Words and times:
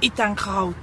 ich 0.00 0.12
denke 0.12 0.46
halt, 0.46 0.74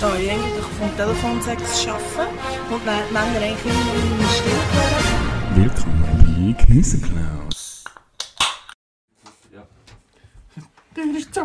da 0.00 0.16
ich 0.16 0.30
eigentlich 0.30 0.64
vom 0.64 0.96
Telefonsex 0.96 1.86
arbeiten 1.86 2.38
und 2.70 2.80
die 2.82 3.12
Männer 3.12 3.36
eigentlich 3.36 3.64
immer 3.64 3.94
in 3.94 4.10
meiner 4.16 4.30
hören. 4.46 5.56
Willkommen 5.56 6.54
bei 6.56 6.64
Käseklaus. 6.64 7.84
Tür 10.94 11.16
ist 11.16 11.34
zu. 11.34 11.40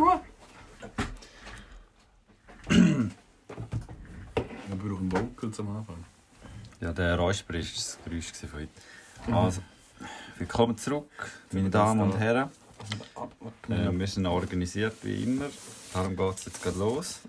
Wir 2.67 3.11
brauchen 4.77 5.11
Vocals 5.11 5.59
am 5.59 5.77
Anfang. 5.77 6.05
Ja, 6.79 6.93
der 6.93 7.17
Räusper 7.17 7.55
war 7.55 7.61
das 7.61 7.99
Geräusch 8.05 8.31
von 8.31 8.53
heute. 8.53 8.71
Also, 9.35 9.61
willkommen 10.37 10.77
zurück, 10.77 11.09
meine 11.51 11.69
Damen 11.69 12.01
und 12.01 12.17
Herren. 12.17 12.49
Äh, 13.69 13.91
wir 13.91 14.07
sind 14.07 14.25
organisiert 14.25 14.95
wie 15.03 15.23
immer. 15.23 15.45
Darum 15.93 16.15
geht 16.15 16.35
es 16.35 16.45
jetzt 16.45 16.63
gerade 16.63 16.77
los. 16.77 17.21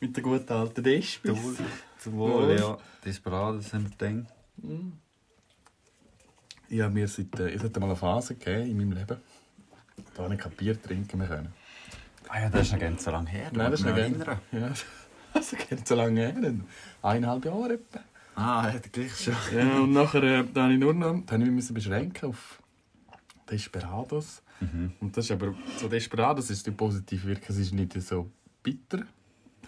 Mit 0.00 0.16
der 0.16 0.22
guten 0.22 0.52
alten 0.52 0.82
Despis. 0.82 1.38
Zum 1.98 2.16
Wohl, 2.16 2.56
ja. 2.58 2.78
Desperados 3.04 3.72
haben 3.72 3.90
wir 3.98 4.08
gedacht. 4.08 4.32
Ja, 6.68 6.88
mir 6.88 7.08
seit, 7.08 7.38
äh, 7.38 7.50
es 7.52 7.62
hat 7.62 7.76
mal 7.78 7.86
eine 7.86 7.96
Phase 7.96 8.36
gegeben 8.36 8.70
in 8.70 8.76
meinem 8.76 8.92
Leben, 8.92 9.16
da 10.14 10.22
habe 10.22 10.34
ich 10.34 10.40
kein 10.40 10.52
Bier 10.52 10.80
trinken 10.80 11.18
mehr 11.18 11.26
können. 11.26 11.52
Ah 12.28 12.42
ja, 12.42 12.48
das 12.48 12.68
ist 12.68 12.72
noch 12.72 12.78
ganz 12.78 13.04
so 13.04 13.10
lange 13.10 13.28
her. 13.28 13.50
Nein, 13.52 13.70
das 13.70 13.80
ist 13.80 13.86
noch 13.86 13.94
gerne. 13.94 14.16
erinnern. 14.16 14.40
Ja, 14.52 14.72
das 15.34 15.52
ist 15.52 15.58
gar 15.58 15.76
nicht 15.76 15.88
so 15.88 15.94
lange 15.96 16.20
her. 16.20 16.54
Eineinhalb 17.02 17.44
Jahre 17.44 17.74
etwa. 17.74 18.00
Ah, 18.36 18.70
er 18.72 18.78
gleich 18.80 19.16
schon. 19.16 19.34
Ja, 19.52 19.80
und 19.80 19.92
nachher 19.92 20.22
äh, 20.22 20.44
da 20.54 20.62
habe 20.62 20.74
ich 20.74 20.78
nur 20.78 20.94
noch, 20.94 21.20
da 21.26 21.34
habe 21.34 21.42
ich 21.42 21.50
mich 21.50 21.74
beschränken 21.74 22.30
auf 22.30 22.60
Desperados. 23.50 24.42
Mhm. 24.60 24.92
Und 25.00 25.16
das 25.16 25.24
ist 25.24 25.30
aber, 25.32 25.54
so 25.78 25.88
Desperados 25.88 26.50
ist 26.50 26.76
positiv 26.76 27.24
wirken, 27.24 27.46
es 27.48 27.58
ist 27.58 27.72
nicht 27.72 28.00
so 28.02 28.30
bitter, 28.62 29.04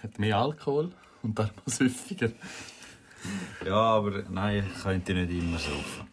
hat 0.03 0.19
mehr 0.19 0.37
Alkohol 0.39 0.91
und 1.23 1.39
darum 1.39 1.53
süffiger. 1.67 2.31
Ja, 3.65 3.75
aber 3.75 4.25
nein, 4.29 4.65
ich 4.75 4.83
könnte 4.83 5.15
nicht 5.15 5.31
immer 5.31 5.59
saufen. 5.59 6.09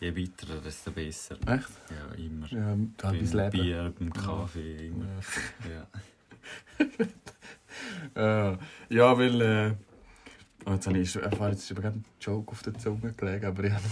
Je 0.00 0.10
bitterer, 0.10 0.60
desto 0.60 0.90
besser. 0.90 1.36
Echt? 1.46 1.70
Ja, 1.90 2.14
immer. 2.16 2.46
Ja, 2.48 2.76
Beim 2.98 3.20
Leben. 3.20 3.50
Bier, 3.50 3.92
beim 3.98 4.12
Kaffee, 4.12 4.88
immer. 4.88 5.06
Ja. 5.68 5.86
Äh, 8.14 8.58
ja, 8.90 9.16
weil. 9.16 9.40
Äh, 9.40 9.74
oh, 10.66 10.72
jetzt 10.72 10.86
habe 10.86 10.98
ich, 10.98 11.14
habe 11.16 11.48
jetzt 11.50 11.70
über 11.70 11.84
einen 11.88 12.04
Joke 12.20 12.52
auf 12.52 12.62
der 12.62 12.74
Zunge 12.74 13.12
gelegt, 13.12 13.44
aber 13.44 13.64
ich 13.64 13.72
habe 13.72 13.82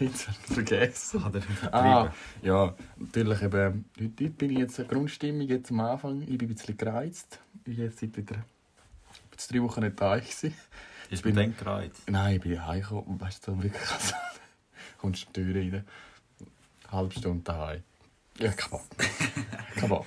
ihn 0.00 0.06
jetzt 0.08 0.24
vergessen. 0.24 1.24
Hat 1.24 1.34
er? 1.34 1.74
Ah, 1.74 2.12
ja, 2.42 2.74
natürlich 2.96 3.42
eben. 3.42 3.84
Heute, 3.98 4.04
heute 4.24 4.30
bin 4.30 4.50
ich 4.50 4.58
jetzt 4.58 4.88
Grundstimmung 4.88 5.46
jetzt 5.48 5.70
am 5.70 5.80
Anfang. 5.80 6.22
Ich 6.22 6.38
bin 6.38 6.48
ein 6.48 6.54
bisschen 6.54 6.76
gereizt. 6.76 7.40
Ich 7.54 7.62
bin 7.64 7.76
jetzt 7.78 7.98
seit 8.00 8.16
wieder 8.16 8.36
jetzt 9.32 9.52
drei 9.52 9.62
Wochen 9.62 9.80
nicht 9.82 10.00
da. 10.00 10.16
Gewesen. 10.16 10.54
Ist 11.10 11.22
bin- 11.22 11.34
mir 11.34 11.42
dann 11.42 11.56
gereizt? 11.56 12.02
Nein, 12.10 12.36
ich 12.36 12.42
bin 12.42 12.66
heimgekommen. 12.66 13.04
und 13.04 13.20
Weißt 13.20 13.46
du, 13.46 13.62
wirklich. 13.62 13.90
Also, 13.92 14.14
kommst 14.98 15.26
du 15.36 15.42
die 15.44 15.52
Tür 15.52 15.60
rein. 15.62 15.84
Eine 16.88 16.92
halbe 16.92 17.12
Stunde 17.14 17.42
daheim. 17.44 17.82
Ja, 18.38 18.52
kein 18.52 18.70
Bock. 19.88 20.06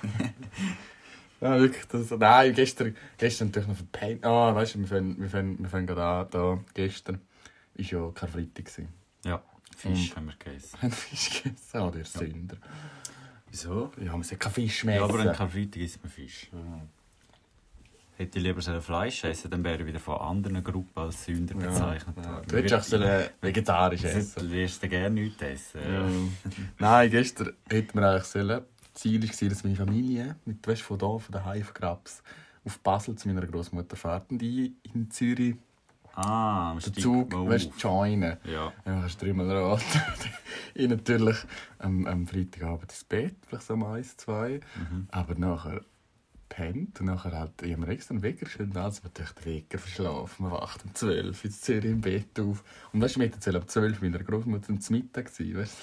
kein. 1.40 1.52
Ja, 1.52 1.58
wirklich. 1.60 1.84
Das, 1.86 2.10
nein, 2.10 2.54
gestern, 2.54 2.96
gestern 3.18 3.48
natürlich 3.48 3.68
noch 3.68 3.76
verpennt. 3.76 4.24
Ah, 4.24 4.54
weißt 4.54 4.74
du, 4.74 4.78
wir 4.80 4.86
fangen, 4.86 5.20
wir 5.20 5.28
fangen, 5.28 5.58
wir 5.58 5.68
fangen 5.68 5.86
gerade 5.86 6.04
an. 6.04 6.26
Da, 6.30 6.58
gestern 6.74 7.20
war 7.74 7.84
ja 7.84 8.10
Karfreitag. 8.12 8.64
gewesen. 8.64 8.88
Ja, 9.24 9.42
Fisch 9.76 10.10
Und- 10.10 10.16
haben 10.16 10.26
wir 10.26 10.34
gegessen. 10.38 10.82
Haben 10.82 10.90
Fisch 10.92 11.42
gegessen? 11.42 11.80
Oh, 11.80 11.90
der 11.90 12.04
Sünder. 12.04 12.56
Wieso? 13.50 13.90
Ja, 14.00 14.12
man 14.12 14.22
sollte 14.22 14.36
keinen 14.36 14.52
Fisch 14.52 14.84
mehr 14.84 14.96
Ja, 14.96 15.04
aber 15.04 15.14
an 15.20 15.26
essen. 15.28 15.36
Karfreitag 15.36 15.76
isst 15.82 16.02
man 16.02 16.10
Fisch. 16.12 16.50
Hätte 18.16 18.38
ich 18.38 18.44
lieber 18.44 18.60
Fleisch 18.82 19.24
essen, 19.24 19.50
dann 19.50 19.64
wäre 19.64 19.80
ich 19.80 19.86
wieder 19.86 19.98
von 19.98 20.18
anderen 20.18 20.62
Gruppen 20.62 20.90
als 21.02 21.24
Sünder 21.24 21.54
Ja, 21.58 21.68
bezeichnet 21.70 22.16
ja. 22.18 22.30
worden. 22.34 22.44
Du 22.48 22.56
hättest 22.58 22.74
auch 22.74 22.82
sollen 22.82 23.28
vegetarisch 23.40 24.04
essen 24.04 24.46
Du 24.46 24.52
wirst 24.52 24.82
gerne 24.82 25.10
nichts 25.22 25.40
essen. 25.42 25.80
Ja. 25.90 26.06
Nein, 26.78 27.10
gestern 27.10 27.54
hätten 27.70 27.98
wir 27.98 28.10
eigentlich 28.10 28.24
sollen. 28.24 28.60
Das 28.92 29.02
Ziel 29.02 29.22
war, 29.22 29.48
dass 29.48 29.64
meine 29.64 29.76
Familie 29.76 30.36
mit, 30.44 30.66
weißt, 30.66 30.82
von 30.82 30.98
hier, 30.98 31.18
von 31.20 31.32
daheim 31.32 31.62
von 31.62 31.74
Grabs, 31.74 32.22
auf 32.64 32.78
Basel 32.80 33.16
zu 33.16 33.28
meiner 33.28 33.46
Großmutter 33.46 33.96
fährt 33.96 34.30
und 34.30 34.42
ich 34.42 34.72
in 34.92 35.10
Zürich 35.10 35.56
Ah, 36.14 36.74
den 36.74 36.94
Zug 36.94 37.32
weißt, 37.32 37.70
joinen. 37.78 38.36
Ja. 38.44 38.72
Ja, 38.84 39.02
hast 39.02 39.22
du 39.22 39.26
dreimal 39.26 39.56
rot. 39.56 39.80
ich 40.74 40.88
natürlich 40.88 41.36
am, 41.78 42.06
am 42.06 42.26
Freitagabend 42.26 42.90
ins 42.90 43.04
Bett, 43.04 43.36
vielleicht 43.46 43.66
so 43.66 43.74
um 43.74 43.84
eins, 43.84 44.16
zwei. 44.16 44.60
Mhm. 44.76 45.06
Aber 45.10 45.34
nachher 45.36 45.80
pennt 46.48 47.00
und 47.00 47.06
nachher 47.06 47.32
halt, 47.32 47.62
ich 47.62 47.72
habe 47.72 47.86
mir 47.86 47.92
extra 47.92 48.12
einen 48.12 48.22
Wecker 48.22 48.44
gestellt, 48.44 48.76
also 48.76 49.02
man 49.04 49.12
den 49.14 49.44
Wecker 49.44 49.78
verschlafen. 49.78 50.42
Man 50.42 50.52
wacht 50.52 50.84
um 50.84 50.94
12 50.94 51.44
in 51.44 51.50
Zürich 51.52 51.84
im 51.90 52.00
Bett 52.00 52.38
auf. 52.40 52.64
Und 52.92 53.00
weißt 53.00 53.16
du, 53.16 53.20
wir 53.20 53.28
hätten 53.28 53.40
12 53.40 54.02
mit 54.02 54.12
meiner 54.12 54.24
Großmutter 54.24 54.78
zum 54.80 54.96
Mittag 54.96 55.28
sein, 55.28 55.56
weißt? 55.56 55.76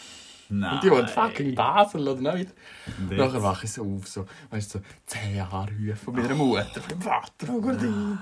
Nein. 0.50 0.76
Und 0.76 0.84
die 0.84 0.92
wohnt 0.92 1.10
fucking 1.10 1.48
in 1.48 1.56
Basel, 1.56 2.08
oder 2.08 2.36
nicht? 2.36 2.54
Und 2.98 3.12
jetzt? 3.12 3.20
Nachher 3.20 3.44
wache 3.44 3.66
ich 3.66 3.72
so 3.72 3.84
auf, 3.84 4.08
so, 4.08 4.26
weißt 4.50 4.76
du, 4.76 4.80
so 4.80 4.86
10 5.08 5.36
Jahre 5.36 5.72
Hüfe 5.72 5.96
von 5.96 6.16
meiner 6.16 6.36
Mutter, 6.36 6.82
von 6.82 6.84
meinem 6.90 7.02
Vater, 7.02 7.48
von 7.48 7.62
Gordin. 7.62 8.18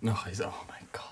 Nachher 0.00 0.30
ich 0.30 0.38
so, 0.38 0.44
oh 0.46 0.64
mein 0.68 0.88
Gott. 0.92 1.04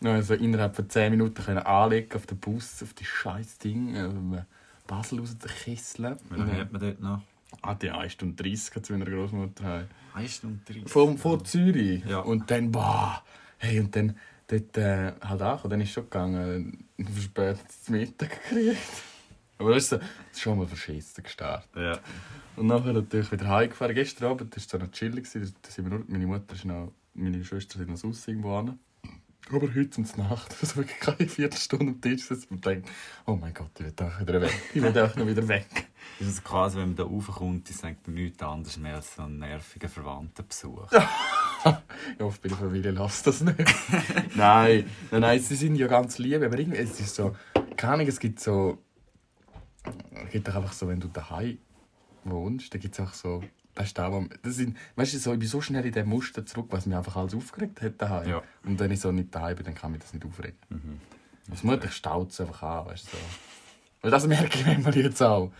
Dann 0.00 0.22
so 0.22 0.34
innerhalb 0.34 0.74
von 0.74 0.88
10 0.88 1.10
Minuten 1.10 1.42
können 1.42 1.58
anlegen 1.58 2.16
auf 2.16 2.26
den 2.26 2.38
Bus, 2.38 2.82
auf 2.82 2.94
die 2.94 3.04
scheiß 3.04 3.58
Ding, 3.58 3.94
äh, 3.94 4.42
Basel 4.86 5.20
raus 5.20 5.36
zu 5.38 5.48
Kesseln. 5.48 6.16
Wie 6.30 6.38
lange 6.38 6.56
hat 6.56 6.72
man 6.72 6.80
dort 6.80 7.00
noch? 7.00 7.20
Ah, 7.62 7.74
die 7.74 7.90
1 7.90 8.12
Stunde 8.12 8.42
30 8.42 8.82
zu 8.82 8.92
meiner 8.92 9.04
Großmutter 9.04 9.64
heim. 9.64 9.88
1 10.14 10.34
Stunde 10.34 10.60
30. 10.66 10.88
Vor, 10.88 11.16
vor 11.18 11.44
Zürich. 11.44 12.04
Ja. 12.06 12.20
Und 12.20 12.50
dann, 12.50 12.72
boah, 12.72 13.22
hey, 13.58 13.80
und 13.80 13.94
dann 13.94 14.16
dort 14.46 14.76
äh, 14.78 15.12
halt 15.20 15.42
auch, 15.42 15.68
dann 15.68 15.80
ist 15.80 15.92
schon 15.92 16.04
gegangen, 16.04 16.88
verspätet 16.96 17.70
zum 17.84 17.96
Mittag 17.96 18.42
gekriegt. 18.42 18.78
Aber 19.60 19.74
das 19.74 19.84
ist, 19.84 19.90
so, 19.90 19.98
das 19.98 20.06
ist 20.32 20.40
schon 20.40 20.58
mal 20.58 20.66
verschissen 20.66 21.22
gestartet. 21.22 21.68
Ja. 21.76 21.98
Und 22.56 22.66
nachher 22.66 22.94
natürlich 22.94 23.30
wieder 23.30 23.46
heimgefahren. 23.46 23.94
Gestern 23.94 24.30
Abend 24.30 24.50
war 24.50 24.56
es 24.56 24.68
so 24.68 24.78
noch 24.78 24.90
chillig. 24.90 25.30
Da 25.30 25.70
sind 25.70 25.84
wir 25.84 25.98
nur, 25.98 26.04
meine 26.08 26.26
Mutter 26.26 26.54
ist 26.54 26.64
noch, 26.64 26.92
meine 27.12 27.44
Schwester 27.44 27.78
sind 27.78 27.90
noch 27.90 27.98
sonst 27.98 28.26
irgendwo 28.26 28.56
hin. 28.56 28.78
Aber 29.52 29.74
heute 29.74 30.00
und 30.00 30.18
Nacht, 30.18 30.56
also 30.62 30.76
wirklich 30.76 30.98
keine 30.98 31.28
Viertelstunde 31.28 31.88
am 31.88 32.00
Tisch 32.00 32.24
sitzen 32.24 32.54
und 32.54 32.64
denkt, 32.64 32.88
oh 33.26 33.36
mein 33.36 33.52
Gott, 33.52 33.70
ich 33.78 33.84
will 33.84 33.92
doch 33.92 34.20
wieder 34.20 34.40
weg. 34.40 34.62
Ich 34.72 34.80
will 34.80 34.92
doch 34.92 35.14
noch 35.14 35.26
wieder 35.26 35.46
weg. 35.46 35.66
Das 36.18 36.28
ist 36.28 36.44
quasi, 36.44 36.78
wenn 36.78 36.88
man 36.88 36.96
da 36.96 37.02
raufkommt, 37.02 37.68
ist 37.68 37.84
eigentlich 37.84 38.14
nichts 38.14 38.42
anderes 38.42 38.78
mehr 38.78 38.96
als 38.96 39.14
so 39.14 39.22
ein 39.22 39.38
nerviger 39.38 39.88
Verwandtenbesuch. 39.88 40.90
Ich 41.62 42.24
hoffe, 42.24 42.38
bei 42.42 42.48
der 42.48 42.56
Familie 42.56 42.90
lasst 42.92 43.26
das 43.26 43.42
nicht. 43.42 43.58
nein, 44.34 44.86
nein, 45.10 45.20
nein, 45.20 45.40
sie 45.40 45.56
sind 45.56 45.76
ja 45.76 45.88
ganz 45.88 46.16
lieb, 46.16 46.42
aber 46.42 46.58
irgendwie, 46.58 46.78
es 46.78 46.98
ist 46.98 47.14
so, 47.14 47.36
keine 47.76 47.92
Ahnung, 47.92 48.06
es 48.06 48.18
gibt 48.18 48.40
so, 48.40 48.78
es 50.24 50.30
gibt 50.30 50.48
doch 50.48 50.54
einfach 50.54 50.72
so, 50.72 50.88
wenn 50.88 51.00
du 51.00 51.08
daheim 51.08 51.58
wohnst, 52.24 52.72
dann 52.72 52.80
gibt 52.80 52.98
es 52.98 53.00
auch 53.00 53.12
so, 53.14 53.42
weißt 53.76 53.98
du, 53.98 54.02
auch, 54.02 54.24
das 54.42 54.56
sind, 54.56 54.76
weißt 54.96 55.14
du, 55.14 55.18
so, 55.18 55.32
ich 55.32 55.38
bin 55.38 55.48
so 55.48 55.60
schnell 55.60 55.86
in 55.86 55.92
dem 55.92 56.08
Muster 56.08 56.44
zurück, 56.44 56.66
was 56.70 56.86
mich 56.86 56.96
einfach 56.96 57.16
alles 57.16 57.34
aufgeregt 57.34 57.80
hat 57.82 58.00
daheim. 58.00 58.28
Ja. 58.28 58.42
Und 58.64 58.78
wenn 58.78 58.90
ich 58.90 59.00
so 59.00 59.10
nicht 59.12 59.34
daheim 59.34 59.56
bin, 59.56 59.66
dann 59.66 59.74
kann 59.74 59.92
mich 59.92 60.02
das 60.02 60.12
nicht 60.12 60.24
aufregen. 60.24 60.58
Mhm. 60.68 61.00
Das 61.48 61.62
Mutter 61.64 61.88
staut 61.88 62.30
es 62.30 62.40
einfach 62.40 62.62
an, 62.62 62.86
weißt 62.86 63.06
du, 63.06 63.16
so. 63.16 63.22
Weil 64.02 64.10
das 64.10 64.26
merke 64.26 64.58
ich 64.58 64.66
manchmal 64.66 64.96
jetzt 64.96 65.22
auch, 65.22 65.52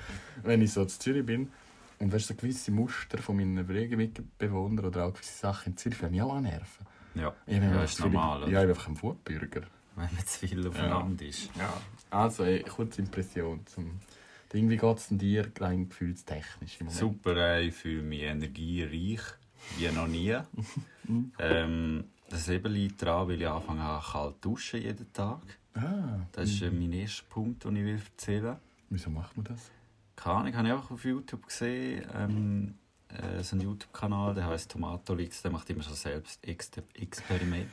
wenn 0.42 0.62
ich 0.62 0.72
so 0.72 0.82
in 0.82 0.88
Zürich 0.88 1.26
bin. 1.26 1.50
Und 1.98 2.12
weißt 2.12 2.30
du, 2.30 2.34
so 2.34 2.40
gewisse 2.40 2.70
Muster 2.70 3.18
von 3.18 3.36
meinen 3.36 3.66
Mitbewohnern 3.66 4.86
oder 4.86 5.04
auch 5.04 5.12
gewisse 5.12 5.38
Sachen 5.38 5.72
in 5.72 5.76
Zürich, 5.76 5.98
die 5.98 6.06
mich 6.06 6.22
auch 6.22 6.34
annerven. 6.34 6.86
Ja, 7.14 7.34
Ich 7.46 7.58
bin 7.58 7.64
ja 7.64 7.70
einfach 7.70 7.84
ist 7.84 7.96
zu 7.96 8.02
normal. 8.04 8.40
Ja, 8.42 8.46
ich 8.46 8.66
bin 8.66 8.68
einfach 8.70 8.88
ein 8.88 9.02
Wutbürger. 9.02 9.62
Wenn 9.96 10.14
man 10.14 10.26
zu 10.26 10.46
viel 10.46 10.66
aufeinander 10.66 11.24
ist. 11.24 11.50
Ja. 11.56 11.72
Also, 12.10 12.44
ey, 12.44 12.62
kurze 12.62 13.02
Impression 13.02 13.66
zum... 13.66 14.00
Irgendwie 14.52 14.76
geht 14.76 14.96
es 14.96 15.06
dir 15.10 15.48
rein 15.60 15.88
gefühlstechnisch 15.88 16.80
im 16.80 16.86
Moment. 16.86 16.98
Super, 16.98 17.36
äh, 17.36 17.66
ich 17.68 17.74
fühle 17.74 18.02
mich 18.02 18.22
energiereich, 18.22 19.20
wie 19.78 19.88
noch 19.92 20.08
nie. 20.08 20.36
ähm, 21.38 22.04
das 22.28 22.48
eben 22.48 22.72
liegt 22.72 23.00
daran, 23.02 23.28
weil 23.28 23.40
ich 23.40 23.46
anfange 23.46 23.82
an 23.82 24.02
kalt 24.02 24.44
duschen 24.44 24.82
jeden 24.82 25.12
Tag. 25.12 25.40
Ah, 25.74 26.26
Das 26.32 26.50
ist 26.50 26.62
äh, 26.62 26.70
mein 26.70 26.92
erster 26.92 27.24
Punkt, 27.28 27.64
den 27.64 27.76
ich 27.76 27.84
will 27.84 28.00
erzählen 28.04 28.42
will. 28.42 28.56
wieso 28.88 29.10
macht 29.10 29.36
man 29.36 29.44
das? 29.44 29.70
Keine 30.16 30.36
Ahnung, 30.36 30.54
habe 30.56 30.66
ich 30.66 30.74
einfach 30.74 30.90
auf 30.90 31.04
YouTube 31.04 31.46
gesehen. 31.46 32.04
Ähm, 32.12 32.74
äh, 33.08 33.42
so 33.42 33.54
einen 33.54 33.64
YouTube-Kanal, 33.64 34.34
der 34.34 34.46
heißt 34.46 34.70
Tomatolix, 34.70 35.42
der 35.42 35.50
macht 35.52 35.70
immer 35.70 35.82
so 35.82 35.94
selbst 35.94 36.44
Experiment. 36.46 37.70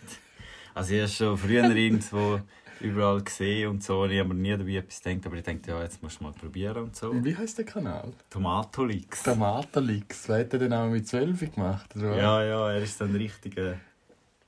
Also 0.73 0.93
ich 0.93 1.01
habe 1.01 1.09
schon 1.11 1.37
früher 1.37 1.69
irgendwo 1.75 2.39
überall 2.79 3.21
gesehen 3.23 3.69
und 3.69 3.83
so, 3.83 4.03
und 4.03 4.11
ich 4.11 4.19
habe 4.19 4.33
mir 4.33 4.35
nie 4.35 4.57
dabei 4.57 4.75
etwas 4.75 5.01
gedacht, 5.01 5.25
aber 5.25 5.35
ich 5.37 5.43
dachte, 5.43 5.71
ja, 5.71 5.81
jetzt 5.81 6.03
musst 6.03 6.19
du 6.19 6.25
mal 6.25 6.33
probieren 6.33 6.83
und 6.83 6.95
so. 6.95 7.09
Und 7.09 7.25
wie 7.25 7.35
heißt 7.35 7.57
der 7.57 7.65
Kanal? 7.65 8.13
Tomatolix. 8.29 9.23
Tomatenlix. 9.23 10.29
Wer 10.29 10.39
hat 10.39 10.53
er 10.53 10.59
den 10.59 10.73
auch 10.73 10.89
mit 10.89 11.07
12 11.07 11.55
gemacht? 11.55 11.95
Oder? 11.95 12.15
Ja, 12.15 12.43
ja, 12.43 12.71
er 12.71 12.81
ist 12.81 13.01
dann 13.01 13.15
richtig. 13.15 13.55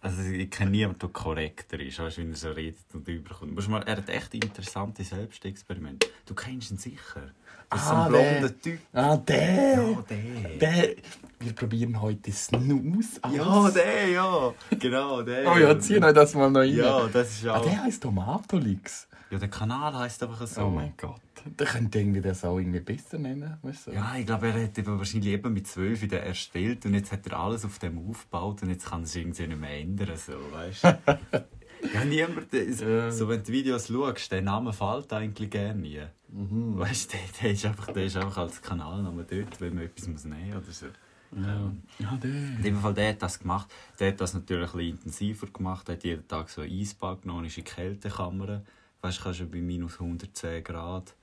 Also 0.01 0.21
ich 0.21 0.49
kenne 0.49 0.71
niemanden, 0.71 0.99
der 0.99 1.09
korrekter 1.09 1.77
ist, 1.79 1.99
weißt, 1.99 2.19
wenn 2.19 2.29
er 2.31 2.37
so 2.37 2.51
redet 2.51 2.79
und 2.93 3.05
überkommt. 3.07 3.53
Musst 3.53 3.67
mal, 3.67 3.81
er 3.83 3.97
hat 3.97 4.07
echt 4.09 4.33
interessante 4.33 5.03
Selbstexperimente. 5.03 6.07
Du 6.25 6.33
kennst 6.33 6.71
ihn 6.71 6.77
sicher. 6.77 7.31
Das 7.69 7.81
ist 7.81 7.87
so 7.87 7.93
Ah, 7.93 8.05
ein 8.05 8.11
der. 8.13 8.31
blonder 8.39 8.61
Typ. 8.61 8.79
Ah, 8.93 9.17
der! 9.17 9.73
Ja, 9.75 10.03
der. 10.09 10.57
Der! 10.57 10.95
Wir 11.41 11.53
probieren 11.53 12.01
heute 12.01 12.31
Snooze 12.31 13.19
aus. 13.21 13.33
Ja, 13.35 13.69
der, 13.71 14.07
ja. 14.09 14.53
Genau, 14.79 15.21
der. 15.21 15.51
Oh 15.51 15.57
ja, 15.57 15.77
zieh 15.77 16.01
euch 16.01 16.13
das 16.13 16.33
mal 16.33 16.49
noch 16.49 16.61
rein. 16.61 16.75
Ja, 16.75 17.07
das 17.07 17.31
ist 17.31 17.45
Ah, 17.47 17.57
auch... 17.57 17.65
der 17.65 17.83
heisst 17.83 18.01
Tomatolix. 18.01 19.07
Ja, 19.31 19.37
der 19.37 19.49
Kanal 19.49 19.95
heisst 19.95 20.23
einfach 20.23 20.45
so. 20.47 20.63
Oh 20.63 20.69
mein 20.69 20.93
Gott. 20.97 21.21
Der 21.45 21.67
könnte 21.67 21.99
irgendwie 21.99 22.21
das 22.21 22.43
auch 22.43 22.57
irgendwie 22.57 22.79
besser 22.79 23.19
nennen. 23.19 23.57
Weißt 23.61 23.87
du? 23.87 23.91
Ja, 23.91 24.15
ich 24.17 24.25
glaube, 24.25 24.47
er 24.47 24.63
hat 24.63 24.77
eben 24.77 24.97
wahrscheinlich 24.97 25.33
eben 25.33 25.53
mit 25.53 25.67
12 25.67 26.03
in 26.03 26.09
der 26.09 26.25
ersten 26.25 26.53
Welt 26.55 26.85
und 26.85 26.95
jetzt 26.95 27.11
hat 27.11 27.27
er 27.27 27.39
alles 27.39 27.63
auf 27.63 27.77
dem 27.79 28.09
aufgebaut 28.09 28.63
und 28.63 28.69
jetzt 28.69 28.87
kann 28.87 29.03
es 29.03 29.15
irgendwie 29.15 29.47
nicht 29.47 29.59
mehr 29.59 29.79
ändern, 29.79 30.17
so, 30.17 30.33
weißt 30.51 30.83
du? 30.83 30.97
ja, 31.93 32.05
niemand, 32.05 32.51
Ja. 32.51 33.11
so 33.11 33.29
wenn 33.29 33.43
du 33.43 33.51
Videos 33.51 33.87
schaust, 33.87 34.31
der 34.31 34.41
Name 34.41 34.73
fällt 34.73 35.13
eigentlich 35.13 35.49
gerne 35.49 35.79
nie. 35.79 36.01
Weißt 36.31 37.13
du, 37.13 37.17
der, 37.17 37.25
der, 37.41 37.51
ist 37.51 37.65
einfach, 37.65 37.87
der 37.93 38.05
ist 38.05 38.17
einfach 38.17 38.37
als 38.37 38.61
Kanalname 38.61 39.23
dort, 39.23 39.61
wenn 39.61 39.75
man 39.75 39.85
etwas 39.85 40.07
muss 40.07 40.25
nehmen 40.25 40.57
oder 40.57 40.71
so. 40.71 40.87
Ja, 41.35 41.71
ja 41.99 42.17
der. 42.17 42.31
In 42.31 42.63
dem 42.63 42.79
Fall, 42.79 42.93
der 42.93 43.09
hat 43.09 43.21
das 43.21 43.39
gemacht. 43.39 43.71
Der 43.99 44.09
hat 44.09 44.21
das 44.21 44.33
natürlich 44.33 44.69
ein 44.73 44.77
bisschen 44.77 44.97
intensiver 44.97 45.47
gemacht. 45.47 45.87
Er 45.89 45.95
hat 45.95 46.03
jeden 46.03 46.27
Tag 46.27 46.49
so 46.49 46.61
Eisbad 46.61 47.21
genommen, 47.21 47.45
ist 47.45 47.57
in 47.57 47.63
die 47.63 47.69
Kältekammer. 47.69 48.63
Weißt 49.01 49.19
du, 49.19 49.23
kannst 49.23 49.39
du 49.39 49.45
bei 49.47 49.59
minus 49.61 49.99
110 49.99 50.63
Grad 50.63 51.15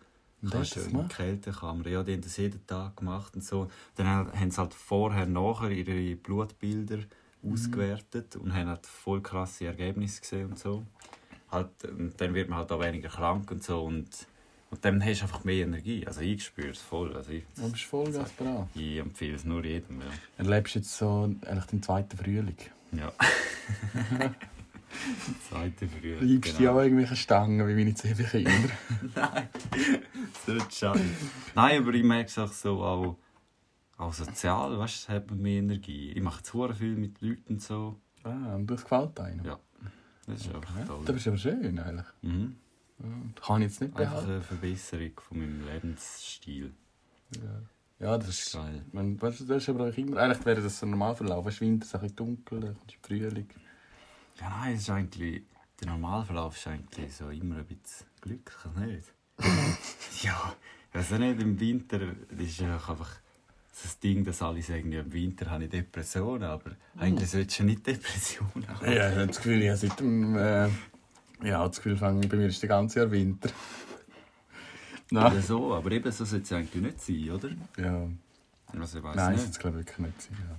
kannst 0.51 0.77
du 0.77 0.81
in 0.81 1.03
die? 1.09 1.15
Kältekammer. 1.15 1.87
Ja, 1.89 2.03
die 2.03 2.13
haben 2.15 2.21
das 2.23 2.37
jeden 2.37 2.65
Tag 2.67 2.97
gemacht 2.97 3.35
und 3.35 3.43
so. 3.45 3.69
Dann 3.97 4.07
haben 4.07 4.51
sie 4.51 4.57
halt 4.59 4.75
vorher, 4.75 5.27
nachher 5.27 5.71
ihre 5.71 6.17
Blutbilder 6.17 6.99
Mhm. 7.43 7.53
ausgewertet 7.53 8.37
und 8.37 8.53
haben 8.55 8.69
halt 8.69 8.87
voll 8.87 9.21
krasse 9.23 9.67
Ergebnisse 9.67 10.21
gesehen 10.21 10.47
und 10.47 10.59
so. 10.59 10.85
Halt, 11.51 11.69
und 11.85 12.21
dann 12.21 12.35
wird 12.35 12.49
man 12.49 12.59
halt 12.59 12.73
auch 12.73 12.81
weniger 12.81 13.09
krank 13.09 13.51
und 13.51 13.63
so. 13.63 13.83
Und, 13.85 14.09
und 14.71 14.85
dann 14.85 15.05
hast 15.05 15.21
du 15.21 15.25
einfach 15.25 15.45
mehr 15.45 15.65
Energie. 15.65 16.05
Also 16.07 16.23
ich 16.23 16.45
spüre 16.45 16.71
es 16.71 16.79
voll. 16.81 17.15
Also 17.15 17.31
ich, 17.33 17.45
Du 17.55 17.71
bist 17.71 17.85
voll 17.85 18.11
Gas 18.11 18.35
dran. 18.37 18.69
ich 18.75 18.97
empfehle 18.99 19.37
es 19.37 19.45
nur 19.45 19.65
jedem. 19.65 20.01
Ja. 20.01 20.07
Erlebst 20.39 20.75
jetzt 20.77 20.97
so 20.97 21.25
eigentlich 21.47 21.67
den 21.67 21.83
zweiten 21.83 22.17
Frühling. 22.17 22.57
Ja. 22.93 23.13
Zweite 25.49 25.89
Frühling. 25.89 26.21
Liebst 26.23 26.59
du 26.59 26.65
ja 26.65 26.73
auch 26.73 26.81
irgendwelche 26.81 27.17
Stangen 27.17 27.67
wie 27.67 27.75
meine 27.75 27.93
Kinder? 27.95 28.25
Nein, 29.15 29.49
so 30.47 30.59
schade. 30.71 31.01
Nein, 31.55 31.83
aber 31.83 31.95
ich 31.95 32.05
merke 32.05 32.29
es 32.29 32.39
auch 32.39 32.53
so, 32.53 32.83
auch, 32.83 33.17
auch 33.99 34.13
sozial, 34.13 34.79
weißt 34.79 35.09
du, 35.09 35.13
hat 35.13 35.31
man 35.31 35.41
mehr 35.41 35.59
Energie. 35.59 36.13
Ich 36.13 36.23
mache 36.23 36.43
zu 36.43 36.67
viel 36.73 36.97
mit 36.97 37.21
Leuten 37.21 37.55
und 37.55 37.63
so. 37.63 38.01
ah, 38.25 38.55
und 38.55 38.67
das 38.71 38.83
gefällt 38.83 39.19
einem? 39.21 39.45
Ja, 39.45 39.59
das 40.27 40.41
ist 40.41 40.55
einfach 40.55 40.77
Das 40.79 40.87
toll. 41.05 41.17
ist 41.17 41.29
aber 41.29 41.39
schön 41.39 41.79
eigentlich. 41.79 42.07
Mhm. 42.23 42.57
Ja, 42.99 43.05
das 43.35 43.47
kann 43.47 43.61
ich 43.63 43.69
jetzt 43.69 43.81
nicht 43.83 43.97
Einfach 43.97 44.13
behalten. 44.13 44.31
eine 44.33 44.41
Verbesserung 44.43 45.21
von 45.21 45.39
meinem 45.39 45.67
Lebensstil. 45.67 46.73
Ja, 47.99 48.17
das 48.19 48.29
ist... 48.29 48.53
Geil. 48.55 48.85
Man, 48.93 49.21
weißt 49.21 49.41
du, 49.41 49.45
das 49.45 49.63
ist 49.63 49.69
aber 49.69 49.89
auch 49.89 49.97
immer... 49.97 50.19
Eigentlich 50.19 50.45
wäre 50.47 50.63
das 50.63 50.79
so 50.79 50.87
normal 50.87 51.15
verlaufen. 51.15 51.47
Weißt 51.47 51.61
du, 51.61 51.65
Winter 51.67 51.85
ist 51.85 51.95
ein 51.95 52.01
bisschen 52.03 52.17
dunkel, 52.17 52.61
dann 52.61 52.75
kommt 52.79 52.99
Frühling. 53.03 53.49
Ja, 54.41 54.49
nein, 54.51 54.75
es 54.75 54.83
ist 54.83 54.91
eigentlich, 54.91 55.43
der 55.81 55.89
Normalverlauf 55.89 56.57
ist 56.57 56.67
eigentlich 56.67 57.15
so 57.15 57.31
immer 57.31 57.57
ein 57.57 57.65
bisschen 57.65 58.07
glücklich, 58.21 58.75
nicht? 58.77 59.13
ja, 60.23 60.55
auch 60.95 61.19
nicht, 61.19 61.43
im 61.43 61.61
Winter 61.61 62.01
ist 62.37 62.61
ja 62.61 62.77
auch 62.77 62.89
einfach 62.91 63.17
das 63.83 63.99
Ding, 63.99 64.25
dass 64.25 64.41
alle 64.43 64.63
sagen, 64.63 64.91
ja, 64.93 65.01
im 65.01 65.13
Winter 65.13 65.51
habe 65.51 65.65
ich 65.65 65.71
Depressionen, 65.71 66.45
aber 66.45 66.73
eigentlich 66.99 67.31
solltest 67.31 67.61
du 67.61 67.65
nicht 67.65 67.87
Depressionen 67.87 68.67
haben. 68.69 68.87
Ja, 68.87 69.11
ich 69.11 69.17
habe 69.17 69.27
das 69.27 69.37
Gefühl, 69.37 69.63
ich 69.63 69.77
seit 69.77 70.01
dem... 70.01 70.37
Äh, 70.37 70.69
ja, 71.43 71.67
das 71.69 71.77
Gefühl, 71.77 71.97
bei 71.97 72.37
mir 72.37 72.47
ist 72.47 72.63
der 72.63 72.69
ganze 72.69 73.01
Jahr 73.01 73.11
Winter. 73.11 73.51
Oder 75.11 75.43
so, 75.43 75.75
aber 75.75 75.93
eben 75.93 76.11
so 76.11 76.25
sollte 76.25 76.45
es 76.45 76.53
eigentlich 76.53 76.83
nicht 76.83 77.01
sein, 77.01 77.31
oder? 77.31 77.51
Ja. 77.77 78.09
Also 78.79 78.99
ich 78.99 79.05
Nein, 79.05 79.15
das 79.15 79.31
nicht. 79.31 79.47
jetzt 79.47 79.61
glaube 79.61 79.81
ich 79.81 79.87
wirklich 79.87 80.07
nicht 80.07 80.23
sein. 80.23 80.39
Ja. 80.41 80.57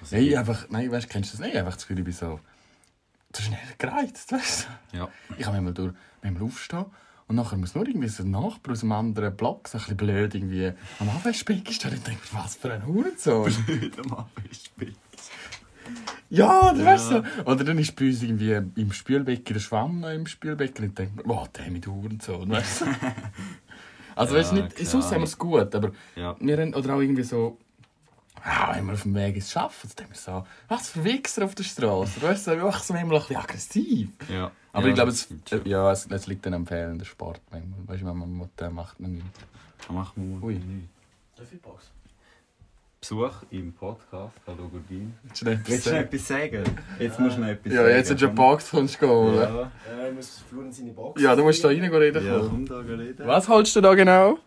Also, 0.00 0.16
Nein, 0.16 0.36
einfach, 0.36 0.68
nein, 0.68 0.90
weißt, 0.90 1.08
kennst 1.08 1.32
du 1.32 1.38
das 1.38 1.46
nicht? 1.46 1.56
Einfach 1.56 1.74
das 1.74 1.82
Gefühl, 1.82 1.98
ich 1.98 2.04
bin 2.04 2.12
so 2.12 2.38
zu 3.32 3.42
schnell 3.42 3.58
gereizt, 3.78 4.32
weißt 4.32 4.68
du? 4.92 4.96
ja. 4.98 5.08
Ich 5.36 5.44
kann 5.44 5.52
manchmal, 5.54 5.74
durch, 5.74 5.94
manchmal 6.22 6.44
aufstehen 6.44 6.84
und 7.28 7.36
nachher 7.36 7.56
muss 7.56 7.74
nur 7.74 7.86
irgendwie 7.86 8.08
so 8.08 8.22
ein 8.24 8.30
Nachbar 8.30 8.72
aus 8.72 8.82
einem 8.82 8.92
anderen 8.92 9.36
Block 9.36 9.68
so 9.68 9.78
ein 9.78 9.80
bisschen 9.80 9.96
blöd 9.96 10.34
irgendwie 10.34 10.72
am 10.98 11.08
Abwaschbecken 11.08 11.72
stehen 11.72 11.92
und 11.94 12.06
denke, 12.06 12.22
was 12.32 12.56
für 12.56 12.72
ein 12.72 12.84
Hurensohn. 12.86 13.46
Wieder 13.66 14.06
mal 14.06 14.26
spät. 14.52 14.96
ja, 16.30 16.72
das 16.72 16.84
weißt 16.84 17.10
Ja. 17.12 17.20
du. 17.20 17.28
so. 17.36 17.50
Oder 17.50 17.64
dann 17.64 17.78
ist 17.78 17.96
bei 17.96 18.06
uns 18.06 18.22
irgendwie 18.22 18.52
im 18.80 18.92
Spülbecken 18.92 19.54
der 19.54 19.60
Schwamm 19.60 20.00
noch 20.00 20.10
im 20.10 20.26
Spülbecken 20.26 20.84
und 20.84 20.90
ich 20.90 20.94
denke, 20.94 21.22
boah, 21.24 21.48
der 21.56 21.70
mit 21.70 21.86
Hurensohn, 21.86 22.48
weißt 22.50 22.82
du? 22.82 22.86
Also, 24.14 24.34
Ja, 24.34 24.40
weißt 24.40 24.52
du, 24.52 24.56
nicht, 24.56 24.76
klar. 24.76 24.86
sonst 24.86 25.06
haben 25.10 25.20
wir 25.20 25.24
es 25.24 25.38
gut, 25.38 25.74
aber 25.74 25.92
Ja. 26.16 26.36
wir 26.38 26.58
haben, 26.58 26.74
oder 26.74 26.96
auch 26.96 27.00
irgendwie 27.00 27.22
so, 27.22 27.56
ah, 28.44 28.74
wenn 28.74 28.86
wir 28.86 28.92
auf 28.94 29.02
dem 29.02 29.14
Weg 29.14 29.36
ins 29.36 29.50
Schaffen, 29.50 29.88
dann 29.90 29.96
denken 30.06 30.12
wir 30.14 30.18
so, 30.20 30.46
was 30.68 30.90
für 30.90 31.04
Wichser 31.04 31.44
auf 31.44 31.54
der 31.54 31.64
Straße. 31.64 32.20
Weißt 32.22 32.46
du, 32.46 32.50
einfach 32.52 32.82
so 32.82 32.92
manchmal 32.94 33.16
ein 33.16 33.20
bisschen 33.20 33.36
aggressiv. 33.36 34.08
ja. 34.28 34.50
Aber 34.74 34.84
ja, 34.84 34.88
ich 34.90 34.94
glaube, 34.94 35.10
das 35.10 35.20
es, 35.30 35.48
schon. 35.50 35.66
ja, 35.66 35.92
es, 35.92 36.06
es 36.06 36.26
liegt 36.26 36.46
dann 36.46 36.54
am 36.54 36.66
fehlenden 36.66 37.04
Sport 37.04 37.40
manchmal. 37.50 37.78
Weißt 37.88 38.02
du, 38.02 38.06
wenn 38.06 38.16
man 38.16 38.48
dann 38.56 38.74
macht 38.74 38.98
man 39.00 39.12
nicht. 39.12 39.26
Dann 39.86 39.96
machen 39.96 40.12
wir 40.16 40.36
mal 40.38 40.46
Ui. 40.46 40.54
Menü. 40.54 40.82
Darf 41.36 41.52
ich 41.52 41.60
Box? 41.60 41.90
Besuch 43.00 43.32
im 43.50 43.72
Podcast, 43.72 44.32
hallo 44.46 44.68
Gordin. 44.68 45.12
Willst 45.24 45.42
du 45.42 45.44
noch 45.46 45.52
etwas 45.54 45.82
du 45.82 45.90
sagen? 45.90 45.96
etwas 46.04 46.28
sagen? 46.28 46.64
Jetzt 47.00 47.18
musst 47.18 47.36
du 47.36 47.40
noch 47.40 47.48
etwas 47.48 47.72
Ja, 47.72 47.82
sagen. 47.82 47.94
jetzt 47.96 48.10
hast 48.12 48.22
du 48.22 48.26
eine 48.26 48.34
Box 48.34 48.70
kommst 48.70 49.02
du 49.02 49.08
holen. 49.08 49.34
Ja. 49.36 49.42
Ja, 49.42 49.70
Ja, 50.02 50.08
ich 50.08 50.14
muss 50.14 50.44
Florin 50.48 50.72
seine 50.72 50.92
Box. 50.92 51.20
ja, 51.20 51.34
du 51.36 51.42
musst 51.42 51.64
da 51.64 51.68
rein 51.68 51.84
reden. 51.84 52.24
ja 52.26 52.38
kommen. 52.38 52.48
komm 52.48 52.66
da 52.66 52.78
reden. 52.78 53.26
Was 53.26 53.48
holst 53.48 53.74
du 53.74 53.80
da 53.80 53.94
genau? 53.94 54.38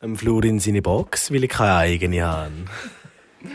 Dem 0.00 0.16
Florin 0.16 0.60
seine 0.60 0.80
Box, 0.80 1.32
weil 1.32 1.42
ich 1.42 1.50
keine 1.50 1.74
eigene 1.74 2.24
habe. 2.24 2.52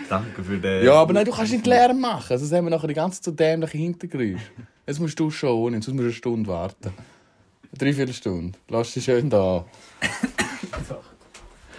Danke 0.10 0.44
für 0.44 0.58
den... 0.58 0.86
Ja, 0.86 0.94
aber 0.94 1.14
nein, 1.14 1.26
du 1.26 1.32
kannst 1.32 1.52
nicht 1.52 1.66
Lärm 1.66 2.00
machen. 2.00 2.38
Sonst 2.38 2.52
haben 2.54 2.66
wir 2.66 2.72
nachher 2.72 2.88
die 2.88 2.94
ganze 2.94 3.18
Zeit 3.20 3.26
so 3.26 3.32
dämliche 3.32 3.78
Hintergeräusche. 3.78 4.52
Jetzt 4.88 5.00
musst 5.00 5.20
du 5.20 5.30
schon, 5.30 5.72
sonst 5.74 5.88
musst 5.88 6.00
du 6.00 6.04
eine 6.04 6.14
Stunde 6.14 6.50
warten. 6.50 6.88
Eine 6.90 7.78
Dreiviertelstunde. 7.78 8.58
Lass 8.70 8.94
dich 8.94 9.04
schön 9.06 9.30
da. 9.30 9.66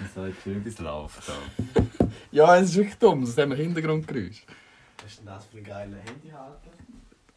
Ich 0.05 0.11
sage 0.15 0.33
schön, 0.43 0.63
bis 0.63 0.79
läuft 0.79 1.29
da. 1.29 1.83
Ja, 2.33 2.57
es 2.57 2.71
ist 2.71 2.77
wirklich 2.77 2.97
dumm, 2.97 3.25
sonst 3.25 3.39
haben 3.39 3.51
wir 3.51 3.57
Hintergrundgeräusche. 3.57 4.43
Was 5.03 5.13
ist 5.13 5.19
denn 5.21 5.27
das 5.27 5.47
für 5.47 5.59
ein 5.59 5.65
geiler 5.65 5.97
Handyhalter? 6.07 6.71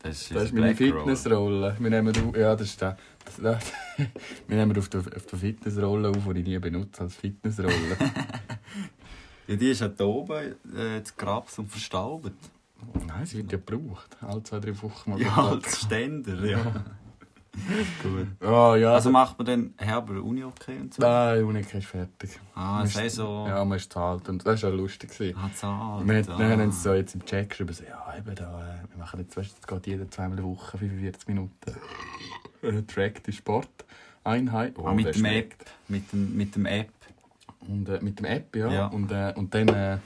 Das 0.01 0.21
ist, 0.21 0.35
Das 0.35 0.43
ist 0.45 0.53
meine 0.53 0.75
Fitnessrolle. 0.75 1.75
Wir 1.79 1.89
nehmen, 1.89 2.13
du- 2.13 2.37
ja, 2.37 2.55
das 2.55 2.67
ist 2.69 2.81
der. 2.81 2.97
Das, 3.25 3.35
das, 3.41 3.71
wir 4.47 4.57
nehmen 4.57 4.77
auf 4.77 4.89
der, 4.89 4.99
auf 5.01 5.25
der 5.25 5.39
Fitnessrolle 5.39 6.09
auf, 6.09 6.17
die 6.33 6.39
ich 6.39 6.45
nie 6.47 6.59
benutze 6.59 7.01
als 7.01 7.15
Fitnessrolle. 7.15 7.71
Ja, 9.47 9.55
die 9.55 9.69
ist 9.69 9.81
ja 9.81 9.88
da 9.88 10.03
oben 10.05 10.55
äh, 10.75 11.03
zu 11.03 11.13
Grabs 11.17 11.57
und 11.59 11.69
verstaubt. 11.69 12.31
Nein, 13.07 13.25
sie 13.25 13.38
wird 13.38 13.51
ja 13.51 13.57
gebraucht. 13.57 14.17
Alle 14.21 14.44
zwei, 14.44 14.59
drei 14.59 14.81
Wochen 14.81 15.12
mal. 15.12 15.22
Ja, 15.22 15.36
als 15.36 15.81
Ständer, 15.81 16.45
ja. 16.45 16.60
Gut. 18.03 18.27
Ah, 18.48 18.75
ja. 18.75 18.93
Also 18.93 19.10
macht 19.10 19.38
man 19.39 19.45
dann 19.48 19.74
Herber 19.77 20.22
Uni 20.22 20.43
okay 20.43 20.77
und 20.79 20.93
so? 20.93 21.01
Nein, 21.01 21.43
Unica 21.43 21.77
ist 21.79 21.88
fertig. 21.88 22.39
Ah, 22.53 22.83
Man 22.83 23.05
ist 23.05 23.15
so... 23.15 23.45
Ja, 23.48 23.65
man 23.65 23.77
ist 23.77 23.91
zu 23.91 24.00
alt. 24.00 24.29
Und 24.29 24.39
das 24.39 24.45
war 24.45 24.57
schon 24.57 24.77
lustig. 24.77 25.10
Ah, 25.36 25.50
zahlt. 25.55 26.07
Wir, 26.07 26.24
ah. 26.29 26.38
haben 26.39 26.62
uns 26.62 26.83
so 26.83 26.93
jetzt 26.93 27.15
im 27.15 27.25
Chat 27.25 27.50
geschrieben, 27.50 27.74
so, 27.74 27.83
ja, 27.83 28.15
eben 28.15 28.36
da, 28.36 28.43
äh, 28.62 28.89
wir 28.91 28.98
machen 29.00 29.19
jetzt, 29.22 29.36
weißt, 29.36 29.57
es 29.60 29.67
geht 29.67 29.88
jede 29.88 30.07
zweimal 30.10 30.38
die 30.38 30.43
Woche 30.43 30.77
45 30.77 31.27
Minuten. 31.29 31.51
Eine 32.62 32.86
trackte 32.86 33.31
Sporteinheit. 33.31 34.75
Oh, 34.77 34.86
Ah, 34.86 34.93
mit 34.93 35.15
dem. 35.15 35.25
App. 35.25 35.55
Mit 35.88 36.12
dem, 36.12 36.38
mit 36.38 36.55
dem 36.55 36.65
App. 36.67 36.89
Und, 37.67 37.89
äh, 37.89 38.00
mit 38.01 38.19
dem 38.19 38.25
App, 38.25 38.55
ja. 38.55 38.71
Ja. 38.71 38.88
Und, 38.88 39.12
äh, 39.12 39.33
und 39.36 39.53
dann 39.53 39.67
äh, 39.69 39.97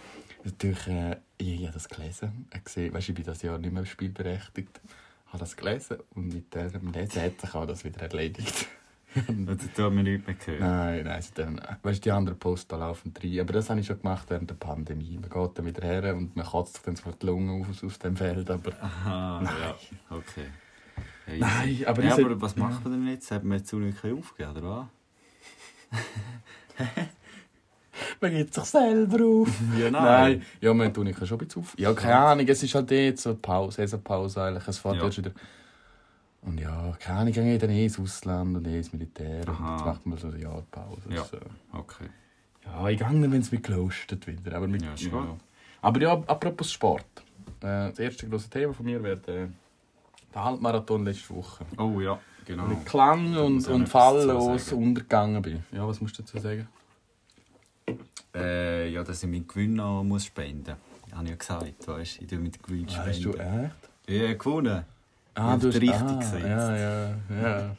natürlich, 0.44 0.88
äh, 0.88 1.18
ich, 1.38 1.53
ich 1.56 1.62
habe 1.63 1.74
das 1.74 1.88
gelesen. 1.88 2.48
Ich, 2.53 2.63
gesehen, 2.63 2.94
weißt, 2.94 3.10
ich 3.10 3.15
bin 3.15 3.25
das 3.25 3.41
Jahr 3.41 3.58
nicht 3.58 3.74
mehr 3.74 3.86
spielberechtigt. 3.86 4.82
Ich 5.25 5.34
habe 5.34 5.39
das 5.39 5.56
gelesen 5.56 5.98
und 6.15 6.34
mit 6.34 6.53
diesem 6.53 6.91
Lesen 6.91 7.22
hat 7.22 7.39
sich 7.39 7.56
auch 7.56 7.65
das 7.65 7.84
wieder 7.84 8.01
erledigt. 8.01 8.68
Also 9.27 9.68
tut 9.75 9.94
mir 9.94 10.03
nichts 10.03 10.25
mehr 10.25 10.36
gehört. 10.38 10.62
nein, 10.62 11.03
nein, 11.03 11.15
also 11.15 11.32
dann, 11.36 11.62
weißt, 11.84 12.06
die 12.06 12.12
anderen 12.12 12.39
Posts 12.39 12.68
da 12.70 12.77
laufen 12.77 13.13
rein. 13.22 13.39
Aber 13.41 13.51
das 13.51 13.70
habe 13.70 13.82
ich 13.82 13.86
schon 13.86 14.00
gemacht 14.00 14.30
während 14.30 14.50
der 14.50 14.56
Pandemie. 14.56 15.20
Man 15.20 15.30
geht 15.30 15.58
dann 15.58 15.65
wieder 15.65 15.86
her 15.86 16.15
und 16.15 16.34
man 16.34 16.46
kotzt 16.46 16.75
sich 16.75 16.84
dann 16.84 16.96
sofort 16.96 17.22
die 17.22 17.25
Lungen 17.25 17.62
auf 17.62 17.84
aus 17.84 18.00
dem 18.00 18.15
Feld. 18.15 18.50
Aber 18.50 18.72
Aha, 18.82 19.41
Nein. 19.44 19.53
ja. 19.60 19.75
Okay. 20.15 20.46
Ja, 21.27 21.46
Nein, 21.46 21.84
aber 21.88 22.03
ja, 22.03 22.13
aber 22.13 22.41
was 22.41 22.56
macht 22.56 22.86
man 22.86 22.94
denn 22.94 23.08
jetzt? 23.08 23.30
Hat 23.32 23.44
man 23.44 23.58
jetzt 23.58 23.74
Uni 23.74 23.88
nicht 23.88 23.98
aufgegeben, 23.98 24.58
oder 24.58 24.88
was? 25.91 26.00
man 28.22 28.32
gibt 28.32 28.54
sich 28.54 28.63
selber 28.66 29.24
auf. 29.25 29.50
Ja, 29.80 29.92
Nein, 29.92 30.44
ja, 30.60 30.74
man 30.74 30.94
tue 30.94 31.10
ich 31.10 31.18
schon 31.18 31.40
ein 31.40 31.46
bisschen 31.46 31.62
auf. 31.62 31.74
Ja, 31.78 31.94
keine 31.94 32.16
Ahnung, 32.18 32.48
es 32.48 32.63
ist 32.63 32.75
halt 32.75 32.92
jetzt 32.92 33.24
so 33.24 33.30
eine 33.32 33.40
Pause, 33.40 33.78
Saisonpause 33.78 34.42
eigentlich. 34.42 34.68
Es 34.68 34.78
fährt 34.78 34.98
Ja. 34.98 35.04
erst 35.06 35.18
wieder. 35.18 35.32
Und 36.44 36.60
ja, 36.60 36.94
keine 37.00 37.20
Ahnung, 37.20 37.28
ich 37.30 37.36
gehe 37.36 37.58
dann 37.60 37.70
eh 37.70 37.84
ins 37.86 38.00
Ausland 38.00 38.58
und 38.58 38.68
eh 38.68 38.78
ins 38.78 38.92
Militär. 38.94 39.42
Und 39.48 39.50
Aha. 39.50 39.75
jetzt 39.75 39.86
macht 39.86 40.06
man 40.06 40.18
so 40.18 40.28
eine 40.28 40.40
Jahrpause. 40.40 41.01
Ja. 41.10 41.24
So. 41.24 41.38
Okay. 41.74 42.06
ja, 42.66 42.90
ich 42.90 42.98
gehe 42.98 43.08
dann, 43.08 43.22
wenn 43.32 43.42
es 43.42 43.51
mich 43.51 43.62
gelostet 43.62 44.25
wieder. 44.28 44.56
Aber, 44.58 44.68
mit, 44.68 44.82
Ja, 44.82 44.90
gut. 45.10 45.28
aber 45.82 46.01
ja, 46.01 46.13
apropos 46.13 46.72
Sport. 46.72 47.06
Äh, 47.62 47.90
das 47.90 48.00
erste 48.00 48.28
große 48.28 48.50
Thema 48.50 48.74
von 48.74 48.86
mir 48.86 49.04
wird 49.04 49.28
äh, 49.28 49.48
der 50.34 50.44
Halbmarathon 50.44 51.06
letzte 51.06 51.36
Woche. 51.36 51.63
Oh 51.78 52.01
ja, 52.01 52.18
genau. 52.46 52.66
Mit 52.66 52.86
Klang 52.88 53.36
und, 53.38 53.68
und 53.68 53.88
falllos 53.88 54.72
untergegangen 54.72 55.42
bin. 55.44 55.63
Ja, 55.72 55.88
was 55.88 56.01
musst 56.01 56.18
du 56.18 56.24
dazu 56.24 56.40
sagen? 56.40 56.68
Äh, 58.34 58.90
ja, 58.90 59.04
dass 59.04 59.24
ich 59.24 59.30
meinen 59.30 59.48
Gewinn 59.48 59.74
noch 59.74 60.04
muss 60.04 60.26
spenden 60.26 60.76
muss. 61.10 61.14
Habe 61.14 61.26
ich 61.26 61.30
ja 61.32 61.36
gesagt, 61.36 61.88
weißt 61.88 62.20
du, 62.20 62.24
ich 62.24 62.30
tue 62.30 62.40
mit 62.40 62.56
dem 62.56 62.62
Gewinn 62.62 62.90
spenden. 62.90 63.10
Hast 63.10 63.24
du 63.26 63.34
echt? 63.34 64.22
Ja, 64.22 64.34
gewonnen. 64.34 64.86
Ah, 65.34 65.58
du 65.58 65.68
hast 65.68 65.76
richtig 65.76 65.94
ah, 65.94 66.20
gesetzt. 66.20 66.44
Ja, 66.44 66.78
ja, 66.78 67.16
ja. 67.42 67.76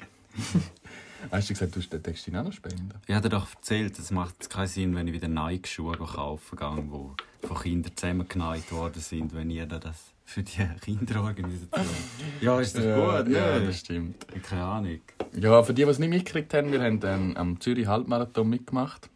hast 1.31 1.51
du 1.51 1.55
gesagt, 1.55 1.75
du 1.75 1.81
hast 1.81 1.93
den 1.93 2.03
Text 2.03 2.29
auch 2.29 2.45
noch 2.45 2.53
spenden? 2.53 2.93
Ich 3.07 3.15
habe 3.15 3.29
dir 3.29 3.37
doch 3.37 3.47
erzählt, 3.55 3.99
es 3.99 4.11
macht 4.11 4.49
keinen 4.49 4.67
Sinn, 4.67 4.95
wenn 4.95 5.07
ich 5.09 5.15
wieder 5.15 5.29
Nike-Schuhe 5.29 5.97
kaufen 5.97 6.57
gehe, 6.57 7.15
die 7.43 7.47
von 7.47 7.59
Kindern 7.59 7.97
zusammengenäht 7.97 8.73
worden 8.73 9.01
sind, 9.01 9.35
wenn 9.35 9.51
ihr 9.51 9.67
das 9.67 10.13
für 10.25 10.43
die 10.43 10.67
Kinderorganisation... 10.81 11.87
ja, 12.41 12.61
ist 12.61 12.77
doch 12.77 12.83
gut, 12.83 13.29
ne? 13.29 13.37
Ja, 13.37 13.59
das 13.59 13.81
stimmt. 13.81 14.27
Keine 14.43 14.65
Ahnung. 14.65 15.01
Ja, 15.35 15.63
für 15.63 15.75
die, 15.75 15.85
die 15.85 15.91
es 15.91 15.99
nicht 15.99 16.09
mitgekriegt 16.09 16.55
haben, 16.55 16.73
wir 16.73 16.83
haben 16.83 17.01
ähm, 17.05 17.37
am 17.37 17.61
Zürich 17.61 17.87
Halbmarathon 17.87 18.49
mitgemacht. 18.49 19.11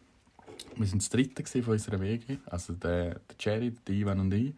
Wir 0.75 0.87
waren 0.87 0.99
das 0.99 1.09
dritte 1.09 1.63
von 1.63 1.73
unserer 1.73 1.99
Wege, 1.99 2.37
also 2.45 2.73
der, 2.73 3.15
der 3.15 3.35
Jerry, 3.39 3.71
der 3.87 3.95
Ivan 3.95 4.19
und 4.19 4.33
ich. 4.33 4.53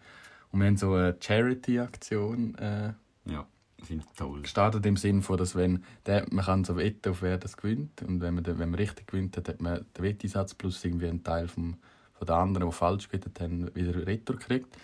Und 0.52 0.60
wir 0.60 0.68
haben 0.68 0.78
so 0.78 0.94
eine 0.94 1.16
Charity-Aktion 1.20 2.56
äh, 2.56 2.94
Ja, 3.26 3.46
finde 3.84 4.04
ich 4.10 4.18
toll. 4.18 4.42
gestartet 4.42 4.86
im 4.86 4.98
Sinne 4.98 5.22
von, 5.22 5.38
dass 5.38 5.56
wenn 5.56 5.84
der, 6.06 6.26
man 6.32 6.44
kann 6.46 6.64
so 6.64 6.76
wetten, 6.76 7.10
auf 7.12 7.22
wer 7.22 7.38
das 7.38 7.56
gewinnt 7.58 8.02
und 8.02 8.22
wenn 8.22 8.34
man, 8.36 8.44
den- 8.44 8.58
wenn 8.60 8.70
man 8.72 8.80
richtig 8.80 9.08
gewinnt 9.08 9.38
hat, 9.38 9.48
hat 9.48 9.62
man 9.62 9.86
den 9.98 10.04
Wetteinsatz 10.04 10.54
plus 10.56 10.84
irgendwie 10.84 11.08
einen 11.08 11.24
Teil 11.24 11.48
vom, 11.48 11.78
von 12.14 12.26
den 12.26 12.36
anderen, 12.36 12.70
die 12.70 12.76
falsch 12.76 13.08
gewettet 13.10 13.40
haben, 13.40 13.74
wieder 13.76 14.06
retour 14.08 14.38
gekriegt. 14.38 14.76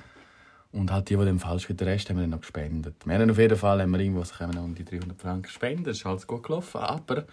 Und 0.71 0.91
halt 0.91 1.09
die, 1.09 1.15
die 1.15 1.25
dann 1.25 1.39
falsch 1.39 1.63
gewettet 1.67 1.81
haben, 1.81 1.87
den 1.87 1.93
Rest 1.93 2.09
haben 2.09 2.17
wir 2.17 2.21
dann 2.23 2.29
noch 2.31 2.41
gespendet. 2.41 2.95
Wir 3.05 3.17
haben 3.17 3.31
auf 3.31 3.37
jeden 3.37 3.57
Fall 3.57 3.81
haben 3.81 3.91
wir 3.91 3.99
irgendwas 3.99 4.37
noch 4.39 4.63
um 4.63 4.75
die 4.75 4.85
300 4.85 5.19
Franken 5.19 5.43
gespendet, 5.43 5.87
das 5.87 5.97
ist 5.97 6.05
alles 6.05 6.27
gut 6.27 6.43
gelaufen, 6.43 6.77
aber 6.81 7.25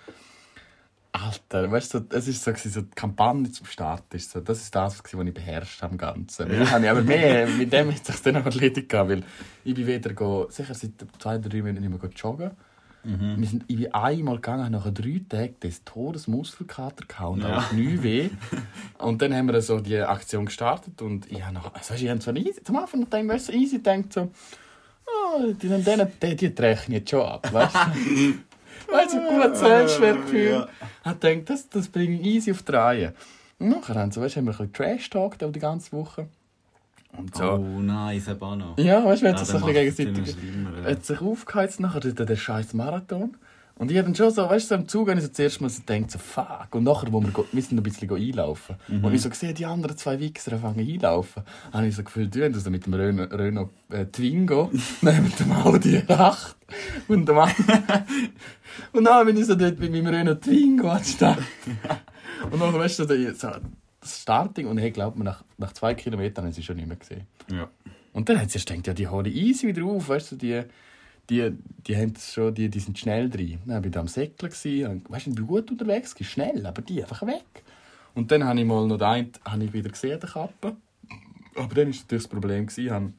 Alter, 1.13 1.71
weißt 1.71 1.95
du, 1.95 2.07
es 2.11 2.27
ist 2.27 2.43
so, 2.43 2.53
so 2.55 2.81
die 2.81 2.91
Kampagne 2.95 3.51
zum 3.53 3.67
Start 3.67 4.05
ist 4.15 4.31
so, 4.31 4.41
das 4.41 4.63
ist 4.63 4.75
das, 4.75 5.03
was 5.05 5.13
ich 5.27 5.35
beherrscht 5.35 5.83
am 5.83 5.99
Ganzen. 5.99 6.51
Ja. 6.51 6.63
Ich 6.63 6.71
habe 6.71 6.91
aber 6.91 7.03
mehr, 7.03 7.47
mit 7.59 7.71
dem 7.73 7.95
hat 7.95 8.05
sich 8.07 8.17
dann 8.23 8.35
noch 8.35 8.47
erledigt 8.47 8.89
gehabt, 8.89 9.11
weil 9.11 9.23
ich 9.63 9.75
bin 9.75 9.87
wieder 9.87 10.15
go, 10.15 10.47
sicher 10.49 10.75
seit 10.75 10.93
zwei, 11.19 11.37
drei 11.37 11.61
Minuten 11.61 11.87
nicht 11.87 12.03
mehr 12.03 12.11
joggen. 12.13 12.51
Wir 13.05 13.47
sind, 13.49 13.65
ich 13.67 13.77
bin 13.77 13.93
einmal 13.93 14.37
gegangen, 14.37 14.71
nach 14.71 14.89
drei 14.95 15.21
Tagen 15.29 15.59
des 15.61 15.83
Todes 15.85 16.29
Muskelkater 16.29 17.05
gehabt 17.05 17.33
und 17.33 17.41
Ja. 17.43 17.59
auch 17.59 17.73
nie 17.73 18.01
weh. 18.01 18.31
Und 18.99 19.21
dann 19.21 19.35
haben 19.35 19.49
wir 19.49 19.61
so 19.61 19.81
die 19.81 19.99
Aktion 19.99 20.47
gestartet 20.47 21.03
und 21.03 21.29
ich 21.31 21.43
habe 21.45 21.55
noch, 21.55 21.75
also 21.75 21.91
weißt, 21.91 22.01
du, 22.01 22.05
ich 22.05 22.11
habe 22.11 22.21
zwar 22.21 22.37
easy, 22.37 22.63
zum 22.63 22.77
Anfang 22.77 23.01
noch 23.01 23.11
gedacht, 23.11 23.49
easy 23.49 23.83
denkt 23.83 24.13
so, 24.13 24.31
oh, 25.05 25.53
die, 25.53 25.69
die, 25.69 26.37
die, 26.37 26.55
die 26.55 26.63
rechnen 26.63 26.99
jetzt 26.99 27.11
schon 27.11 27.23
ab, 27.23 27.53
weißt 27.53 27.75
du. 27.75 28.35
weißt 28.93 29.15
du, 29.15 29.21
gut 29.29 29.57
Selbstwertgefühl. 29.57 30.51
Ja. 30.51 30.69
Ich 31.13 31.21
gedacht, 31.21 31.51
das, 31.51 31.69
das 31.69 31.89
bringe 31.89 32.21
ich 32.21 32.27
easy 32.27 32.51
auf 32.53 32.63
die 32.63 32.73
Reihe. 32.73 33.15
Und 33.59 33.71
nachher 33.71 33.95
haben, 33.95 34.11
so, 34.11 34.21
weißt, 34.21 34.37
haben 34.37 34.47
wir 34.47 34.53
ein 34.53 34.57
bisschen 34.69 34.73
Trash-Talk 34.73 35.39
die 35.53 35.61
ganze 35.61 35.93
Woche. 35.93 36.27
Und 37.17 37.35
so. 37.35 37.45
Oh 37.53 37.81
nein, 37.81 38.21
Sabano. 38.21 38.75
Ja, 38.79 39.05
weißt 39.05 39.23
du, 39.23 39.27
man 39.27 39.35
hat 39.35 39.41
Ja, 39.41 39.45
sich 39.47 39.65
gegenseitig 39.67 40.37
hat 40.85 41.05
sich 41.05 41.21
aufgeheizt 41.21 41.81
nachher 41.81 42.01
der, 42.01 42.27
der 42.27 42.37
scheiß 42.37 42.73
Marathon. 42.75 43.37
Und 43.83 43.91
ich 43.91 43.97
habe 43.99 44.05
dann 44.05 44.15
schon 44.15 44.31
so, 44.31 44.49
weißt 44.49 44.71
du, 44.71 44.77
so 44.77 44.81
im 44.81 44.87
Zug 44.87 45.09
habe 45.09 45.19
ich 45.19 45.27
so 45.27 45.33
zuerst 45.33 45.61
mal 45.61 45.69
so 45.69 45.83
gedacht, 45.85 46.13
so 46.13 46.21
fuck. 46.21 46.69
Und 46.71 46.85
nachher, 46.85 47.13
wo 47.13 47.21
wir, 47.21 47.33
wir 47.35 47.63
sind 47.63 47.77
ein 47.77 47.83
bisschen 47.83 48.09
einlaufen. 48.15 48.77
Mhm. 48.87 49.05
Und 49.05 49.13
ich 49.13 49.23
so 49.23 49.29
gesehen, 49.29 49.57
die 49.57 49.67
anderen 49.67 49.97
zwei 49.97 50.21
Wichser 50.21 50.57
fangen 50.57 50.89
einlaufen. 50.89 51.43
habe 51.73 51.89
ich 51.89 51.97
so 51.97 52.05
gefühlt, 52.05 52.33
wie 52.37 52.43
wenn 52.43 52.53
du 52.53 52.61
so 52.61 52.71
mit 52.71 52.87
dem 52.87 52.95
Renault, 52.95 53.33
Renault 53.33 53.71
äh, 53.91 54.07
Twingo 54.07 54.71
neben 55.01 55.33
dem 55.37 55.51
Audi 55.51 56.01
8 56.07 56.57
und 57.09 57.29
dem 57.29 57.37
Und 58.93 59.03
dann 59.03 59.27
bin 59.27 59.37
ich 59.37 59.47
so 59.47 59.57
dort 59.57 59.81
mit 59.81 59.91
meinem 59.91 60.07
Renault 60.07 60.43
Twingo 60.43 60.89
angestanden. 60.89 61.45
Und 62.53 62.61
dann, 62.61 62.73
weißt 62.75 63.01
du, 63.01 63.35
so, 63.35 63.49
das 64.01 64.23
Starting 64.23 64.69
und 64.69 64.79
ich 64.79 64.95
glaube, 64.95 65.21
nach, 65.25 65.43
nach 65.59 65.73
zwei 65.73 65.95
Kilometern 65.95 66.45
haben 66.45 66.53
sie 66.53 66.63
schon 66.63 66.77
nicht 66.77 66.87
mehr 66.87 66.99
gesehen. 66.99 67.27
Ja. 67.51 67.69
Und 68.13 68.29
dann 68.29 68.41
hat 68.41 68.49
sie 68.49 68.59
erst 68.59 68.69
gedacht, 68.69 68.87
ja, 68.87 68.95
die 68.95 69.09
hole 69.09 69.29
ich 69.29 69.35
easy 69.35 69.67
wieder 69.67 69.83
auf, 69.87 70.09
weißt 70.09 70.31
du, 70.31 70.37
die, 70.37 70.63
die, 71.31 71.53
die, 71.87 71.97
haben 71.97 72.15
schon, 72.17 72.55
die, 72.55 72.69
die 72.69 72.81
sind 72.81 72.99
schnell 72.99 73.31
drin. 73.31 73.59
Dann 73.67 73.77
war 73.77 73.85
ich 73.85 73.91
da 73.93 74.01
am 74.01 74.09
Säckeln, 74.09 74.51
gewesen, 74.53 75.05
weißt 75.09 75.27
du, 75.27 75.31
ich 75.31 75.37
bin 75.37 75.47
gut 75.47 75.71
unterwegs, 75.71 76.15
gewesen, 76.15 76.31
schnell, 76.31 76.67
aber 76.67 76.83
die 76.83 77.03
einfach 77.03 77.27
weg. 77.27 77.45
Und 78.15 78.31
dann 78.31 78.45
habe 78.45 78.61
ich 78.61 78.67
mal 78.67 78.87
noch 78.87 78.99
den 78.99 79.07
einen, 79.07 79.33
habe 79.45 79.65
ich 79.65 79.73
wieder 79.73 79.89
gesehen, 79.91 80.21
den 80.21 80.29
Kappe. 80.29 80.77
Aber 81.55 81.75
dann 81.75 81.77
war 81.77 81.85
natürlich 81.85 82.07
das 82.09 82.29
Problem, 82.29 82.67
ich 82.75 82.91
habe 82.91 83.13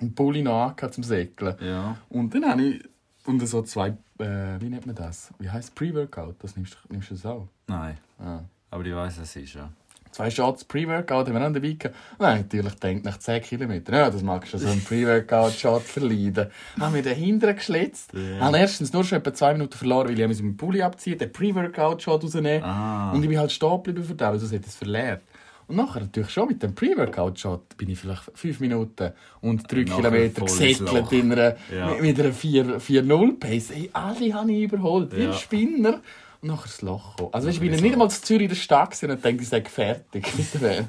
einen 0.00 0.14
Pulli 0.14 0.42
noch 0.42 0.76
zum 0.90 1.02
Säckeln. 1.02 1.56
Ja. 1.60 1.96
Und 2.08 2.34
dann 2.34 2.44
habe 2.48 2.62
ich, 2.62 2.84
und 3.26 3.46
so 3.46 3.62
zwei, 3.62 3.88
äh, 4.18 4.60
wie 4.60 4.68
nennt 4.68 4.86
man 4.86 4.94
das? 4.94 5.32
Wie 5.38 5.50
heisst 5.50 5.74
Pre-Workout? 5.74 6.36
Das 6.38 6.56
nimmst, 6.56 6.74
du- 6.84 6.92
nimmst 6.92 7.10
du 7.10 7.14
das 7.14 7.26
auch? 7.26 7.48
Nein. 7.66 7.98
Ah. 8.18 8.40
Aber 8.70 8.84
ich 8.84 8.94
weiß, 8.94 9.18
es 9.18 9.34
ist 9.36 9.54
ja. 9.54 9.70
Zwei 10.10 10.30
Shots 10.30 10.64
Pre-Workout 10.64 11.26
haben 11.26 11.32
wir 11.34 11.40
dann 11.40 11.54
dabei 11.54 11.72
gehabt. 11.72 11.94
Nein, 12.18 12.38
natürlich 12.42 12.74
denkt 12.74 13.04
nach 13.04 13.18
10 13.18 13.42
Kilometern, 13.42 13.94
ja, 13.94 14.10
das 14.10 14.22
magst 14.22 14.52
du 14.54 14.58
so 14.58 14.68
einen 14.68 14.82
Pre-Workout-Shot 14.84 15.82
verleiden. 15.82 16.48
Haben 16.78 16.94
wir 16.94 17.02
den 17.02 17.16
hinten 17.16 17.54
geschlitzt. 17.54 18.12
Ja. 18.14 18.40
Haben 18.40 18.54
erstens 18.54 18.92
nur 18.92 19.04
schon 19.04 19.18
etwa 19.18 19.32
zwei 19.34 19.52
Minuten 19.52 19.74
verloren, 19.76 20.08
weil 20.08 20.18
ich 20.30 20.42
meinen 20.42 20.56
Pulli 20.56 20.82
abziehen, 20.82 21.18
den 21.18 21.32
Pre-Workout-Shot 21.32 22.24
rausnehmen. 22.24 22.62
Ah. 22.62 23.12
Und 23.12 23.22
ich 23.22 23.28
bin 23.28 23.38
halt 23.38 23.52
stehen 23.52 23.70
geblieben 23.82 24.04
für 24.04 24.14
den, 24.14 24.26
weil 24.28 24.38
sonst 24.38 24.52
hätte 24.52 24.64
ich 24.64 24.70
es 24.72 24.76
verleert. 24.76 25.22
Und 25.66 25.76
nachher 25.76 26.00
natürlich 26.00 26.30
schon 26.30 26.48
mit 26.48 26.62
dem 26.62 26.74
Pre-Workout-Shot 26.74 27.76
bin 27.76 27.90
ich 27.90 27.98
vielleicht 27.98 28.22
fünf 28.34 28.58
Minuten 28.60 29.12
und 29.42 29.70
drei 29.70 29.84
Kilometer 29.84 30.40
Loch. 30.40 31.12
in 31.12 31.32
einer, 31.32 31.56
Ja. 31.70 31.90
mit, 31.90 32.00
mit 32.02 32.20
einer 32.20 32.32
4 32.32 32.80
4-0-Pace. 32.80 33.70
Hey, 33.74 33.90
alle 33.92 34.32
habe 34.32 34.50
ich 34.52 34.62
überholt, 34.62 35.12
Ja. 35.12 35.32
Spinner. 35.34 36.00
Und 36.40 36.48
nachher 36.48 36.62
das 36.66 36.82
Loch 36.82 37.16
gekommen. 37.16 37.34
Also 37.34 37.48
ich 37.48 37.58
bin 37.60 37.70
nicht 37.72 37.84
einmal 37.92 38.10
zu 38.10 38.22
Zürich 38.22 38.42
in 38.44 38.48
der 38.50 38.56
Stadt 38.56 38.90
gewesen 38.90 39.10
und 39.10 39.24
denke, 39.24 39.42
ich 39.42 39.48
sage 39.48 39.68
fertig 39.68 40.26
mit 40.36 40.54
der 40.54 40.60
Welt. 40.60 40.86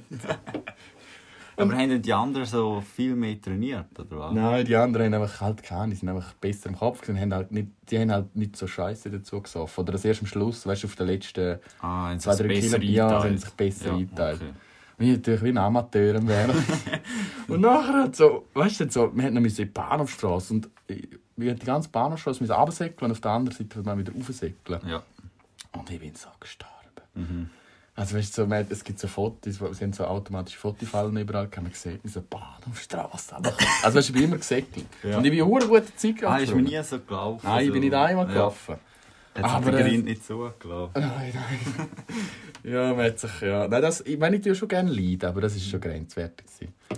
Aber 1.58 1.76
haben 1.76 2.02
die 2.02 2.14
anderen 2.14 2.46
so 2.46 2.82
viel 2.96 3.16
mehr 3.16 3.42
trainiert, 3.42 3.88
oder 4.00 4.18
was? 4.20 4.34
Nein, 4.34 4.64
die 4.66 4.76
anderen 4.78 5.14
haben 5.14 5.22
einfach 5.24 5.42
halt 5.42 5.62
keine, 5.62 5.90
die 5.90 5.98
sind 5.98 6.08
einfach 6.08 6.34
besser 6.36 6.70
im 6.70 6.78
Kopf 6.78 7.02
gewesen, 7.02 7.20
haben 7.20 7.34
halt 7.34 7.52
nicht, 7.52 7.68
die 7.90 8.00
haben 8.00 8.12
halt 8.12 8.34
nicht 8.34 8.56
so 8.56 8.66
Scheiße 8.66 9.10
dazu 9.10 9.42
gesoffen. 9.42 9.82
Oder 9.82 9.92
das 9.94 10.06
erst 10.06 10.22
am 10.22 10.28
Schluss, 10.28 10.66
weißt 10.66 10.84
du, 10.84 10.88
auf 10.88 10.96
den 10.96 11.08
letzten 11.08 11.60
Ah, 11.82 12.10
haben 12.10 12.20
sie 12.20 12.24
zwei, 12.24 12.36
drei 12.36 12.48
besser 12.48 12.80
Kilometer, 12.80 12.92
ja, 12.94 13.08
eingeteilt? 13.08 13.24
haben 13.32 13.38
sich 13.38 13.50
besser 13.52 13.86
Ja, 13.88 13.94
eingeteilt. 13.96 14.42
okay. 14.42 14.52
Und 15.00 15.06
ich 15.06 15.12
natürlich 15.18 15.44
wie 15.44 15.50
ein 15.50 15.58
Amateur 15.58 16.16
am 16.18 16.28
und 17.48 17.62
nachher 17.62 18.04
hat 18.04 18.16
so, 18.16 18.46
weißt 18.54 18.80
du, 18.82 18.90
so, 18.90 19.12
wir 19.16 19.24
hatten 19.24 19.34
noch 19.36 19.42
in 19.42 19.54
die 19.56 19.66
Bahnhofstrasse 19.66 20.54
und 20.54 20.70
ich- 20.88 21.08
wir 21.36 21.52
haben 21.52 21.60
die 21.60 21.66
ganze 21.66 21.88
Bahnhofstrasse 21.90 22.42
müssen 22.42 22.52
runtersäckeln 22.54 23.06
und 23.10 23.12
auf 23.12 23.22
der 23.22 23.32
anderen 23.32 23.58
Seite 23.58 23.82
mal 23.82 23.98
wieder 23.98 24.12
raufsäckeln. 24.14 24.80
Ja. 24.88 25.04
Und 25.74 25.90
ich 25.90 26.00
bin 26.00 26.16
so 26.16 26.30
gestorben. 26.40 26.74
Mhm. 27.16 27.50
Also 27.96 28.16
weißt 28.16 28.38
du, 28.38 28.44
so, 28.44 28.48
man, 28.48 28.66
es 28.70 28.84
gibt 28.84 28.98
so 28.98 29.10
Fotos, 29.10 29.60
wo 29.60 29.74
sie 29.74 29.84
haben 29.84 29.92
so 29.92 30.06
automatische 30.06 30.58
Fotofallen 30.58 31.18
überall, 31.18 31.50
kann 31.50 31.66
man 31.66 31.74
sehen, 31.74 32.00
so 32.06 32.22
Bahnhofstrasse. 32.22 33.36
Also 33.36 33.54
weißt 33.84 33.96
du, 33.96 34.00
ich 34.00 34.14
bin 34.14 34.24
immer 34.24 34.38
gesäckelt. 34.38 34.86
Ja. 35.04 35.18
Und 35.18 35.26
ich 35.26 35.32
bin 35.32 35.42
eine 35.42 35.68
gute 35.68 35.96
Zeit 35.96 36.24
Ah, 36.24 36.38
ist 36.38 36.54
mir 36.56 36.64
gelaufen. 36.64 36.64
nie 36.64 36.84
so 36.84 37.00
gelaufen. 37.00 37.46
Nein, 37.46 37.66
ich 37.66 37.72
bin 37.74 37.82
nicht 37.82 37.94
einmal 37.94 38.26
ja. 38.28 38.32
gelaufen. 38.34 38.76
Hat 39.36 39.44
Aber, 39.44 39.72
der 39.72 39.84
Grind 39.84 40.06
nicht 40.06 40.26
so 40.26 40.52
gelaufen. 40.60 40.94
Nein, 40.96 41.34
nein. 41.34 41.90
ja, 42.74 42.94
man 42.94 43.06
hat 43.06 43.20
sich, 43.20 43.42
ja. 43.42 43.68
Nein, 43.68 43.82
das, 43.82 44.02
ich 44.02 44.18
meine, 44.18 44.38
ich 44.38 44.44
tue 44.44 44.56
schon 44.56 44.68
gerne 44.68 44.90
leiden, 44.92 45.30
aber 45.30 45.42
das 45.42 45.56
war 45.56 45.62
schon 45.62 45.82
grenzwertig. 45.82 46.46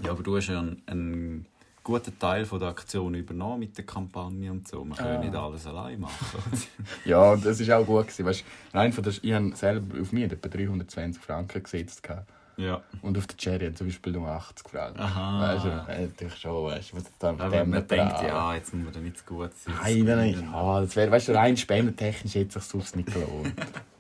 Ja, 0.04 0.12
aber 0.12 0.24
du 0.24 0.38
hast 0.38 0.48
ja 0.48 0.60
einen, 0.60 0.82
einen 0.86 1.46
guten 1.92 2.18
Teil 2.20 2.46
von 2.46 2.60
der 2.60 2.70
Aktion 2.70 3.14
übernommen 3.14 3.60
mit 3.60 3.78
der 3.78 3.86
Kampagne 3.86 4.52
und 4.52 4.68
so. 4.68 4.84
Man 4.84 4.98
kann 4.98 5.08
Ah. 5.18 5.20
nicht 5.20 5.36
alles 5.36 5.66
allein 5.68 6.00
machen. 6.00 6.16
Ja, 7.06 7.32
und 7.34 7.46
das 7.46 7.66
war 7.68 7.80
auch 7.80 7.86
gut. 7.86 8.08
Gewesen. 8.08 8.26
Weißt, 8.26 8.44
rein 8.74 8.94
von 8.94 9.04
der, 9.04 9.14
ich 9.22 9.34
habe 9.34 9.56
selber 9.56 10.02
auf 10.02 10.12
mir 10.12 10.26
etwa 10.32 10.48
320 10.50 11.22
Franken 11.22 11.64
gesetzt. 11.64 12.02
ja. 12.58 12.82
Und 13.02 13.18
auf 13.18 13.28
der 13.28 13.38
Cherry 13.38 13.66
hat 13.68 13.78
zum 13.78 13.88
Beispiel 13.88 14.14
nur 14.14 14.28
80 14.28 14.70
Franken. 14.70 15.00
Aha. 15.00 15.54
Weißt 15.56 15.66
du, 15.66 15.70
natürlich 15.70 16.36
schon, 16.36 16.66
weißt 16.66 16.92
du, 16.94 16.98
was 16.98 17.06
Aber 17.40 17.66
man 17.66 17.72
denkt, 17.88 17.92
dran- 17.92 18.26
ja, 18.26 18.56
jetzt 18.56 18.74
muss 18.74 18.84
man 18.86 18.94
da 18.94 19.00
nicht 19.00 19.18
zu 19.18 19.26
gut 19.26 19.52
sein. 19.58 19.74
Nein, 19.82 20.00
nein, 20.06 20.32
nein. 20.40 20.50
Ja, 20.52 20.82
das 20.82 20.96
wäre, 20.96 21.10
weißt 21.12 21.28
du, 21.30 21.34
rein 21.34 21.58
spendentechnisch 21.58 22.36
hätte 22.36 22.54
sich 22.60 22.64
sonst 22.70 22.96
nicht 22.96 23.12
gelohnt. 23.14 23.54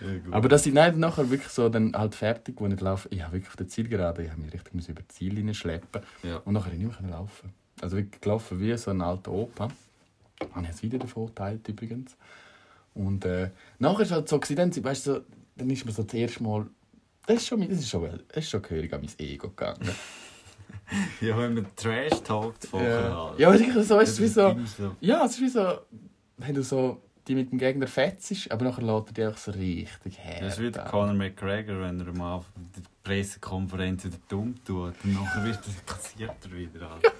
Ja. 0.00 0.32
Aber 0.32 0.48
dass 0.48 0.66
ich 0.66 0.72
nicht 0.74 0.96
nachher 0.96 1.30
wirklich 1.30 1.50
so 1.50 1.68
dann 1.68 1.94
halt 1.96 2.14
fertig, 2.14 2.56
wo 2.58 2.66
ich 2.66 2.80
laufe, 2.80 3.08
ich 3.10 3.22
habe 3.22 3.34
wirklich 3.34 3.48
auf 3.48 3.56
der 3.56 3.68
Zielgerade, 3.68 4.22
ich 4.24 4.30
habe 4.30 4.40
mich 4.40 4.52
richtig 4.52 4.74
müssen 4.74 4.92
über 4.92 5.02
die 5.02 5.08
Ziellinie 5.08 5.54
schleppen 5.54 6.02
Ja. 6.22 6.38
und 6.44 6.54
nachher 6.54 6.72
ich 6.72 6.78
nicht 6.78 7.00
mehr 7.00 7.10
laufen. 7.10 7.52
Also 7.80 7.96
wirklich 7.96 8.20
gelaufen 8.20 8.60
wie 8.60 8.76
so 8.76 8.90
ein 8.90 9.00
alter 9.00 9.32
Opa. 9.32 9.68
Habe 10.52 10.62
ich 10.62 10.68
jetzt 10.68 10.82
wieder 10.82 10.98
davon 10.98 11.26
geteilt 11.26 11.66
übrigens. 11.68 12.16
Und 12.94 13.24
äh, 13.24 13.50
nachher 13.78 13.98
war 13.98 14.02
es 14.02 14.10
halt 14.12 14.28
so, 14.28 14.38
dann, 14.54 14.84
weißt 14.84 15.06
du, 15.06 15.14
so, 15.14 15.20
dann 15.56 15.70
ist 15.70 15.84
mir 15.84 15.92
so 15.92 16.02
das 16.02 16.14
erste 16.14 16.42
Mal, 16.42 16.66
das 17.26 17.36
ist 17.38 17.46
schon, 17.48 17.60
das 17.68 17.78
ist 17.78 17.88
schon, 17.88 18.02
das 18.28 18.44
ist 18.44 18.50
schon 18.50 18.62
gehörig 18.62 18.92
an 18.92 19.00
mein 19.02 19.10
Ego 19.18 19.48
gegangen. 19.50 19.80
ja, 21.20 21.36
wenn 21.38 21.54
man 21.54 21.66
Trash 21.76 22.20
talkt 22.22 22.66
vorher. 22.66 23.00
ja, 23.00 23.28
halt. 23.30 23.38
ja 23.38 23.48
aber 23.48 23.58
sicher 23.58 23.82
so, 23.84 23.98
ist 23.98 24.10
es 24.10 24.20
wie 24.20 24.26
so, 24.28 24.48
immer 24.48 24.66
so. 24.66 24.96
ja, 25.00 25.24
es 25.24 25.32
ist 25.32 25.40
wie 25.40 25.48
so, 25.48 25.78
wenn 26.38 26.54
du 26.54 26.62
so 26.62 27.02
die 27.28 27.34
mit 27.34 27.50
dem 27.50 27.58
Gegner 27.58 27.86
fetzt, 27.86 28.50
aber 28.50 28.64
nachher 28.64 28.82
lässt 28.82 29.08
er 29.08 29.12
dich 29.12 29.24
einfach 29.26 29.38
so 29.38 29.50
richtig 29.52 30.18
her. 30.18 30.40
Das 30.40 30.58
ist 30.58 30.62
wie 30.62 30.70
Conor 30.70 31.14
McGregor, 31.14 31.80
wenn 31.80 32.00
er 32.00 32.12
mal 32.12 32.34
auf 32.36 32.46
der 32.54 32.82
Pressekonferenz 33.02 34.04
wieder 34.04 34.18
dumm 34.28 34.54
tut. 34.64 34.94
Und 35.04 35.14
nachher 35.14 35.44
wird 35.44 35.58
er, 35.58 35.94
kassiert 35.94 36.36
er 36.44 36.52
wieder. 36.52 36.90
Halt. 36.90 37.02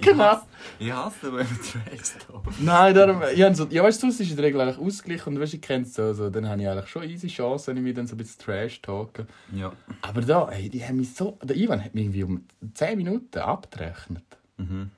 Genau. 0.00 0.40
Ich 0.78 0.92
hasse, 0.92 1.24
wenn 1.24 1.44
man 1.44 1.46
Trash. 1.46 2.60
Nein, 2.60 2.94
darum, 2.94 3.20
ich 3.34 3.42
hab 3.42 3.54
so, 3.54 3.66
ja, 3.66 3.82
weißt 3.82 4.00
du, 4.00 4.06
sonst 4.06 4.20
ist 4.20 4.30
in 4.30 4.36
der 4.36 4.44
Regel 4.46 4.60
eigentlich 4.60 4.78
ausgeglichen 4.78 5.34
und 5.34 5.40
weißt, 5.40 5.54
ich 5.54 5.60
kenn's 5.60 5.94
so, 5.94 6.12
so, 6.12 6.30
dann 6.30 6.48
habe 6.48 6.62
ich 6.62 6.68
eigentlich 6.68 6.88
schon 6.88 7.02
easy 7.02 7.26
Chancen, 7.26 7.68
wenn 7.68 7.78
ich 7.78 7.82
mich 7.82 7.94
dann 7.94 8.06
so 8.06 8.14
ein 8.14 8.18
bisschen 8.18 8.40
Trash 8.40 8.80
talken. 8.80 9.26
Ja. 9.52 9.72
Aber 10.00 10.20
da, 10.20 10.48
ey, 10.50 10.68
die 10.68 10.84
haben 10.84 10.96
mich 10.96 11.14
so, 11.14 11.36
der 11.42 11.56
Ivan 11.56 11.84
hat 11.84 11.94
mich 11.94 12.04
irgendwie 12.04 12.22
um 12.22 12.46
10 12.74 12.96
Minuten 12.96 13.38
abgerechnet. 13.38 14.24
Mhm. 14.56 14.90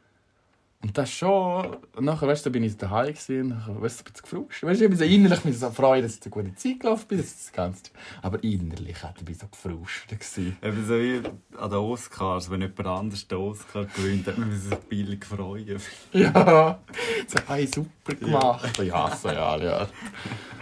Und 0.83 0.97
das 0.97 1.11
schon, 1.11 1.77
und 1.95 2.05
nachher, 2.07 2.27
weißt 2.27 2.47
du, 2.47 2.51
bin 2.51 2.65
ich 2.65 2.75
daheim 2.75 3.09
gewesen, 3.09 3.49
nachher, 3.49 3.83
weißt 3.83 4.01
du, 4.01 4.03
ein 4.03 4.13
bisschen 4.13 4.23
gefruscht. 4.23 4.63
Weißt 4.63 4.81
du, 4.81 4.85
ich 4.85 4.91
bin 4.91 4.99
so 4.99 5.05
innerlich 5.05 5.45
mich 5.45 5.59
so 5.59 5.69
freuen, 5.71 6.03
dass 6.03 6.17
ich 6.17 6.23
eine 6.23 6.31
gute 6.31 6.55
Zeit 6.55 6.81
gelaufen 6.81 7.07
bin, 7.07 7.19
das 7.19 7.53
Ganze. 7.53 7.83
Aber 8.23 8.43
innerlich 8.43 9.03
hat 9.03 9.17
ich 9.19 9.25
bin 9.27 9.35
so 9.35 9.47
gefrustet 9.47 10.21
gewesen. 10.21 10.57
Eben 10.63 10.87
so 10.87 10.95
wie 10.95 11.23
an 11.59 11.71
den 11.71 11.79
Oscars, 11.79 12.51
wenn 12.51 12.63
jemand 12.63 12.87
anders 12.87 13.29
den 13.29 13.37
Oscar 13.37 13.85
gewinnt, 13.85 14.27
hat 14.27 14.39
man 14.39 14.59
sich 14.59 14.75
billig 14.89 15.23
freuen. 15.27 15.79
Ja, 16.13 16.81
so, 17.27 17.39
hey, 17.47 17.67
super 17.67 18.15
gemacht. 18.15 18.79
Ja, 18.79 18.85
ja 18.85 19.17
so, 19.17 19.29
ja, 19.29 19.57
ja. 19.59 19.89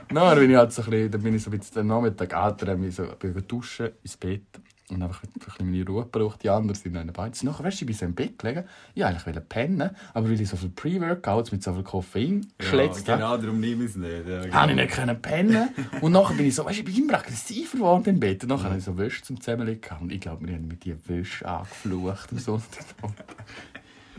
Dann 0.08 0.38
bin 0.38 0.50
ich 0.50 0.56
halt 0.56 0.72
so 0.72 0.82
ein 0.82 0.90
bisschen, 0.90 1.10
dann 1.12 1.22
bin 1.22 1.36
ich 1.36 1.42
so 1.44 1.50
ein 1.50 1.58
bisschen 1.58 1.82
am 1.82 1.86
Nachmittag 1.86 2.32
älter, 2.32 2.66
dann 2.66 2.80
bin 2.80 2.88
ich 2.88 2.96
so, 2.96 3.04
bin 3.20 3.36
ich 3.36 3.46
duschen, 3.46 3.90
ins 4.02 4.16
Bett 4.16 4.42
und 4.90 5.02
einfach 5.02 5.22
ein 5.22 5.30
bisschen 5.32 5.70
meine 5.70 5.86
Ruhe 5.86 6.04
gebraucht. 6.04 6.42
Die 6.42 6.50
anderen 6.50 6.74
sind 6.74 6.94
den 6.94 7.12
Beinen. 7.12 7.34
Nachher, 7.42 7.64
weißt 7.64 7.80
du, 7.80 7.84
ich 7.84 7.86
bin 7.86 7.96
so 7.96 8.04
im 8.06 8.14
Bett 8.14 8.38
gelegen, 8.38 8.64
ich 8.94 9.02
wollte 9.02 9.26
eigentlich 9.26 9.48
pennen, 9.48 9.90
aber 10.14 10.28
weil 10.28 10.40
ich 10.40 10.48
so 10.48 10.56
viel 10.56 10.70
Pre-Workouts 10.70 11.52
mit 11.52 11.62
so 11.62 11.72
viel 11.74 11.82
Koffein 11.82 12.46
geschletzt 12.56 13.08
habe, 13.08 13.22
genau, 13.22 13.36
darum 13.36 13.60
nehme 13.60 13.84
ich 13.84 13.90
es 13.90 13.96
nicht. 13.96 14.28
Ja, 14.28 14.42
genau. 14.42 14.54
habe 14.54 14.70
ich 14.72 14.76
nicht 14.76 14.90
können 14.90 15.22
pennen. 15.22 15.68
Und 16.00 16.12
nachher 16.12 16.34
bin 16.34 16.46
ich 16.46 16.54
so, 16.54 16.64
weißt 16.64 16.78
du, 16.78 16.80
ich 16.80 16.84
bin 16.84 17.04
immer 17.04 17.18
aggressiver 17.18 17.76
geworden 17.76 18.08
im 18.08 18.20
Bett. 18.20 18.42
Und 18.42 18.50
nachher 18.50 18.70
habe 18.70 18.78
ich 18.78 18.84
so 18.84 18.96
Wäsche 18.96 19.22
zum 19.22 19.40
Zusammenlegen. 19.40 19.80
Und 20.00 20.12
ich 20.12 20.20
glaube, 20.20 20.46
wir 20.46 20.54
haben 20.54 20.68
mit 20.68 20.84
die 20.84 20.96
Wäsche 21.08 21.46
angeflucht 21.46 22.32
und 22.32 22.40
so. 22.40 22.60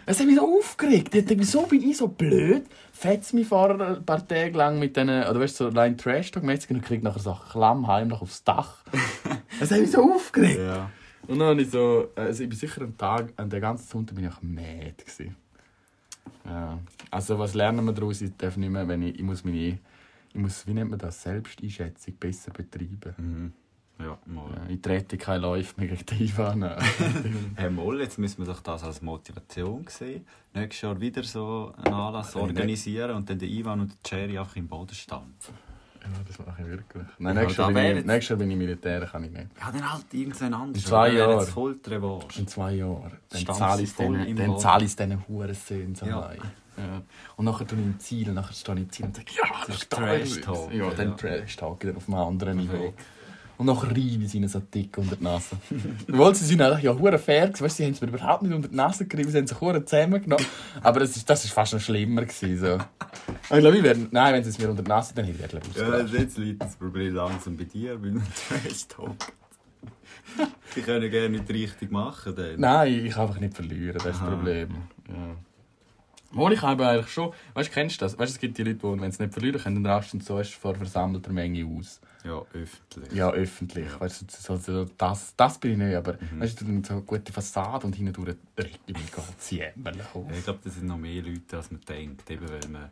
Es 0.06 0.20
hat 0.20 0.28
mich 0.28 0.36
so 0.36 0.58
aufgeregt. 0.58 1.14
Ich 1.14 1.26
dachte, 1.26 1.40
wieso 1.40 1.64
bin 1.64 1.84
ich 1.84 1.98
so 1.98 2.08
blöd? 2.08 2.66
Fetzt 2.92 3.34
mich 3.34 3.48
vor 3.48 3.70
ein 3.70 4.06
paar 4.06 4.28
Tage 4.28 4.58
lang 4.58 4.80
mit 4.80 4.96
diesen, 4.96 5.10
oder 5.10 5.40
weißt 5.40 5.60
du, 5.60 5.72
so 5.72 5.78
rein 5.78 5.98
Trash-Talk-mäßig 5.98 6.72
und 6.72 6.82
kriegt 6.82 7.04
nachher 7.04 7.20
so 7.20 7.38
Klamm 7.52 7.88
heimlich 7.88 8.22
aufs 8.22 8.44
Dach. 8.44 8.84
Es 9.62 9.72
hat 9.72 9.82
mich 9.82 9.92
so 9.92 10.14
aufgeregt. 10.14 10.60
Ja. 10.60 10.90
Und 11.28 11.40
dann 11.40 11.50
habe 11.50 11.62
ich 11.62 11.70
so, 11.70 12.10
also 12.16 12.44
ich 12.44 12.50
bin 12.50 12.58
sicher 12.58 12.82
einen 12.82 12.98
Tag, 12.98 13.34
an 13.36 13.50
der 13.50 13.60
ganzen 13.60 13.88
Sonntag 13.88 14.16
bin 14.16 14.26
ich 14.26 14.32
auch 14.32 14.42
mad 14.42 14.94
gewesen. 14.98 15.36
Ja. 16.46 16.80
Also 17.12 17.38
was 17.38 17.54
lernen 17.54 17.86
wir 17.86 17.94
daraus? 17.94 18.22
Ich 18.22 18.36
darf 18.38 18.58
nicht 18.58 18.70
mehr, 18.70 18.88
wenn 18.88 19.02
ich, 19.02 19.16
ich 19.16 19.22
muss 19.22 19.44
meine, 19.44 19.80
ich 20.34 20.40
muss, 20.40 20.66
wie 20.66 20.74
nennt 20.74 20.92
man 20.92 21.00
das, 21.00 21.22
Selbsteinschätzung 21.22 22.16
besser 22.16 22.52
betreiben. 22.52 23.00
Mhm. 23.18 23.54
Ja, 24.00 24.18
mal. 24.26 24.50
Ja, 24.56 24.62
ich 24.70 24.82
trete 24.82 25.18
keine 25.18 25.40
Läufe 25.40 25.74
mehr 25.78 25.90
gegen 25.90 26.06
die 26.06 26.24
Ivan. 26.26 26.64
Hey, 27.56 27.70
Moll, 27.70 28.00
jetzt 28.02 28.18
müssen 28.18 28.46
wir 28.46 28.54
doch 28.54 28.62
das 28.62 28.84
als 28.84 29.02
Motivation 29.02 29.86
sehen. 29.90 30.26
Nächstes 30.54 30.82
Jahr 30.84 31.00
wieder 31.00 31.22
so 31.24 31.74
einen 31.84 31.94
Anlass 31.94 32.36
organisieren 32.36 33.12
und 33.18 33.30
dann 33.30 33.38
den 33.38 33.50
Ivan 33.50 33.82
und 33.82 33.92
den 33.92 33.98
Jerry 34.06 34.38
einfach 34.38 34.56
im 34.56 34.68
Boden 34.68 34.96
stampfen. 34.96 35.54
ja, 36.02 36.08
das 36.26 36.40
mache 36.40 36.62
ich 36.62 36.68
wirklich. 36.70 37.04
Nein, 37.20 37.36
Ja, 37.36 37.42
nächstes, 37.42 37.58
Jahr 37.58 37.74
bin 37.74 37.84
ich, 37.86 37.96
jetzt- 37.96 38.06
nächstes 38.08 38.30
Jahr 38.30 38.40
bin 38.40 38.52
ich 38.52 38.58
Militär, 38.58 39.06
kann 39.06 39.24
ich 39.26 39.32
nicht. 39.32 39.48
Ja, 39.60 39.72
dann 39.72 39.94
halt 39.94 40.06
irgendwann 40.14 40.54
anders. 40.54 40.82
In 40.84 40.88
zwei 40.90 41.12
Jahren. 41.14 41.46
voll. 41.48 41.80
In 42.38 42.48
zwei 42.48 42.72
Jahren. 42.76 43.12
Dann 43.30 43.46
zahle 43.56 43.82
ich 43.84 43.90
es 43.90 43.96
denen, 43.98 44.36
dann 44.38 44.60
zahle 44.60 44.86
ich 44.86 44.96
Hurensöhnen 45.28 45.96
so 45.96 46.06
Ja. 46.06 46.22
allein. 46.22 46.40
Ja. 46.78 47.02
Und 47.36 47.44
nachher 47.44 47.68
tue 47.68 47.78
ich 47.78 47.86
im 47.86 48.00
Ziel, 48.00 48.32
nachher 48.32 48.54
stehe 48.54 48.78
ich 48.78 48.84
im 48.84 48.92
Ziel 48.92 49.06
und 49.08 49.16
sage, 49.18 49.28
ja, 49.36 49.44
Das 49.68 49.76
ist 49.76 49.92
da 49.92 49.98
Trash 49.98 50.40
Talk, 50.40 50.74
Ja, 50.74 50.90
dann 50.92 51.10
ja. 51.10 51.16
Trash 51.16 51.56
Talk, 51.58 51.80
dann 51.82 51.98
auf 51.98 52.08
einem 52.08 52.18
anderen 52.18 52.58
Niveau. 52.60 52.72
Perfekt. 52.78 53.00
Und 53.60 53.70
ich 53.98 54.30
sie 54.30 54.38
ihnen 54.38 54.48
so 54.48 54.60
dick 54.60 54.98
unter 54.98 55.18
die 55.18 55.24
Nase. 55.26 55.58
Obwohl 56.10 56.34
sie 56.34 56.46
sind 56.46 56.62
eigentlich 56.62 56.84
ja 56.84 56.98
hure 56.98 57.20
fair 57.20 57.48
gewesen, 57.48 57.66
weißt, 57.66 57.76
sie 57.76 57.84
haben 57.84 57.92
es 57.92 58.00
mir 58.00 58.08
überhaupt 58.08 58.42
nicht 58.42 58.54
unter 58.54 58.70
die 58.70 58.76
Nase 58.76 59.06
gerieben, 59.06 59.30
sie 59.30 59.38
haben 59.38 59.48
sich 59.48 59.60
hure 59.60 59.84
zusammengenommen. 59.84 60.46
Aber 60.82 61.02
das 61.02 61.18
ist, 61.18 61.30
das 61.30 61.44
ist 61.44 61.52
fast 61.52 61.74
noch 61.74 61.82
schlimmer 61.82 62.22
gewesen, 62.22 62.58
so. 62.58 62.74
Und 62.76 62.82
ich 63.52 63.60
glaube, 63.60 63.78
ich 63.78 63.84
werde, 63.84 64.08
nein, 64.12 64.34
wenn 64.34 64.44
sie 64.46 64.52
es 64.52 64.60
mir 64.60 64.70
unter 64.70 64.82
die 64.82 64.88
Nase, 64.88 65.14
dann 65.14 65.26
hätte 65.26 65.44
ich 65.44 65.50
glaube 65.50 65.66
ich 65.70 65.78
Ja, 65.78 66.20
jetzt 66.20 66.38
liegt 66.38 66.62
das 66.62 66.78
Problem 66.78 67.14
langsam 67.14 67.58
bei 67.58 67.66
dir, 67.66 68.02
weil 68.02 68.12
du 68.14 68.20
Trash 68.48 68.88
Talk. 68.88 69.18
Die 70.74 70.82
können 70.82 71.12
gerne 71.12 71.30
nicht 71.30 71.50
richtig 71.50 71.92
machen. 71.92 72.34
Dann. 72.38 72.62
Nein, 72.62 73.06
ich 73.08 73.12
kann 73.12 73.28
einfach 73.28 73.42
nicht 73.42 73.56
verlieren, 73.56 73.98
das 74.02 74.06
ist 74.06 74.22
das. 74.22 74.30
Problem. 74.30 74.70
Ja. 75.10 75.36
Wohl, 76.32 76.54
ich 76.54 76.62
habe 76.62 76.88
eigentlich 76.88 77.10
schon, 77.10 77.34
weißt 77.56 77.70
du, 77.70 77.74
kennst 77.74 78.00
du 78.00 78.06
das? 78.06 78.18
Weißt 78.18 78.32
du, 78.32 78.36
es 78.36 78.40
gibt 78.40 78.58
die 78.58 78.64
Leute, 78.64 78.76
die, 78.78 79.02
wenn 79.02 79.12
sie 79.12 79.24
nicht 79.24 79.34
verlieren 79.34 79.60
können, 79.62 79.84
dann 79.84 79.94
rastest 79.94 80.22
du 80.22 80.34
so 80.34 80.38
erst 80.38 80.54
vor 80.54 80.76
versammelter 80.76 81.32
Menge 81.32 81.66
aus. 81.66 82.00
Ja, 82.24 82.42
öffentlich. 82.54 83.14
Ja, 83.14 83.32
öffentlich. 83.32 83.88
Weißt 84.00 84.22
du, 84.22 84.26
so, 84.30 84.56
so, 84.58 84.86
das, 84.98 85.34
das 85.36 85.58
bin 85.58 85.72
ich 85.72 85.78
nicht, 85.78 85.96
aber 85.96 86.14
Mhm. 86.14 86.42
weißt 86.42 86.62
du, 86.62 86.66
dann 86.66 86.84
so 86.84 86.94
eine 86.94 87.02
gute 87.04 87.34
Fassade 87.34 87.88
und 87.88 87.96
hinten 87.96 88.14
durch 88.14 88.30
auf. 88.30 89.52
Ja, 89.52 89.68
ich 90.38 90.44
glaube, 90.44 90.60
das 90.64 90.76
sind 90.76 90.86
noch 90.88 90.98
mehr 90.98 91.22
Leute, 91.24 91.58
als 91.58 91.72
man 91.72 91.82
denkt, 91.82 92.30
eben 92.30 92.48
weil 92.48 92.70
man 92.70 92.90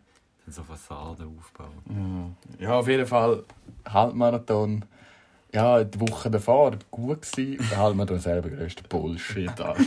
so 0.47 0.63
Fassaden 0.63 1.37
aufbaut. 1.37 1.83
Ja, 2.59 2.79
auf 2.79 2.87
jeden 2.87 3.05
Fall 3.05 3.43
Halbmarathon. 3.87 4.85
Ja, 5.53 5.83
die 5.83 5.99
Woche 5.99 6.29
davor 6.31 6.77
gut 6.89 7.21
gewesen. 7.21 7.67
Der 7.69 7.77
Halbmarathon 7.77 8.19
selber 8.19 8.49
größter 8.49 8.83
Bullshit. 8.87 9.49
Alter. 9.49 9.75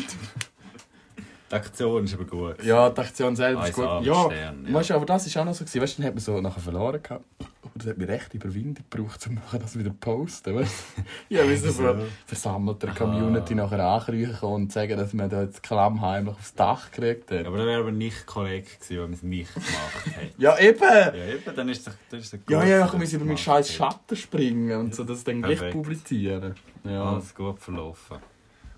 Die 1.50 1.56
Aktion 1.56 2.04
ist 2.04 2.14
aber 2.14 2.24
gut. 2.24 2.62
ja, 2.62 2.88
die 2.90 3.00
Aktion 3.00 3.34
selber 3.34 3.62
ist 3.62 3.66
Eins 3.68 3.74
gut. 3.74 4.04
Ja, 4.04 4.24
Stern, 4.26 4.66
ja. 4.68 4.72
Weißt 4.74 4.90
du, 4.90 4.94
aber 4.94 5.06
das 5.06 5.26
ist 5.26 5.36
auch 5.36 5.44
noch 5.44 5.54
so 5.54 5.64
gewesen. 5.64 5.82
Weißt 5.82 5.98
du, 5.98 6.02
dann 6.02 6.06
hat 6.08 6.14
man 6.14 6.22
so 6.22 6.40
nachher 6.40 6.60
verloren 6.60 7.02
gehabt. 7.02 7.24
Und 7.62 7.84
das 7.84 7.90
hat 7.90 7.98
mir 7.98 8.08
recht 8.08 8.32
Überwindung 8.34 8.84
gebraucht, 8.88 9.26
um 9.28 9.34
nachher 9.34 9.58
das 9.58 9.76
wieder 9.78 9.90
zu 9.90 9.96
posten. 9.96 10.54
Weißt? 10.54 10.84
Ja, 11.28 11.48
wie 11.48 11.56
so 11.56 11.70
von 11.72 12.02
versammelter 12.26 12.88
Community 12.88 13.54
nachher 13.54 13.84
ankriechen 13.84 14.48
und 14.48 14.72
sagen, 14.72 14.96
dass 14.96 15.12
man 15.12 15.28
da 15.28 15.42
jetzt 15.42 15.62
klammheimlich 15.62 16.34
aufs 16.34 16.54
Dach 16.54 16.90
gekriegt 16.90 17.30
hat. 17.30 17.46
Aber 17.46 17.58
das 17.58 17.66
wäre 17.66 17.80
aber 17.80 17.92
nicht 17.92 18.26
korrekt 18.26 18.80
gewesen, 18.80 18.96
wenn 18.96 19.02
man 19.02 19.12
es 19.14 19.22
nicht 19.22 19.54
gemacht 19.54 20.06
hätte. 20.16 20.30
Ja, 20.38 20.58
eben! 20.58 20.80
Ja, 20.82 21.14
eben, 21.14 21.56
dann 21.56 21.68
ist 21.68 21.86
es 21.86 21.94
dann 22.10 22.20
ist 22.20 22.32
Ja, 22.32 22.38
gut, 22.60 22.68
ja, 22.68 22.78
dass 22.80 22.92
ich 22.92 22.98
muss 22.98 23.12
über 23.12 23.24
meinen 23.24 23.36
scheiß. 23.36 23.72
Schatten 23.72 24.16
springen 24.16 24.78
und 24.78 24.94
so 24.94 25.04
das 25.04 25.24
dann 25.24 25.42
gleich 25.42 25.70
publizieren. 25.70 26.54
Ja. 26.84 27.12
Alles 27.12 27.34
gut 27.34 27.58
verlaufen. 27.58 28.18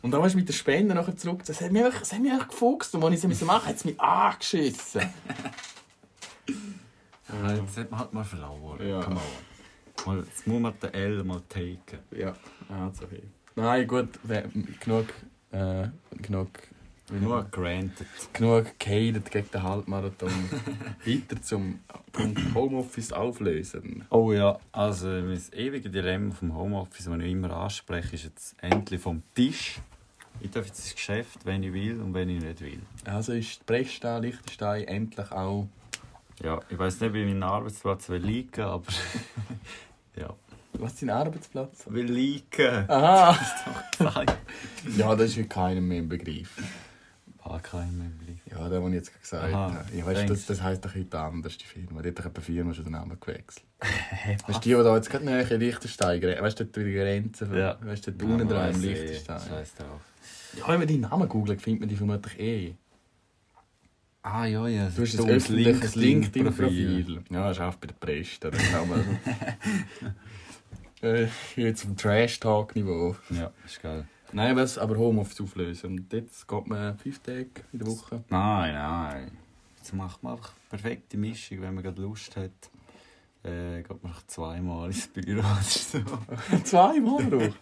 Und 0.03 0.11
dann 0.11 0.21
weißt 0.21 0.35
du 0.35 0.39
mit 0.39 0.49
der 0.49 0.53
Spende 0.53 0.95
nachher 0.95 1.17
zurück. 1.17 1.43
Das 1.47 1.61
hat 1.61 1.71
mich 1.71 1.85
einfach, 1.85 2.01
das 2.01 2.13
hat 2.13 2.21
mich 2.21 2.33
einfach 2.33 2.49
gefuchst. 2.49 2.95
Und 2.95 3.05
als 3.05 3.25
ich 3.25 3.31
es 3.31 3.41
machen 3.43 3.69
hat 3.69 3.77
es 3.77 3.85
mich 3.85 4.01
angeschissen. 4.01 5.03
Ja, 7.33 7.57
das 7.57 7.77
hat 7.79 7.91
man 7.91 8.01
halt 8.01 8.13
mal 8.13 8.25
verloren. 8.25 8.87
Ja. 8.87 9.01
Come 9.01 9.17
on. 9.17 10.17
Mal, 10.17 10.25
jetzt 10.25 10.47
muss 10.47 10.61
man 10.61 10.75
den 10.81 10.93
L 10.93 11.25
mal 11.25 11.41
taken. 11.49 12.01
ja, 12.11 12.35
also 12.69 13.05
okay. 13.05 13.23
Nein, 13.55 13.87
gut, 13.87 14.09
genug, 14.81 15.07
äh, 15.51 15.89
genug, 16.21 16.51
Nur 17.21 17.45
granted. 17.51 18.07
genug 18.33 18.79
gehatet 18.79 19.31
gegen 19.31 19.51
den 19.51 19.63
Halbmarathon. 19.63 20.31
Weiter 21.05 21.43
zum 21.43 21.81
Punkt 22.11 22.41
Homeoffice 22.55 23.13
auflösen. 23.13 24.05
Oh 24.11 24.33
ja, 24.33 24.59
also 24.73 25.07
mein 25.09 25.41
ewiges 25.53 25.93
Dilemma 25.93 26.35
vom 26.35 26.55
Homeoffice, 26.55 27.05
das 27.07 27.19
ich 27.19 27.31
immer 27.31 27.51
anspreche, 27.53 28.15
ist 28.15 28.25
jetzt 28.25 28.55
endlich 28.63 29.01
vom 29.01 29.23
Tisch. 29.35 29.81
Ich 30.41 30.51
darf 30.51 30.67
jetzt 30.67 30.81
ins 30.81 30.95
Geschäft, 30.95 31.45
wenn 31.45 31.63
ich 31.63 31.73
will 31.73 32.01
und 32.01 32.15
wenn 32.15 32.29
ich 32.29 32.43
nicht 32.43 32.61
will. 32.61 32.81
Also 33.05 33.33
ist 33.33 33.61
die 33.61 33.65
Bresstein, 33.67 34.23
Liechtenstein 34.23 34.85
endlich 34.85 35.31
auch... 35.31 35.69
Ja, 36.43 36.61
ich 36.69 36.79
weiß 36.79 37.01
nicht, 37.01 37.15
wie 37.15 37.25
mein 37.25 37.43
Arbeitsplatz 37.43 38.09
will 38.09 38.23
liegen, 38.23 38.63
aber 38.63 38.85
ja, 40.17 40.31
Was 40.73 40.95
ist 40.95 41.03
dein 41.03 41.11
Arbeitsplatz? 41.11 41.85
will 41.89 42.11
liegen. 42.11 42.89
Aha! 42.89 43.39
Nein. 43.99 44.27
Ja, 44.97 45.15
das 45.15 45.31
ist 45.31 45.37
heute 45.37 45.49
keinem 45.49 45.87
mehr 45.87 45.99
im 45.99 46.09
Begriff. 46.09 46.51
Möglich. 47.45 48.39
Ja, 48.51 48.69
der, 48.69 48.81
den 48.81 48.89
ich 48.89 48.95
jetzt 48.95 49.21
gesagt 49.21 49.53
Aha, 49.53 49.75
habe. 49.75 49.97
Ja, 49.97 50.07
weißt, 50.07 50.31
das, 50.31 50.47
das 50.47 50.63
heisst 50.63 50.85
doch 50.85 50.95
heute 50.95 51.19
anders, 51.19 51.59
die 51.59 51.65
Firma. 51.65 52.03
Die 52.03 52.09
hat 52.09 52.19
doch 52.19 52.27
etwa 52.27 52.41
Firma 52.41 52.73
schon 52.75 52.85
den 52.85 52.93
Namen 52.93 53.19
gewechselt. 53.19 53.67
Weißt 54.47 54.59
du, 54.59 54.61
die, 54.61 54.69
die 54.77 54.83
da 54.83 54.95
jetzt 54.97 55.11
gerade 55.11 55.25
näher 55.25 55.51
in 55.51 55.61
Liechtenstein, 55.61 56.23
weißt 56.23 56.61
du, 56.61 56.65
dort 56.67 56.77
die 56.87 56.93
Grenze, 56.95 57.47
von- 57.47 57.57
Ja. 57.57 57.77
weißt 57.81 58.07
du, 58.07 58.11
unten 58.25 58.47
dran 58.49 58.75
im 58.75 58.83
eh, 58.83 58.87
Liechtenstein. 58.87 59.41
Scheiß 59.41 59.75
drauf. 59.75 60.01
Ja, 60.57 60.69
wenn 60.69 60.79
man 60.79 60.87
deinen 60.87 61.01
Namen 61.01 61.29
googelt, 61.29 61.61
findet 61.61 61.81
man 61.81 61.89
die 61.89 61.97
vermutlich 61.97 62.39
eh. 62.39 62.75
Ah 64.23 64.45
ja, 64.47 64.69
ja. 64.69 64.89
Du 64.95 65.03
hast 65.03 65.19
ein 65.19 65.29
öffentliches 65.29 65.97
LinkedIn-Profil. 65.97 67.23
Ja, 67.31 67.49
das 67.49 67.57
ist 67.57 67.63
auch 67.63 67.75
bei 67.75 67.89
der 67.89 67.95
Presse. 67.95 68.39
Man 68.89 69.19
äh, 71.03 71.27
jetzt 71.57 71.83
vom 71.83 71.97
Trash-Talk-Niveau. 71.97 73.17
Ja, 73.31 73.51
ist 73.67 73.83
geil. 73.83 74.05
Nein, 74.33 74.57
was, 74.57 74.79
aber 74.79 74.97
Homeoffice 74.97 75.41
auflösen. 75.43 75.91
Und 75.91 76.13
jetzt 76.13 76.49
geht 76.49 76.67
man 76.67 76.97
fünf 76.99 77.19
Tage 77.21 77.51
in 77.73 77.79
der 77.79 77.87
Woche. 77.89 78.25
Nein, 78.31 78.75
nein. 78.75 79.33
Jetzt 79.77 79.93
macht 79.95 80.23
man 80.23 80.33
einfach 80.35 80.53
eine 80.53 80.81
perfekte 80.81 81.17
Mischung, 81.17 81.61
wenn 81.61 81.75
man 81.75 81.85
gerade 81.85 82.01
Lust 82.01 82.37
hat. 82.37 82.51
Äh, 83.45 83.83
geht 83.83 84.03
man 84.03 84.15
zweimal 84.29 84.87
ins 84.87 85.09
Büro 85.09 85.43
so. 85.63 85.99
Zweimal 86.65 87.35
auch. 87.35 87.55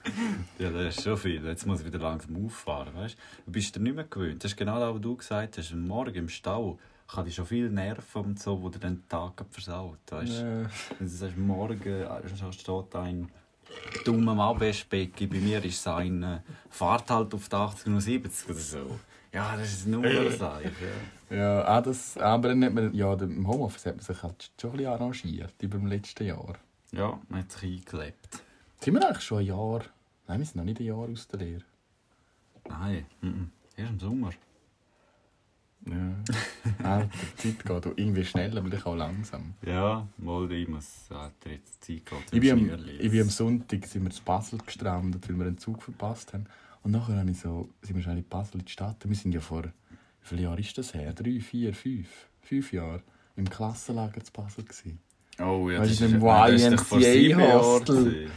Ja, 0.58 0.70
das 0.70 0.96
ist 0.98 1.02
schon 1.04 1.16
viel. 1.16 1.44
Jetzt 1.44 1.66
muss 1.66 1.80
ich 1.80 1.86
wieder 1.86 1.98
langsam 1.98 2.44
auffahren, 2.44 2.94
weißt 2.94 3.16
du? 3.46 3.52
bist 3.52 3.74
dir 3.74 3.80
nicht 3.80 3.96
mehr 3.96 4.04
gewöhnt. 4.04 4.44
Das 4.44 4.52
ist 4.52 4.56
genau 4.58 4.78
das, 4.78 4.94
was 4.94 5.00
du 5.00 5.16
gesagt 5.16 5.56
hast. 5.56 5.72
Am 5.72 5.88
Morgen 5.88 6.14
im 6.14 6.28
Stau 6.28 6.78
kann 7.08 7.24
dich 7.24 7.34
schon 7.34 7.46
viel 7.46 7.70
nerven 7.70 8.24
und 8.24 8.38
so, 8.38 8.62
wo 8.62 8.68
dir 8.68 8.78
den 8.78 9.08
Tag 9.08 9.42
versaut, 9.50 9.98
weißt? 10.10 10.42
Äh, 10.42 10.66
Wenn 10.98 11.06
du 11.06 11.08
sagst, 11.08 11.38
morgen 11.38 11.82
äh, 11.82 12.52
steht 12.52 12.94
ein 12.94 13.28
dummer 14.04 14.38
Abwäschbecken, 14.42 15.28
bei 15.28 15.38
mir 15.38 15.64
ist 15.64 15.80
es 15.80 15.86
ein, 15.86 16.22
äh, 16.22 16.40
fahrt 16.68 17.10
halt 17.10 17.34
auf 17.34 17.48
die 17.48 17.56
80 17.56 17.86
und 17.86 18.00
70 18.00 18.50
oder 18.50 18.58
so. 18.58 19.00
Ja, 19.32 19.56
das 19.56 19.72
ist 19.72 19.86
nur 19.86 20.02
live, 20.02 20.40
ja. 20.40 21.36
Ja, 21.36 21.64
ah, 21.64 21.80
das, 21.80 22.16
aber 22.16 22.54
nicht 22.54 22.72
mehr, 22.72 22.90
ja, 22.92 23.14
im 23.14 23.46
Homeoffice 23.46 23.86
hat 23.86 23.96
man 23.96 24.04
sich 24.04 24.22
halt 24.22 24.50
schon 24.60 24.70
ein 24.70 24.76
bisschen 24.78 24.92
arrangiert 24.92 25.54
über 25.60 25.78
dem 25.78 25.86
letzten 25.86 26.26
Jahr. 26.26 26.54
Ja, 26.90 27.20
man 27.28 27.42
hat 27.42 27.52
sich 27.52 27.62
eingelebt. 27.62 28.42
Sind 28.80 28.94
wir 28.94 29.06
eigentlich 29.06 29.24
schon 29.24 29.38
ein 29.38 29.46
Jahr? 29.46 29.84
Nein, 30.26 30.40
wir 30.40 30.46
sind 30.46 30.56
noch 30.56 30.64
nicht 30.64 30.80
ein 30.80 30.86
Jahr 30.86 31.08
aus 31.08 31.28
der 31.28 31.38
Lehre. 31.38 31.62
Nein, 32.68 33.06
mhm. 33.20 33.52
erst 33.76 33.92
im 33.92 34.00
Sommer. 34.00 34.30
Ja. 35.86 36.14
ah, 36.84 37.02
die 37.02 37.36
Zeit 37.36 37.64
geht 37.64 37.86
auch 37.86 37.92
irgendwie 37.96 38.24
schnell, 38.24 38.56
aber 38.56 38.72
ich 38.72 38.84
auch 38.84 38.94
langsam. 38.94 39.54
Ja, 39.64 40.06
mal 40.18 40.50
ich 40.52 40.68
muss 40.68 41.08
jetzt 41.44 41.84
Zeit 41.84 42.06
gehabt. 42.06 42.32
Ich 42.32 42.40
bin, 42.40 42.70
am, 42.70 42.84
ich 42.98 43.10
bin 43.10 43.22
am 43.22 43.30
Sonntag 43.30 43.86
sind 43.86 44.04
wir 44.04 44.10
zu 44.10 44.22
Basel 44.22 44.58
gestrandet, 44.64 45.28
weil 45.28 45.38
wir 45.38 45.46
einen 45.46 45.58
Zug 45.58 45.82
verpasst 45.82 46.34
haben. 46.34 46.46
Und 46.82 46.92
nachher 46.92 47.16
habe 47.16 47.30
ich 47.30 47.40
so, 47.40 47.68
sind 47.82 47.96
wir 47.96 48.02
schon 48.02 48.16
in 48.16 48.24
Basel 48.24 48.60
in 48.60 48.66
die 48.66 48.72
Stadt. 48.72 49.08
Wir 49.08 49.16
sind 49.16 49.32
ja 49.32 49.40
vor, 49.40 49.64
wie 49.64 49.70
viele 50.22 50.42
Jahre 50.42 50.60
ist 50.60 50.76
das 50.76 50.94
her? 50.94 51.12
Drei, 51.12 51.40
vier, 51.40 51.74
fünf? 51.74 52.08
Fünf 52.42 52.72
Jahre 52.72 53.02
im 53.36 53.48
Klassenlager 53.48 54.22
zu 54.22 54.32
Basel. 54.32 54.64
Gewesen. 54.64 54.98
Oh 55.38 55.70
ja, 55.70 55.80
Weißt 55.80 55.92
das 55.92 56.00
ist 56.00 56.12
im 56.12 56.20
YMCA-Hostel. 56.20 58.28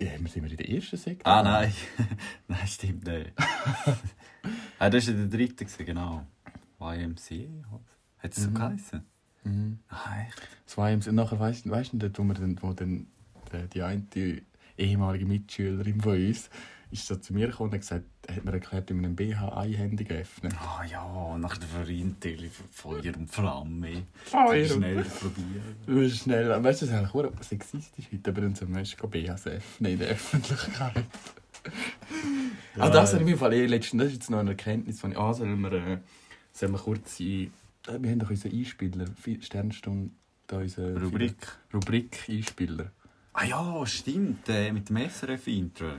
Ja, 0.00 0.12
wir 0.18 0.28
sind 0.28 0.42
wir 0.42 0.50
in 0.50 0.56
der 0.56 0.70
ersten 0.70 0.96
Sekte. 0.96 1.26
Ah 1.26 1.42
nein, 1.42 1.72
nein, 2.48 2.66
stimmt 2.66 3.06
nicht. 3.06 3.32
ah, 4.78 4.88
das 4.88 5.06
war 5.06 5.14
in 5.14 5.28
der 5.28 5.38
dritten, 5.38 5.66
genau. 5.84 6.26
YMCA? 6.80 7.80
Hat 8.18 8.36
es 8.36 8.44
so 8.44 8.50
geheißen? 8.50 9.02
Mhm. 9.44 9.78
Echt? 9.90 10.48
Das 10.64 11.06
und 11.06 11.14
nachher, 11.14 11.38
weißt 11.38 11.66
du, 11.66 11.70
weißt 11.70 11.92
du, 11.92 11.98
dort, 11.98 12.18
wo, 12.18 12.24
wir 12.24 12.34
dann, 12.34 12.58
wo 12.60 12.72
dann 12.72 13.06
die, 13.52 13.68
die 13.68 13.82
eine 13.82 14.42
ehemalige 14.76 15.26
Mitschülerin 15.26 16.00
von 16.00 16.16
uns 16.16 16.50
ist 16.90 17.06
so 17.06 17.16
zu 17.16 17.34
mir 17.34 17.48
gekommen 17.48 17.70
und 17.70 17.74
hat, 17.74 17.80
gesagt, 17.80 18.04
hat 18.30 18.44
mir 18.44 18.52
erklärt, 18.52 18.88
wie 18.88 18.94
man 18.94 19.06
einen 19.06 19.16
BH 19.16 19.56
einhändig 19.56 20.10
öffnet. 20.10 20.54
Ah 20.54 20.84
ja, 20.84 21.02
und 21.02 21.40
nachher 21.40 21.58
der 21.58 21.68
Vereinteil 21.68 22.50
Feuer 22.70 23.16
und 23.16 23.28
Flamme. 23.28 24.06
Feuer 24.24 24.66
Schnell 24.66 25.02
probieren. 25.02 25.76
Du 25.86 26.08
schnell, 26.08 26.48
weißt 26.48 26.82
du, 26.82 26.86
das 26.86 26.94
ist 26.94 27.14
eigentlich 27.14 27.44
sexistisch 27.48 28.06
heute, 28.12 28.30
aber 28.30 28.42
uns 28.42 28.60
möchtest 28.62 29.02
du 29.02 29.08
BHs 29.08 29.46
öffnen 29.46 29.92
in 29.92 29.98
der 29.98 30.08
Öffentlichkeit. 30.08 31.04
Ah, 32.78 32.90
das 32.90 33.14
habe 33.14 33.22
ich 33.22 33.30
mir 33.30 33.38
Fall 33.38 33.54
eh 33.54 33.66
letztens, 33.66 34.02
das 34.02 34.08
ist 34.08 34.18
jetzt 34.18 34.30
noch 34.30 34.38
eine 34.38 34.50
Erkenntnis 34.50 35.00
von, 35.00 35.16
ah, 35.16 35.32
sollen 35.32 35.60
wir, 35.62 35.72
äh, 35.72 35.98
sollen 36.56 36.72
wir 36.72 36.78
kurz 36.78 37.16
die, 37.16 37.50
äh, 37.86 37.98
wir 38.00 38.10
haben 38.10 38.18
doch 38.18 38.30
unseren 38.30 38.52
Einspieler, 38.52 39.06
Sternstunde, 39.40 40.10
da 40.46 40.58
unsere 40.58 41.00
Rubrik. 41.00 41.36
Rubrik 41.72 42.24
Einspieler. 42.28 42.92
Ah 43.34 43.44
ja, 43.44 43.86
stimmt, 43.86 44.48
äh, 44.48 44.72
mit 44.72 44.88
dem 44.88 44.96
SRF-Intro. 44.96 45.92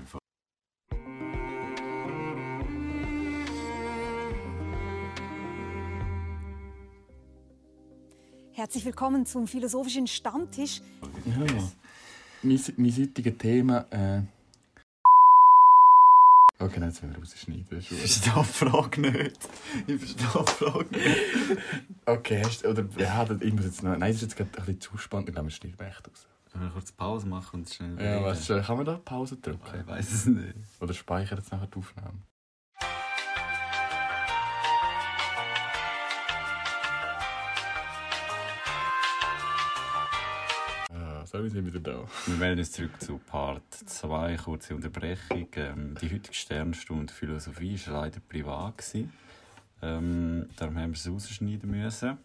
Herzlich 8.54 8.86
willkommen 8.86 9.28
zum 9.28 9.46
philosophischen 9.46 10.08
Stammtisch. 10.08 10.82
Ja. 11.26 11.46
Mein, 12.41 12.60
mein 12.78 12.98
heutiges 12.98 13.38
Thema, 13.38 13.86
äh... 13.91 14.22
Okay, 16.60 16.80
nein, 16.80 16.89
jetzt 16.89 17.04
müssen 17.04 17.15
wir 17.15 17.20
rausschneiden. 17.20 17.65
Ich 17.80 17.88
verstehe 17.89 18.34
die 18.36 18.43
Frage 18.46 19.02
nicht. 19.02 19.50
Ich 19.86 20.00
verstehe 20.00 20.43
die 20.43 20.52
Frage 20.52 20.98
nicht. 20.98 21.62
Okay, 22.06 22.41
hast, 22.43 22.65
oder, 22.65 22.86
ja, 22.98 23.28
ich 23.39 23.54
muss 23.54 23.65
jetzt 23.65 23.84
noch, 23.84 23.91
nein, 23.91 24.00
das 24.12 24.15
ist 24.17 24.22
jetzt 24.24 24.36
gerade 24.38 24.50
ein 24.52 24.65
bisschen 24.65 24.82
zu 24.82 24.98
spannend, 24.98 25.30
ich 25.30 25.36
glaube, 25.36 25.48
wir 25.50 25.52
schneiden 25.52 25.80
echt 25.80 26.08
raus. 26.08 26.28
Können 26.52 26.63
wir 26.63 26.72
kurz 26.72 26.91
Pause 26.91 27.28
machen 27.28 27.60
und 27.60 27.70
schnell 27.70 28.02
Ja, 28.04 28.24
was, 28.24 28.50
äh, 28.50 28.62
kann 28.62 28.78
man 28.78 28.86
da 28.86 28.98
Pause 28.98 29.36
Ich 29.36 29.41
drücken? 29.41 29.86
weiß 29.88 30.12
es 30.12 30.26
nicht. 30.26 30.56
Oder 30.80 30.93
speichern 30.93 31.38
jetzt 31.38 31.52
nachher 31.52 31.67
die 31.67 31.78
Aufnahme? 31.78 32.20
So, 41.38 41.43
wir 41.43 41.50
sind 41.52 41.65
wieder 41.65 41.80
da. 41.80 42.04
Wir 42.26 42.36
melden 42.36 42.60
uns 42.60 42.71
zurück 42.71 43.00
zu 43.00 43.19
Part 43.19 43.62
2, 43.71 44.38
kurze 44.38 44.73
Unterbrechung. 44.73 45.47
Ähm, 45.56 45.95
die 46.02 46.12
heutige 46.12 46.34
Sternstunde 46.34 47.13
Philosophie 47.13 47.80
war 47.86 48.02
leider 48.02 48.19
privat. 48.19 48.78
Gewesen. 48.80 49.13
Ähm, 49.84 50.50
darum 50.56 50.78
haben 50.78 50.91
wir 50.91 50.97
es 50.97 51.08
rausschneiden 51.08 51.69
müssen. 51.69 52.17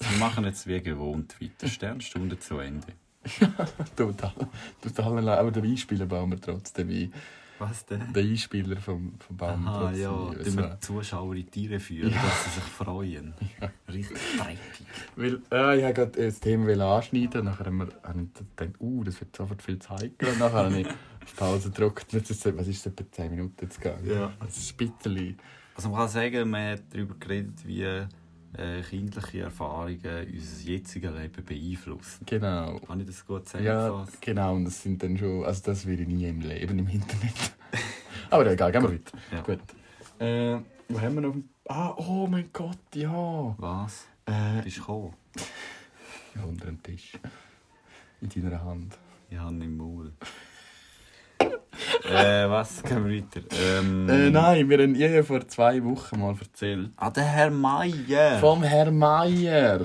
Wir 0.00 0.18
machen 0.18 0.44
jetzt 0.44 0.66
wie 0.66 0.80
gewohnt 0.80 1.40
weiter. 1.40 1.68
Sternstunde 1.68 2.38
zu 2.40 2.58
Ende. 2.58 2.88
Total. 3.96 4.34
Total. 4.82 5.28
Aber 5.28 5.50
den 5.52 5.64
Einspieler 5.64 6.06
bauen 6.06 6.30
wir 6.30 6.40
trotzdem 6.40 6.88
ein. 6.88 7.12
Was 7.58 7.86
denn? 7.86 8.12
Den 8.12 8.30
Einspieler 8.30 8.76
vom, 8.76 9.14
vom 9.18 9.40
Aha, 9.40 9.80
trotzdem 9.80 10.02
ja, 10.02 10.30
damit 10.30 10.56
wir 10.56 10.68
die 10.68 10.80
Zuschauer 10.80 11.34
in 11.34 11.36
die 11.36 11.50
Tiere 11.50 11.80
führen, 11.80 12.12
dass 12.12 12.44
sie 12.44 12.50
sich 12.50 12.64
freuen. 12.64 13.34
Richtig 13.92 14.18
dreckig. 14.36 14.86
Weil, 15.16 15.34
äh, 15.50 15.78
ich 15.78 15.84
wollte 15.84 15.94
gerade 15.94 16.26
das 16.26 16.40
Thema 16.40 16.96
anschneiden, 16.96 17.44
nachher 17.44 17.66
haben 17.66 17.78
wir 17.78 17.88
habe 18.02 18.22
ich 18.22 18.56
gedacht, 18.56 18.80
uh, 18.80 19.04
das 19.04 19.20
wird 19.20 19.34
sofort 19.34 19.62
viel 19.62 19.78
Zeit 19.78 20.18
gehen. 20.18 20.38
Nachher 20.38 20.64
habe 20.64 20.80
ich 20.80 20.86
auf 20.86 21.36
Pause 21.36 21.70
gedrückt. 21.70 22.12
Jetzt 22.12 22.30
ist 22.30 22.44
es, 22.44 22.56
was 22.56 22.66
ist 22.66 22.78
es, 22.78 22.86
etwa 22.86 23.10
10 23.10 23.30
Minuten 23.30 23.56
jetzt 23.60 23.80
gegangen? 23.80 24.06
Ja. 24.06 24.32
Das 24.38 24.56
ist 24.56 24.80
ein 24.80 24.90
bisschen... 24.90 25.38
Also 25.74 25.90
man 25.90 26.00
kann 26.00 26.08
sagen, 26.08 26.50
man 26.50 26.72
hat 26.72 26.82
darüber 26.90 27.14
geredet, 27.14 27.66
wie 27.66 28.06
äh, 28.58 28.82
kindliche 28.82 29.40
Erfahrungen 29.40 30.00
unser 30.32 30.62
jetziges 30.70 31.12
Leben 31.12 31.44
beeinflussen. 31.44 32.24
Genau. 32.26 32.78
Kann 32.80 33.00
ich 33.00 33.06
das 33.06 33.26
gut 33.26 33.44
Ja, 33.52 33.58
zusammengefasst? 33.86 34.22
genau. 34.22 34.54
Und 34.54 34.64
das 34.64 34.82
sind 34.82 35.02
dann 35.02 35.16
schon... 35.18 35.44
Also 35.44 35.62
das 35.64 35.86
würde 35.86 36.02
ich 36.02 36.08
nie 36.08 36.26
im 36.28 36.40
Leben 36.40 36.78
im 36.78 36.88
Internet. 36.88 37.34
Aber 38.30 38.50
egal, 38.50 38.72
gehen 38.72 38.82
wir 38.82 38.92
weiter. 38.92 39.18
Ja. 39.32 39.40
Gut. 39.42 39.60
Äh, 40.18 40.58
wo 40.88 41.00
haben 41.00 41.14
wir 41.14 41.20
noch... 41.22 41.36
Ah, 41.68 41.94
oh 41.96 42.26
mein 42.26 42.48
Gott, 42.52 42.78
ja. 42.94 43.54
Was? 43.58 44.06
Äh, 44.26 44.62
Bist 44.62 44.76
du 44.78 44.80
gekommen? 44.80 45.14
ja, 46.34 46.44
unter 46.44 46.66
dem 46.66 46.82
Tisch. 46.82 47.12
In 48.20 48.28
deiner 48.28 48.64
Hand. 48.64 48.96
Ich 49.30 49.36
habe 49.36 49.54
ihn 49.54 49.62
im 49.62 49.76
Maul. 49.76 50.12
Äh, 52.04 52.48
was? 52.48 52.82
Gehen 52.82 53.06
wir 53.06 53.16
weiter? 53.22 53.40
Ähm, 53.78 54.08
Äh, 54.08 54.30
nein, 54.30 54.68
wir 54.68 54.78
haben 54.82 54.94
ihr 54.94 55.24
vor 55.24 55.46
zwei 55.48 55.82
Wochen 55.84 56.20
mal 56.20 56.34
erzählt. 56.40 56.90
Ah, 56.96 57.10
der 57.10 57.24
Herr 57.24 57.50
Meier! 57.50 58.38
Vom 58.40 58.62
Herr 58.62 58.90
Meier. 58.90 59.80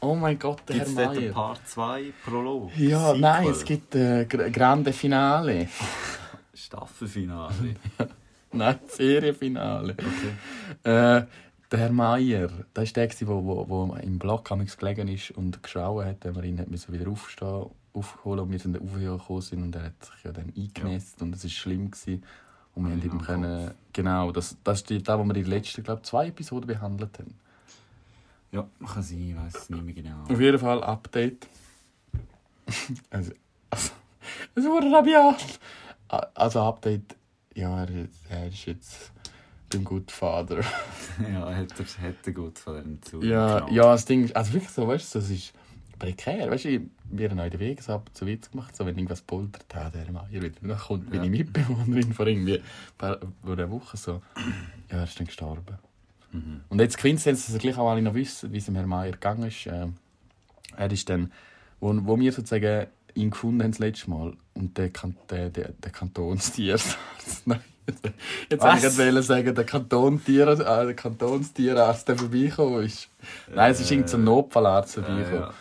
Oh 0.00 0.14
mein 0.14 0.38
Gott, 0.38 0.60
der 0.68 0.76
Gibt 0.76 0.88
es 0.88 0.96
Herr 0.96 1.12
Meier. 1.14 1.32
Part 1.32 1.68
2 1.68 2.04
Prolog? 2.24 2.70
Ja, 2.76 3.06
Sequel? 3.08 3.20
nein, 3.20 3.48
es 3.48 3.64
gibt 3.64 3.94
ein 3.94 4.20
äh, 4.30 4.50
Grande 4.50 4.92
Finale. 4.92 5.68
Staffelfinale. 6.54 7.74
Nein, 8.52 8.78
Serienfinale. 8.88 9.94
Okay. 9.94 11.18
Äh, 11.18 11.22
der 11.70 11.78
Herr 11.78 11.92
Meier, 11.92 12.48
das 12.74 12.88
war 12.96 13.06
der, 13.06 13.06
der 13.08 13.28
wo, 13.28 13.44
wo, 13.44 13.68
wo 13.68 13.94
im 13.96 14.18
Block 14.18 14.44
gelegen 14.44 15.08
ist 15.08 15.30
und 15.32 15.62
geschrauen 15.62 16.06
hat, 16.06 16.24
wenn 16.24 16.34
wir 16.34 16.44
ihn 16.44 16.58
hat 16.58 16.68
wieder 16.92 17.10
aufstehen 17.10 17.66
aufholen 17.92 18.40
und 18.40 18.52
wir 18.52 18.58
sind 18.58 18.74
dann 18.74 18.82
aufgekommen 18.82 19.42
sind 19.42 19.62
und 19.62 19.74
er 19.74 19.84
hat 19.84 20.04
sich 20.04 20.24
ja 20.24 20.32
dann 20.32 20.52
eingenässt 20.56 21.20
und 21.22 21.34
es 21.34 21.42
war 21.42 21.50
schlimm. 21.50 21.90
Gewesen. 21.90 22.22
Und 22.74 22.84
wir 22.84 22.92
haben 22.92 23.00
ja, 23.00 23.04
ihm 23.06 23.12
im 23.12 23.20
können, 23.20 23.70
genau, 23.92 24.30
das, 24.30 24.56
das 24.62 24.78
ist 24.78 24.90
die- 24.90 25.02
da, 25.02 25.18
wo 25.18 25.24
wir 25.24 25.34
in 25.34 25.42
den 25.42 25.50
letzten, 25.50 25.82
glaube 25.82 26.02
zwei 26.02 26.28
Episoden 26.28 26.68
behandelt 26.68 27.18
haben. 27.18 27.34
Ja, 28.52 28.66
kann 28.86 29.02
sein, 29.02 29.30
ich 29.30 29.36
weiß 29.36 29.54
es 29.62 29.70
nicht 29.70 29.84
mehr 29.84 29.94
genau. 29.94 30.22
Auf 30.28 30.40
jeden 30.40 30.58
Fall 30.58 30.82
Update. 30.84 31.48
also, 33.10 33.32
also, 33.70 33.90
es 34.54 34.64
wurde 34.64 34.90
rabiat. 34.92 35.58
Also 36.34 36.60
Update, 36.62 37.16
ja, 37.54 37.84
er, 37.84 38.08
er 38.28 38.48
ist 38.48 38.66
jetzt 38.66 39.12
beim 39.70 39.84
Good 39.84 40.10
Father. 40.10 40.60
ja, 41.32 41.54
hat 41.54 41.68
er, 41.78 42.08
hat 42.08 42.26
er 42.26 42.32
gut 42.32 42.58
von 42.58 42.74
dem 42.76 43.02
zu. 43.02 43.22
ja, 43.22 43.68
ja, 43.70 43.92
das 43.92 44.04
Ding 44.04 44.24
ist, 44.24 44.36
also 44.36 44.52
wirklich 44.52 44.70
so, 44.70 44.86
weißt 44.86 45.14
du, 45.14 45.18
das 45.20 45.30
ist 45.30 45.52
prekär. 45.98 46.50
Weißt 46.50 46.64
du, 46.64 46.80
wir 47.10 47.30
haben 47.30 47.40
heute 47.40 47.58
Weg 47.58 47.82
so 47.82 47.92
ab 47.94 48.10
zu 48.14 48.26
Witz 48.26 48.50
gemacht, 48.50 48.74
so 48.76 48.86
wenn 48.86 48.96
irgendwas 48.96 49.20
poltert, 49.22 49.64
ah, 49.74 49.90
der 49.90 50.10
Meier 50.10 50.30
wieder. 50.30 50.50
Dann 50.62 50.78
kommt 50.78 51.12
Ja. 51.12 51.18
meine 51.20 51.30
Mitbewohnerin 51.30 52.12
vor 52.12 52.26
irgendwie 52.26 52.60
paar, 52.98 53.18
vor 53.42 53.52
einer 53.52 53.70
Woche 53.70 53.96
so, 53.96 54.22
ja, 54.90 54.98
er 54.98 55.04
ist 55.04 55.18
dann 55.18 55.26
gestorben. 55.26 55.78
Mhm. 56.32 56.60
Und 56.68 56.80
jetzt 56.80 56.96
Quintessenz, 56.98 57.46
dass 57.46 57.58
gleich 57.58 57.76
auch 57.76 57.90
alle 57.90 58.02
noch 58.02 58.14
wissen, 58.14 58.52
wie 58.52 58.58
es 58.58 58.64
dem 58.66 58.76
Herrn 58.76 58.88
Meier 58.88 59.12
gegangen 59.12 59.48
ist. 59.48 59.66
Äh, 59.66 59.88
er 60.76 60.90
ist 60.92 61.08
dann, 61.10 61.32
wo, 61.80 61.92
wo 62.06 62.18
wir 62.18 62.32
sozusagen 62.32 62.86
ihn 63.14 63.30
gefunden 63.30 63.62
haben 63.62 63.72
das 63.72 63.80
letzte 63.80 64.08
Mal 64.10 64.36
und 64.54 64.78
der, 64.78 64.90
kan 64.90 65.16
der, 65.28 65.50
der, 65.50 65.72
der 65.72 65.90
Kantonstierarzt, 65.90 66.96
nein, 67.44 67.60
jetzt, 68.50 68.62
wollte 68.62 68.86
ich 68.86 68.96
gerade 68.96 69.22
sagen, 69.22 69.54
der, 69.54 69.64
Kantontier, 69.64 70.48
äh, 70.48 70.56
der 70.86 70.94
Kantonstierarzt, 70.94 72.08
der 72.08 72.16
vorbeigekommen 72.16 72.84
ist. 72.84 73.08
Nein, 73.54 73.72
es 73.72 73.80
ist 73.80 73.90
irgendein 73.90 74.10
so 74.10 74.18
Notfallarzt 74.18 74.94
vorbeigekommen. 74.94 75.42
Äh, 75.42 75.46
ja. 75.46 75.54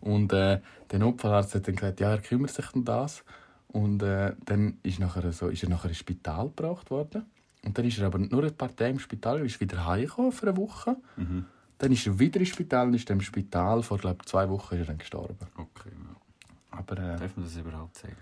Und 0.00 0.32
äh, 0.32 0.60
der 0.90 0.98
Notfallarzt 0.98 1.54
hat 1.54 1.66
dann 1.66 1.76
gesagt, 1.76 2.00
ja, 2.00 2.10
er 2.10 2.18
kümmert 2.18 2.50
sich 2.50 2.74
um 2.74 2.84
das. 2.84 3.22
Und 3.68 4.02
äh, 4.02 4.32
dann 4.44 4.78
ist, 4.82 4.98
nachher 5.00 5.32
so, 5.32 5.48
ist 5.48 5.62
er 5.62 5.68
nachher 5.68 5.88
ins 5.88 5.98
Spital 5.98 6.46
gebracht 6.46 6.90
worden. 6.90 7.26
Und 7.64 7.76
dann 7.76 7.84
ist 7.84 7.98
er 7.98 8.06
aber 8.06 8.18
nur 8.18 8.44
ein 8.44 8.54
paar 8.54 8.74
Tage 8.74 8.90
im 8.90 8.98
Spital, 8.98 9.44
ist 9.44 9.60
wieder 9.60 9.84
heimgekommen 9.86 10.32
für 10.32 10.48
eine 10.48 10.56
Woche. 10.56 10.96
Mhm. 11.16 11.46
Dann 11.78 11.92
ist 11.92 12.06
er 12.06 12.18
wieder 12.18 12.40
ins 12.40 12.50
Spital 12.50 12.86
und 12.86 12.94
ist 12.94 13.10
im 13.10 13.20
Spital, 13.20 13.82
vor 13.82 13.98
glaub, 13.98 14.26
zwei 14.26 14.48
Wochen 14.48 14.76
ist 14.76 14.80
er 14.80 14.86
dann 14.86 14.98
gestorben. 14.98 15.36
Okay, 15.56 15.90
ja. 15.90 16.78
Aber 16.78 16.92
äh, 16.94 17.18
Darf 17.18 17.36
man 17.36 17.44
das 17.44 17.56
überhaupt 17.56 17.96
sagen? 17.96 18.16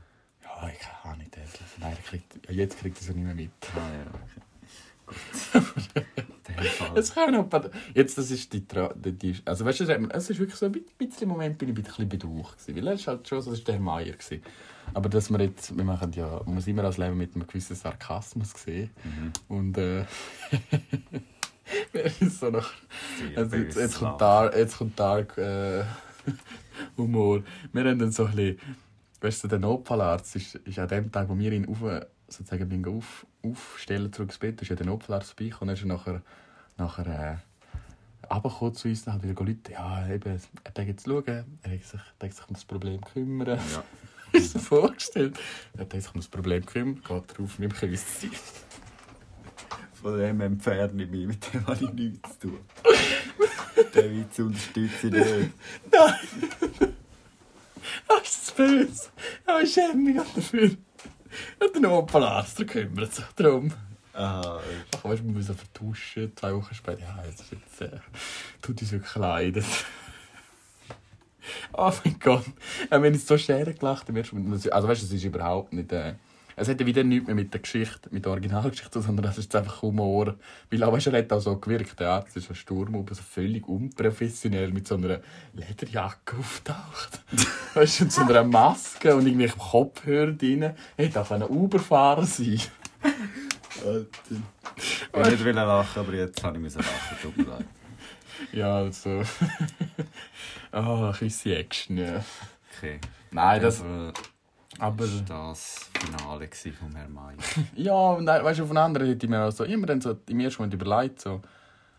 Ja, 0.63 0.69
ich 0.69 0.79
kann 1.03 1.19
nicht 1.19 1.37
das. 1.37 1.51
Nein, 1.79 1.97
kriegt, 2.05 2.51
jetzt 2.51 2.79
kriegt 2.79 2.97
er 2.99 3.03
es 3.03 3.15
nicht 3.15 3.25
mehr 3.25 3.35
mit. 3.35 3.51
Ah 3.75 3.93
ja, 3.93 4.05
okay. 4.11 4.41
Es 6.95 7.13
kann 7.13 7.33
noch, 7.33 7.49
jetzt, 7.95 8.17
das 8.17 8.31
ist 8.31 8.53
die, 8.53 8.61
Tra- 8.61 8.95
die, 8.95 9.35
also 9.45 9.65
weißt 9.65 9.81
du, 9.81 9.85
es 9.85 10.31
ist 10.31 10.39
wirklich 10.39 10.57
so 10.59 10.67
ein 10.67 10.73
bisschen 10.97 11.29
Moment, 11.29 11.59
bin 11.59 11.69
ich 11.71 11.77
ein 11.77 11.83
bisschen 11.83 12.09
bedaucht 12.09 12.59
gewesen, 12.59 12.77
weil 12.77 12.87
er 12.87 12.95
ist 12.95 13.07
halt 13.07 13.29
schon 13.29 13.43
so, 13.43 13.51
das 13.51 13.59
ist 13.59 13.69
der 13.69 13.81
Meier 13.81 14.13
gewesen. 14.13 14.43
Aber 14.93 15.09
dass 15.09 15.31
wir 15.31 15.41
jetzt, 15.41 15.77
wir 15.77 15.85
machen 15.85 16.13
ja, 16.13 16.41
man 16.45 16.55
muss 16.55 16.67
immer 16.67 16.83
das 16.83 16.99
Leben 16.99 17.17
mit 17.17 17.35
einem 17.35 17.47
gewissen 17.47 17.75
Sarkasmus 17.75 18.53
sehen 18.53 18.91
und 19.49 19.77
äh, 19.79 20.05
ist 22.21 22.41
so 22.41 22.51
noch, 22.51 22.71
also 23.35 23.57
jetzt, 23.57 23.77
jetzt 23.77 23.99
kommt. 23.99 24.21
Dark, 24.21 24.57
jetzt 24.57 24.79
kommt 24.79 24.99
Dark 24.99 25.37
äh, 25.39 25.85
Humor. 26.97 27.43
Wir 27.73 27.85
haben 27.85 27.99
dann 27.99 28.13
so 28.13 28.27
ein 28.27 28.37
bisschen, 28.37 28.59
weißt 29.25 29.45
du, 29.45 29.49
der 29.49 29.59
Notfallarzt 29.59 30.37
ist, 30.37 30.55
ist 30.57 30.79
an 30.79 30.89
dem 30.89 31.11
Tag, 31.11 31.29
wo 31.29 31.39
wir 31.39 31.51
ihn 31.51 31.67
auf, 31.67 31.79
sozusagen 32.29 32.69
bin 32.69 32.87
auf, 32.87 33.27
aufstellen 33.43 34.13
zurück 34.13 34.29
ins 34.29 34.39
Bett, 34.39 34.61
ist 34.61 34.69
ja 34.69 34.77
der 34.77 34.87
Notfallarzt 34.87 35.31
vorbeigekommen, 35.31 35.75
ist 35.75 35.83
er 35.83 35.89
nachher, 35.89 36.23
nachher 36.77 37.07
äh, 37.07 38.33
runtergekommen 38.33 38.75
zu 38.75 38.89
uns 38.89 39.07
und 39.07 39.13
hat 39.15 39.23
wieder 39.23 39.45
Leute, 39.45 39.73
ja, 39.73 40.09
eben, 40.09 40.41
er 40.65 40.71
denkt 40.73 40.91
jetzt 40.91 41.07
schauen, 41.07 41.25
er 41.27 41.71
hat 41.73 41.85
sich, 41.85 42.01
er 42.19 42.29
hat 42.29 42.35
sich 42.35 42.49
um 42.49 42.55
das 42.55 42.65
Problem 42.65 43.01
kümmern. 43.01 43.59
Ja. 43.73 43.85
ist 44.33 44.59
vorgestellt. 44.59 45.39
Er 45.75 45.81
hat 45.81 45.93
sich 45.93 46.15
um 46.15 46.21
das 46.21 46.29
Problem 46.29 46.61
gekümmert, 46.67 47.05
geht 47.05 47.39
drauf, 47.39 47.59
nimmt 47.59 47.83
ein 47.83 47.91
bisschen 47.91 48.31
Zeit. 48.31 48.41
Von 49.95 50.19
dem 50.19 50.41
entferne 50.43 51.03
ich 51.03 51.11
mich, 51.11 51.27
mit 51.27 51.55
dem 51.55 51.67
habe 51.67 51.83
ich 51.83 51.93
nichts 51.93 52.39
zu 52.39 52.49
tun. 52.49 52.59
Den 53.95 54.21
Witz 54.21 54.39
unterstütze 54.39 55.07
ich 55.07 55.13
nicht. 55.13 55.53
Ah, 55.97 56.15
böse? 58.57 59.09
Aber 59.47 59.63
ich 59.63 59.73
schäme 59.73 59.95
mich 59.95 60.21
auch 60.21 60.35
dafür. 60.35 60.71
Und 61.61 61.75
der 61.75 61.81
Notfallarzt 61.83 62.59
der 62.59 62.67
kümmert 62.67 63.13
sich 63.13 63.25
darum. 63.37 63.73
Aha, 64.13 64.61
Ach, 64.95 65.05
weißt 65.05 65.23
du, 65.23 65.27
wir 65.27 65.33
müssen 65.33 65.57
vertuschen. 65.57 66.33
Zwei 66.37 66.55
Wochen 66.55 66.75
später, 66.75 67.01
ja, 67.01 67.25
jetzt 67.27 67.45
jetzt, 67.51 67.81
äh, 67.81 67.99
tut 68.63 68.81
uns 68.81 68.93
wirklich 68.93 69.15
leid. 69.17 69.57
oh 71.73 71.93
mein 72.05 72.19
Gott. 72.21 72.45
Äh, 72.91 72.95
haben 72.95 73.05
uns 73.05 73.27
so 73.27 73.37
scheren 73.37 73.77
gelacht. 73.77 74.09
Moment. 74.09 74.33
Also 74.73 74.89
weißt 74.89 75.03
du, 75.03 75.07
es 75.07 75.13
ist 75.13 75.25
überhaupt 75.25 75.73
nicht... 75.73 75.93
Äh, 75.93 76.15
es 76.57 76.69
hätte 76.69 76.87
wieder 76.87 77.05
nichts 77.05 77.27
mehr 77.27 77.35
mit 77.35 77.53
der 77.53 77.61
Geschichte, 77.61 78.09
mit 78.11 78.25
der 78.25 78.33
Originalgeschichte, 78.33 79.01
sondern 79.01 79.27
es 79.27 79.39
ist 79.39 79.45
jetzt 79.45 79.57
einfach 79.57 79.83
Humor. 79.83 80.35
Weil 80.71 80.83
auch, 80.85 80.93
weißt 80.93 81.09
er 81.09 81.19
hat 81.19 81.33
auch 81.33 81.41
so 81.41 81.57
gewirkt, 81.57 81.99
der 81.99 82.11
Arzt 82.11 82.37
ist 82.37 82.49
ein 82.51 82.55
Sturm, 82.55 82.95
aber 82.95 83.15
so 83.15 83.23
völlig 83.23 83.67
unprofessionell 83.69 84.71
mit 84.73 84.87
so 84.87 84.95
einer 84.97 85.21
Lederjacke 85.53 86.37
auftaucht. 86.39 87.23
weißt 87.75 88.01
du, 88.01 88.05
und 88.05 88.13
so 88.13 88.23
einer 88.23 88.45
Maske 88.45 89.15
und 89.17 89.27
irgendwie 89.27 89.49
Kopfhörer 89.49 90.33
drin. 90.33 90.63
Er 90.63 90.75
hätte 90.97 91.21
auch 91.21 91.31
ein 91.31 91.43
Uber-Fahrer 91.43 92.25
sein 92.25 92.61
Ich 93.75 95.13
wollte 95.13 95.31
nicht 95.31 95.55
lachen, 95.55 96.01
aber 96.01 96.15
jetzt 96.15 96.43
habe 96.43 96.57
ich 96.57 96.63
müssen 96.63 96.79
lachen. 96.79 97.19
Tut 97.21 97.37
mir 97.37 97.45
leid. 97.45 97.67
Ja, 98.53 98.77
also. 98.79 99.23
Ah, 100.73 101.13
ein 101.13 101.19
bisschen 101.21 101.53
Action, 101.53 101.99
ja. 101.99 102.25
Okay. 102.77 102.99
Nein, 103.31 103.63
das. 103.63 103.81
Aber 103.81 104.13
Aber. 104.79 105.05
das 105.05 105.29
war 105.29 105.49
das 105.49 105.91
Finale 105.99 106.49
vom 106.79 106.95
Herrn 106.95 107.13
May. 107.13 107.35
Ja, 107.77 107.93
und 107.93 108.27
dann, 108.27 108.45
weißt 108.45 108.61
du, 108.61 108.65
einen 108.65 108.77
anderen 108.79 109.07
hätte 109.09 109.27
ich 109.27 109.31
mir 109.31 109.45
auch 109.45 109.53
so, 109.53 109.65
immer 109.65 109.87
dann 109.87 110.01
so 110.01 110.17
im 110.29 110.41
ersten 110.41 110.63
Moment 110.63 110.75
überlegt, 110.75 111.21
so. 111.21 111.41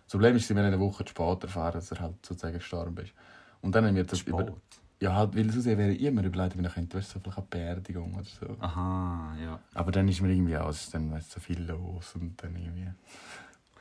Das 0.06 0.12
Problem 0.12 0.36
ist, 0.36 0.48
wir 0.50 0.56
haben 0.56 0.66
eine 0.66 0.80
Woche 0.80 1.04
später 1.08 1.44
erfahren, 1.44 1.74
dass 1.74 1.92
er 1.92 2.00
halt 2.00 2.24
sozusagen 2.24 2.54
gestorben 2.54 2.98
ist. 3.04 3.14
Und 3.62 3.74
dann 3.74 3.86
haben 3.86 3.96
wir 3.96 4.04
das 4.04 4.22
über. 4.22 4.44
Spät. 4.44 4.54
Ja, 5.02 5.14
halt, 5.14 5.36
weil 5.36 5.52
sonst 5.52 5.66
wäre 5.66 5.92
ich 5.92 6.02
immer 6.02 6.24
überlegt, 6.24 6.58
wenn 6.58 6.66
ich 6.66 6.74
könnte, 6.74 6.98
weißt 6.98 7.10
du, 7.10 7.14
so 7.14 7.20
vielleicht 7.20 7.38
eine 7.38 7.48
Beerdigung 7.48 8.16
oder 8.16 8.24
so. 8.24 8.56
Aha, 8.60 9.36
ja. 9.44 9.60
Aber 9.74 9.92
dann 9.92 10.08
ist 10.08 10.22
mir 10.22 10.32
irgendwie 10.32 10.54
ist 10.54 10.94
dann 10.94 11.12
weißt, 11.12 11.32
so 11.32 11.40
viel 11.40 11.62
los 11.64 12.16
und 12.16 12.42
dann 12.42 12.56
irgendwie. 12.56 12.90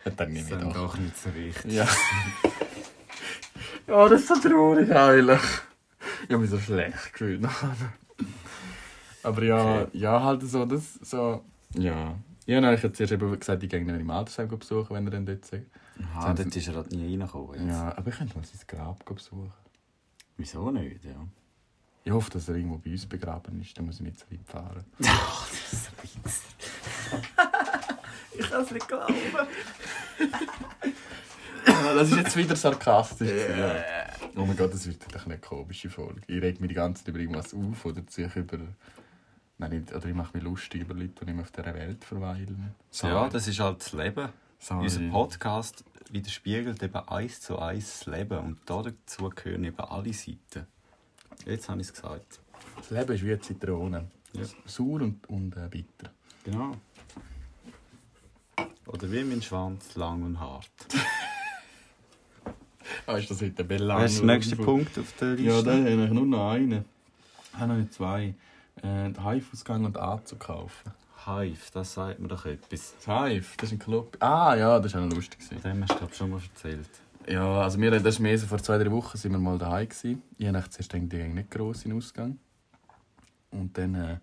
Dann 0.17 0.37
ist 0.37 0.53
dann 0.53 0.61
doch. 0.61 0.75
doch 0.75 0.99
nicht 0.99 1.17
so 1.17 1.35
wichtig. 1.35 1.73
Ja. 1.73 1.89
ja, 3.87 4.07
das 4.07 4.21
ist 4.21 4.29
so 4.29 4.49
traurig 4.49 4.95
eigentlich. 4.95 5.41
Ich 6.25 6.31
habe 6.31 6.39
mich 6.39 6.51
so 6.51 6.59
schlecht 6.59 7.11
gefühlt 7.15 7.41
nachher. 7.41 7.75
Aber 9.25 9.43
ja, 9.43 9.83
Okay. 9.83 9.99
ja, 9.99 10.23
halt 10.23 10.43
so, 10.43 10.65
das 10.65 10.95
so, 11.03 11.43
ja. 11.75 12.15
Ich 12.47 12.55
habe 12.55 12.67
eigentlich 12.67 12.83
jetzt 12.83 12.97
zuerst 12.99 13.13
eben 13.13 13.39
gesagt, 13.39 13.63
ich 13.63 13.71
gehe 13.71 13.81
ihn 13.81 13.89
im 13.89 14.11
Altersheim 14.11 14.49
besuchen, 14.49 14.95
wenn 14.95 15.07
er 15.07 15.11
dann 15.13 15.25
dort 15.27 15.45
sagt. 15.47 15.65
Aha, 16.13 16.35
dort 16.35 16.55
ist 16.55 16.69
er 16.69 16.75
halt 16.75 16.93
nie 16.93 17.13
reingekommen. 17.19 17.55
jetzt. 17.55 17.67
Ja, 17.69 17.97
aber 17.97 18.09
ich 18.11 18.17
könnte 18.17 18.37
mal 18.37 18.45
sein 18.45 18.61
Grab 18.67 19.03
besuchen. 19.05 19.53
Wieso 20.37 20.71
nicht, 20.71 21.05
ja. 21.05 21.17
Ich 22.07 22.13
hoffe, 22.13 22.31
dass 22.33 22.49
er 22.49 22.57
irgendwo 22.57 22.77
bei 22.79 22.91
uns 22.91 23.07
begraben 23.07 23.61
ist, 23.63 23.79
dann 23.79 23.87
muss 23.87 23.95
ich 23.97 24.03
nicht 24.03 24.19
so 24.19 24.27
weit 24.31 24.45
fahren. 24.45 24.85
ich 28.39 28.51
kann 28.51 28.63
es 28.63 28.71
nicht 28.73 28.89
glauben. 28.89 29.15
das 31.67 32.11
ist 32.11 32.17
jetzt 32.17 32.37
wieder 32.37 32.57
sarkastisch. 32.57 33.31
Ja. 33.57 33.77
Oh 34.37 34.45
mein 34.45 34.57
Gott, 34.57 34.75
das 34.75 34.87
wird 34.87 35.03
doch 35.15 35.25
eine 35.27 35.39
komische 35.39 35.89
Folge. 35.89 36.21
Ich 36.27 36.43
reg 36.43 36.61
mich 36.61 36.69
die 36.69 36.75
ganze 36.75 37.03
Zeit 37.05 37.09
über 37.09 37.21
irgendwas 37.21 37.55
auf 37.55 37.85
oder 37.85 38.07
ziehe 38.07 38.27
ich 38.27 38.37
über. 38.37 38.59
Nein, 39.59 39.87
oder 39.95 40.07
ich 40.07 40.15
mache 40.15 40.37
mich 40.37 40.43
lustig 40.43 40.83
über 40.83 40.95
Leute, 40.95 41.13
die 41.21 41.25
nicht 41.27 41.35
mehr 41.35 41.45
auf 41.45 41.53
dieser 41.53 41.75
Welt 41.75 42.05
verweilen. 42.05 42.75
Ja, 43.03 43.29
das 43.29 43.47
ist 43.47 43.61
halt 43.61 43.81
das 43.81 43.93
Leben. 43.93 44.29
Sorry. 44.59 44.85
Unser 44.85 45.01
Podcast 45.11 45.85
widerspiegelt 46.11 46.83
eben 46.83 47.09
eins 47.09 47.41
zu 47.41 47.59
eins 47.59 48.01
das 48.01 48.07
Leben 48.07 48.39
und 48.39 48.59
dazu 48.67 49.31
gehören 49.31 49.65
eben 49.65 49.79
alle 49.79 50.13
Seiten. 50.13 50.67
Jetzt 51.45 51.69
habe 51.69 51.81
ich 51.81 51.89
es 51.89 51.93
gesagt. 51.93 52.41
Das 52.77 52.91
Leben 52.91 53.13
ist 53.13 53.23
wie 53.23 53.31
eine 53.31 53.41
Zitrone. 53.41 54.11
Ja. 54.33 54.43
Sauer 54.65 55.03
und, 55.03 55.29
und 55.29 55.57
äh, 55.57 55.69
bitter. 55.69 56.11
Genau. 56.45 56.77
Oder 58.87 59.11
wie 59.11 59.25
mein 59.25 59.43
Schwanz, 59.43 59.95
lang 59.95 60.23
und 60.23 60.41
hart. 60.41 60.71
Ah, 63.07 63.17
ist 63.17 63.31
das 63.31 63.43
heute 63.43 63.63
ein 63.63 63.69
Belang? 63.69 64.03
Was 64.03 64.13
ist 64.13 64.21
der 64.21 64.27
nächste 64.27 64.57
Punkt 64.57 64.99
auf 64.99 65.13
der 65.19 65.35
Liste? 65.35 65.45
Ja, 65.45 65.63
da 65.63 65.73
habe 65.73 66.05
ich 66.05 66.11
nur 66.11 66.27
noch 66.27 66.51
einen. 66.51 66.85
Ich 67.53 67.59
habe 67.59 67.73
noch 67.73 67.79
nicht 67.79 67.93
zwei. 67.93 68.35
Äh, 68.79 69.11
den 69.11 69.25
Hive-Ausgang 69.25 69.85
und 69.85 69.97
Anzug 69.97 70.41
kaufen. 70.41 70.93
Hive, 71.25 71.71
das 71.73 71.95
sagt 71.95 72.21
mir 72.21 72.29
doch 72.29 72.45
etwas. 72.45 72.95
Das 72.97 73.07
Hive, 73.07 73.47
das 73.57 73.71
ist 73.71 73.73
ein 73.73 73.79
Club. 73.79 74.17
Ah 74.21 74.55
ja, 74.55 74.79
das 74.79 74.95
war 74.95 75.03
auch 75.03 75.07
noch 75.07 75.17
lustig. 75.17 75.39
dem 75.49 75.83
hast 75.83 75.93
du 75.93 75.99
glaub, 75.99 76.15
schon 76.15 76.31
mal 76.31 76.41
erzählt. 76.41 76.89
Ja, 77.27 77.63
also 77.63 77.81
wir, 77.81 77.91
das 77.91 78.15
ist 78.15 78.21
mehr 78.21 78.39
so 78.39 78.47
vor 78.47 78.59
zwei, 78.59 78.77
drei 78.77 78.91
Wochen 78.91 79.17
sind 79.17 79.33
wir 79.33 79.39
mal 79.39 79.57
daheim 79.57 79.89
gewesen. 79.89 80.23
Ich 80.37 80.47
habe 80.47 80.69
zuerst 80.69 80.91
gedacht, 80.91 81.13
die 81.13 81.17
gehen 81.17 81.35
nicht 81.35 81.51
gross 81.51 81.85
in 81.85 81.91
den 81.91 81.99
Ausgang. 81.99 82.39
Und 83.51 83.79
dann 83.79 83.95
äh, 83.95 84.19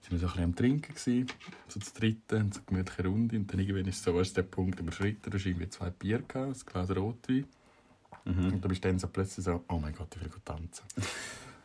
sind 0.00 0.12
wir 0.12 0.18
so 0.18 0.26
ein 0.26 0.32
bisschen 0.32 0.44
am 0.44 0.54
Trinken 0.54 0.94
gewesen, 0.94 1.26
so 1.66 1.80
zu 1.80 1.94
dritten, 1.94 2.42
und 2.42 2.54
so 2.54 2.60
eine 2.60 2.66
gemütliche 2.66 3.08
Runde. 3.08 3.36
Und 3.36 3.52
dann 3.52 3.58
irgendwann 3.58 3.86
ist 3.86 4.04
so, 4.04 4.14
weißt, 4.14 4.36
der 4.36 4.42
Punkt 4.42 4.78
überschritten, 4.78 5.30
du 5.30 5.36
hast 5.36 5.46
irgendwie 5.46 5.68
zwei 5.68 5.90
Bier 5.90 6.18
gehabt, 6.18 6.56
ein 6.56 6.66
Glas 6.66 6.96
Rotwein. 6.96 7.46
Und 8.24 8.60
du 8.60 8.68
bist 8.68 8.84
dann 8.84 8.98
so 8.98 9.06
plötzlich 9.06 9.44
so, 9.44 9.64
oh 9.68 9.78
mein 9.78 9.94
Gott, 9.94 10.08
ich 10.16 10.22
will 10.22 10.30
tanzen. 10.44 10.84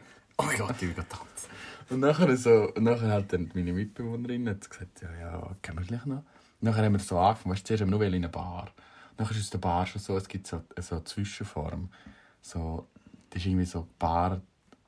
oh 0.41 0.45
mein 0.45 0.57
Gott, 0.57 0.75
ich 0.81 0.95
will 0.95 1.03
tanzen. 1.03 1.49
Und 1.89 1.99
nachher, 1.99 2.35
so, 2.37 2.71
und 2.73 2.83
nachher 2.83 3.11
hat 3.11 3.33
dann 3.33 3.51
meine 3.53 3.73
Mitbewohnerin 3.73 4.47
hat 4.49 4.69
gesagt, 4.69 5.01
ja, 5.01 5.13
ja, 5.19 5.55
können 5.61 5.79
wir 5.79 5.85
gleich 5.85 6.05
noch. 6.05 6.17
Und 6.17 6.23
nachher 6.61 6.85
haben 6.85 6.93
wir 6.93 6.99
so 6.99 7.19
angefangen, 7.19 7.53
weißt, 7.53 7.67
zuerst 7.67 7.81
haben 7.81 7.91
wir 7.91 7.97
nur 7.97 8.07
in 8.07 8.15
eine 8.15 8.29
Bar. 8.29 8.71
Nachher 9.17 9.35
ist 9.35 9.43
aus 9.43 9.49
der 9.49 9.57
Bar 9.57 9.85
schon 9.85 10.01
so, 10.01 10.15
es 10.17 10.27
gibt 10.27 10.47
so, 10.47 10.63
so 10.79 10.95
eine 10.95 11.03
Zwischenform. 11.03 11.89
So, 12.41 12.87
das 13.29 13.41
ist 13.41 13.45
irgendwie 13.45 13.65
so 13.65 13.87
Bar, 13.99 14.41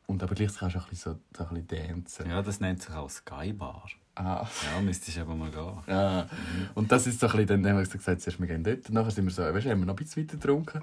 und 0.07 0.23
aber 0.23 0.35
gleichzeitig 0.35 0.59
kannst 0.59 0.75
du 0.75 0.79
auch 0.79 0.83
ein 0.85 0.89
bisschen, 0.89 1.13
so, 1.13 1.43
so 1.43 1.49
ein 1.49 1.65
bisschen 1.65 1.87
dancen. 1.87 2.29
Ja, 2.29 2.41
das 2.41 2.59
nennt 2.59 2.81
sich 2.81 2.93
auch 2.93 3.09
Skybar. 3.09 3.85
Ah. 4.15 4.47
Ja, 4.71 4.81
müsstest 4.81 5.17
du 5.17 5.21
aber 5.21 5.35
mal 5.35 5.49
gehen. 5.49 5.77
Ja. 5.87 6.27
Und 6.75 6.91
das 6.91 7.07
ist 7.07 7.19
so 7.19 7.27
ein 7.27 7.31
bisschen, 7.31 7.63
dann 7.63 7.67
haben 7.67 7.77
wir 7.77 7.83
gesagt, 7.83 8.21
zuerst 8.21 8.39
wir 8.39 8.47
gehen 8.47 8.63
dort. 8.63 8.87
Und 8.87 8.93
nachher 8.93 9.11
sind 9.11 9.25
wir 9.25 9.31
so, 9.31 9.41
weißt 9.41 9.65
du, 9.65 9.71
haben 9.71 9.79
wir 9.79 9.85
noch 9.85 9.95
ein 9.95 10.03
bisschen 10.03 10.23
weiter 10.23 10.37
getrunken. 10.37 10.81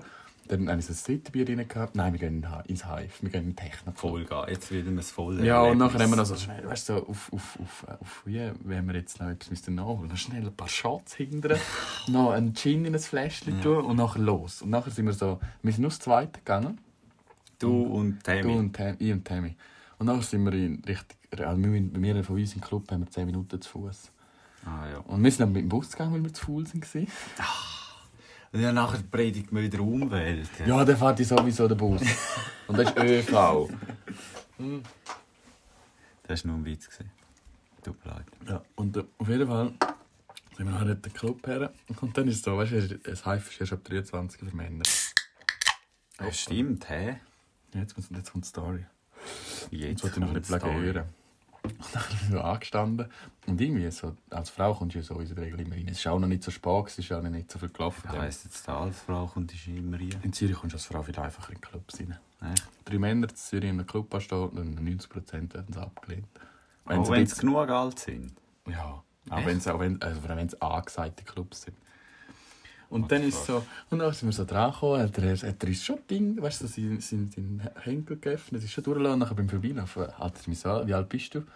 Dann 0.50 0.68
habe 0.68 0.80
ich 0.80 0.86
so 0.86 0.92
ein 0.92 0.96
Sittenbier 0.96 1.48
rein 1.48 1.68
gehabt. 1.68 1.94
Nein, 1.94 2.12
wir 2.12 2.18
gehen 2.18 2.44
ins 2.66 2.84
Hive, 2.84 3.12
wir 3.20 3.30
gehen 3.30 3.44
in 3.44 3.54
Techno. 3.54 3.92
Voll 3.94 4.24
gehen. 4.24 4.44
Jetzt 4.48 4.72
wieder 4.72 4.90
ein 4.90 5.00
volles 5.00 5.44
Ja, 5.44 5.62
und 5.62 5.78
nachher 5.78 6.00
haben 6.00 6.10
wir 6.10 6.16
noch 6.16 6.26
so 6.26 6.34
schnell, 6.34 6.66
weißt 6.66 6.88
du, 6.88 6.94
so 6.94 7.06
auf, 7.06 7.32
auf, 7.32 7.58
auf, 7.60 7.86
auf 8.00 8.22
wie, 8.24 8.50
wenn 8.64 8.84
wir 8.88 8.96
jetzt 8.96 9.20
noch 9.20 9.28
etwas 9.28 9.68
nachholen, 9.68 10.08
noch 10.08 10.16
schnell 10.16 10.44
ein 10.44 10.56
paar 10.56 10.68
Shots 10.68 11.14
hindern, 11.14 11.56
noch 12.08 12.32
einen 12.32 12.52
Gin 12.52 12.84
in 12.84 12.94
ein 12.94 13.00
Fläschchen 13.00 13.60
tun 13.60 13.84
und 13.84 13.96
nachher 13.96 14.18
los. 14.18 14.62
Und 14.62 14.70
nachher 14.70 14.90
sind 14.90 15.06
wir 15.06 15.12
so, 15.12 15.38
wir 15.62 15.72
sind 15.72 15.82
nur 15.82 15.90
das 15.90 16.00
Zweite 16.00 16.40
gegangen. 16.40 16.78
Du 17.60 17.84
und 17.84 18.24
Tammy. 18.24 18.42
Du 18.42 18.52
und 18.58 18.74
Tam, 18.74 18.96
ich 18.98 19.12
und 19.12 19.24
Tammy. 19.24 19.54
Und 20.00 20.06
nachher 20.06 20.22
sind 20.22 20.44
wir 20.44 20.52
in 20.52 20.82
richtig, 20.84 21.16
also 21.38 21.62
wir, 21.62 21.72
wir 21.94 22.24
von 22.24 22.36
uns 22.36 22.54
im 22.56 22.60
Club 22.60 22.90
haben 22.90 23.02
wir 23.02 23.10
10 23.10 23.26
Minuten 23.26 23.60
zu 23.60 23.70
Fuß. 23.70 24.10
Ah, 24.66 24.88
ja. 24.90 24.98
Und 24.98 25.22
wir 25.22 25.30
sind 25.30 25.42
dann 25.42 25.52
mit 25.52 25.62
dem 25.62 25.68
Bus 25.68 25.92
gegangen, 25.92 26.14
weil 26.14 26.24
wir 26.24 26.34
zu 26.34 26.44
faul 26.44 26.64
waren. 26.64 27.06
Und 28.52 28.60
ja, 28.60 28.72
nachher 28.72 29.02
predigt 29.02 29.52
man 29.52 29.62
wieder 29.62 29.80
Umwelt. 29.80 30.48
Ja, 30.66 30.84
dann 30.84 30.96
fährt 30.96 31.20
ich 31.20 31.28
sowieso 31.28 31.68
der 31.68 31.76
Bus. 31.76 32.02
Und 32.66 32.78
das 32.78 32.90
ist 32.90 32.98
ÖV. 32.98 33.68
Das 36.26 36.44
war 36.44 36.50
nur 36.52 36.60
ein 36.60 36.64
Witz. 36.64 36.88
Tut 37.82 38.04
mir 38.04 38.10
leid. 38.12 38.26
Ja, 38.48 38.62
und 38.74 38.96
äh, 38.96 39.04
auf 39.18 39.28
jeden 39.28 39.46
Fall 39.46 39.72
sind 40.56 40.66
wir 40.66 40.72
nachher 40.72 40.90
in 40.90 41.02
den 41.02 41.12
Club 41.12 41.46
her. 41.46 41.72
Und 42.00 42.16
dann 42.16 42.28
ist 42.28 42.36
es 42.36 42.42
so, 42.42 42.56
weißt 42.56 42.72
du, 42.72 43.00
es 43.04 43.24
Hive 43.24 43.50
ist 43.50 43.60
erst 43.60 43.72
ab 43.72 43.84
23 43.84 44.40
für 44.40 44.56
Männer. 44.56 44.82
Das 46.18 46.40
stimmt, 46.40 46.88
hä? 46.90 47.20
Ja, 47.72 47.80
Jetzt, 47.80 47.94
jetzt 47.96 48.32
kommt 48.32 48.44
die 48.44 48.48
Story. 48.48 48.86
Jetzt 49.70 49.82
Jetzt 49.82 50.02
wollte 50.02 50.16
ich 50.16 50.20
noch 50.20 50.28
ein 50.28 50.40
bisschen 50.40 50.58
plagieren. 50.58 51.04
Und 51.62 51.74
dann 51.92 52.02
bin 52.02 52.16
ich 52.22 52.28
so 52.30 52.40
angestanden. 52.40 53.08
Und 53.46 53.60
irgendwie, 53.60 53.90
so, 53.90 54.16
als 54.30 54.50
Frau 54.50 54.74
kommst 54.74 54.94
du 54.94 55.00
ja 55.00 55.04
so 55.04 55.18
in 55.18 55.34
der 55.34 55.44
Regel 55.44 55.60
immer 55.60 55.74
rein. 55.74 55.88
Es 55.88 55.98
ist 55.98 56.06
auch 56.06 56.18
noch 56.18 56.28
nicht 56.28 56.42
so 56.42 56.50
spät, 56.50 56.86
es 56.86 56.98
ist 56.98 57.12
auch 57.12 57.22
noch 57.22 57.30
nicht 57.30 57.50
so 57.50 57.58
viel 57.58 57.68
gelaufen. 57.68 58.02
Das 58.04 58.16
heisst 58.16 58.44
jetzt, 58.44 58.66
da 58.66 58.80
als 58.80 59.00
Frau 59.00 59.26
kommt 59.26 59.52
ich 59.52 59.68
immer 59.68 59.98
rein. 59.98 60.14
In 60.22 60.32
Zürich 60.32 60.56
kommst 60.56 60.74
du 60.74 60.76
als 60.76 60.86
Frau 60.86 61.02
viel 61.02 61.18
einfacher 61.18 61.50
in 61.50 61.56
den 61.56 61.60
Clubs 61.60 62.00
rein. 62.00 62.18
Echt? 62.52 62.68
Drei 62.84 62.98
Männer 62.98 63.28
in 63.28 63.36
Zürich 63.36 63.68
in 63.68 63.78
einem 63.78 63.86
Club 63.86 64.14
anstehen 64.14 64.48
und 64.48 64.80
90% 64.80 65.54
werden 65.54 65.72
sie 65.72 65.80
abgelehnt. 65.80 66.26
Wenn 66.86 67.04
ein 67.04 67.26
sie 67.26 67.40
genug 67.40 67.68
alt 67.68 67.98
sind. 67.98 68.32
Ja, 68.66 69.02
auch 69.28 69.46
wenn 69.46 69.58
es 69.58 69.68
auch 69.68 69.78
wenn, 69.78 70.00
also 70.00 70.20
wenn 70.26 70.46
es 70.46 70.60
angesagte 70.60 71.24
Clubs 71.24 71.62
sind. 71.62 71.76
Und 72.90 73.02
What 73.02 73.12
dann 73.12 73.22
ist 73.22 73.46
so, 73.46 73.64
und 73.88 74.00
dann 74.00 74.12
sind 74.12 74.28
wir 74.28 74.32
so 74.32 74.44
dran 74.44 74.72
gekommen, 74.72 75.00
hat 75.00 75.16
er, 75.16 75.36
hat 75.36 75.62
er 75.62 75.68
uns 75.68 75.84
schon 75.84 75.98
Ding, 76.08 76.42
weißt 76.42 76.62
du, 76.62 76.66
so 76.66 76.74
sein, 76.74 77.00
sein, 77.00 77.30
sein 77.34 77.70
Henkel 77.82 78.16
geöffnet, 78.18 78.64
ist 78.64 78.72
schon 78.72 78.82
durchgelaufen, 78.82 79.14
und 79.14 79.18
nachher 79.20 79.34
beim 79.36 79.48
Vorbeilaufen 79.48 80.08
hat 80.18 80.40
er 80.42 80.48
mich 80.48 80.58
so, 80.58 80.86
wie 80.86 80.94
alt 80.94 81.08
bist 81.08 81.34
du? 81.34 81.38
Und 81.38 81.46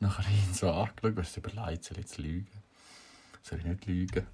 dann 0.00 0.16
habe 0.16 0.28
ich 0.28 0.48
ihn 0.48 0.54
so 0.54 0.70
angeschaut, 0.70 1.16
weißt 1.16 1.36
du, 1.36 1.40
überlegt, 1.40 1.84
soll 1.84 1.98
ich 1.98 2.04
jetzt 2.04 2.18
lügen? 2.18 2.46
Soll 3.42 3.58
ich 3.58 3.64
nicht 3.64 3.86
lügen? 3.86 4.26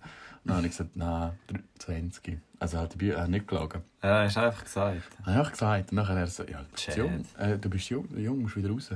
Und 0.42 0.49
dann 0.49 0.57
habe 0.59 0.66
ich 0.66 0.73
gesagt, 0.73 0.96
nein, 0.96 1.33
20. 1.79 2.38
Also 2.59 2.79
halt, 2.79 3.01
ich 3.01 3.16
habe 3.16 3.31
nicht 3.31 3.49
gelogen. 3.49 3.83
Ja, 4.03 4.23
hast 4.23 4.37
du 4.37 4.40
einfach 4.40 4.64
gesagt. 4.64 5.03
Dann 5.25 5.35
habe 5.35 5.44
ich 5.46 5.53
gesagt, 5.53 5.90
und 5.90 5.96
nachher 5.96 6.14
hat 6.14 6.20
er 6.20 6.27
so, 6.27 6.44
ja, 6.44 6.59
du 6.62 6.70
bist 6.70 6.85
Chad. 6.85 6.96
jung, 6.96 7.25
äh, 7.38 7.59
du 7.59 7.70
bist 7.70 7.88
jung, 7.88 8.18
jung, 8.18 8.42
musst 8.42 8.57
wieder 8.57 8.70
raus. 8.70 8.90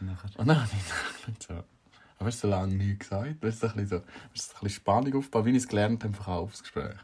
Nachher. 0.00 0.30
Und 0.38 0.46
dann 0.46 0.60
habe 0.60 0.70
ich 0.72 1.46
so, 1.46 1.54
aber 2.24 2.32
hast 2.32 2.42
du 2.42 2.48
so 2.48 2.50
lange 2.50 2.74
nichts 2.74 3.00
gesagt? 3.00 3.44
Du, 3.44 3.52
so 3.52 3.66
ein 3.66 3.74
bisschen, 3.74 3.86
so, 3.86 3.96
hast 4.34 4.52
du 4.52 4.56
ein 4.56 4.60
bisschen 4.62 4.70
Spannung 4.70 5.14
aufgebaut, 5.14 5.44
wie 5.44 5.50
ich 5.50 5.56
es 5.58 5.68
gelernt 5.68 6.02
habe, 6.02 6.08
im 6.08 6.14
Verkaufsgespräch. 6.14 6.96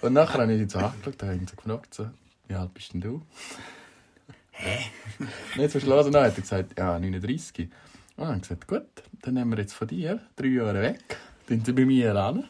Und 0.00 0.12
nachher 0.12 0.42
habe 0.42 0.52
ich 0.54 0.60
ihn 0.60 0.68
so 0.68 0.78
angeschaut, 0.78 1.14
da 1.18 1.26
habe 1.26 1.36
ihn 1.36 1.46
so 1.48 1.56
gefragt, 1.56 1.92
so, 1.92 2.08
wie 2.46 2.54
alt 2.54 2.72
bist 2.72 2.92
denn 2.92 3.00
du? 3.00 3.22
Hä? 4.52 4.78
Und 5.18 5.60
jetzt 5.60 5.72
verschlossen, 5.72 6.12
dann 6.12 6.26
hat 6.26 6.36
er 6.36 6.40
gesagt, 6.40 6.78
ja, 6.78 6.96
39. 6.96 7.64
Und 7.64 7.72
dann 8.16 8.26
habe 8.28 8.36
ich 8.36 8.42
gesagt, 8.42 8.68
gut, 8.68 9.02
dann 9.22 9.34
nehmen 9.34 9.50
wir 9.50 9.58
jetzt 9.58 9.74
von 9.74 9.88
dir 9.88 10.20
drei 10.36 10.46
Jahre 10.46 10.82
weg, 10.82 11.18
dann 11.48 11.56
sind 11.56 11.66
sie 11.66 11.72
bei 11.72 11.84
mir 11.84 12.14
ran, 12.14 12.42
dann 12.42 12.48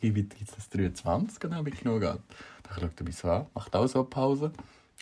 gebe 0.00 0.20
ich 0.20 0.28
dir 0.28 0.38
jetzt 0.38 0.56
das 0.56 0.68
23 0.68 1.42
und 1.42 1.50
dann 1.50 1.58
habe 1.58 1.70
ich 1.70 1.80
genug 1.80 2.00
Geld. 2.00 2.20
Dann 2.62 2.80
schaut 2.80 3.00
er 3.00 3.04
mich 3.04 3.16
so 3.16 3.28
an, 3.28 3.46
macht 3.54 3.74
auch 3.74 3.88
so 3.88 3.98
eine 3.98 4.08
Pause. 4.08 4.52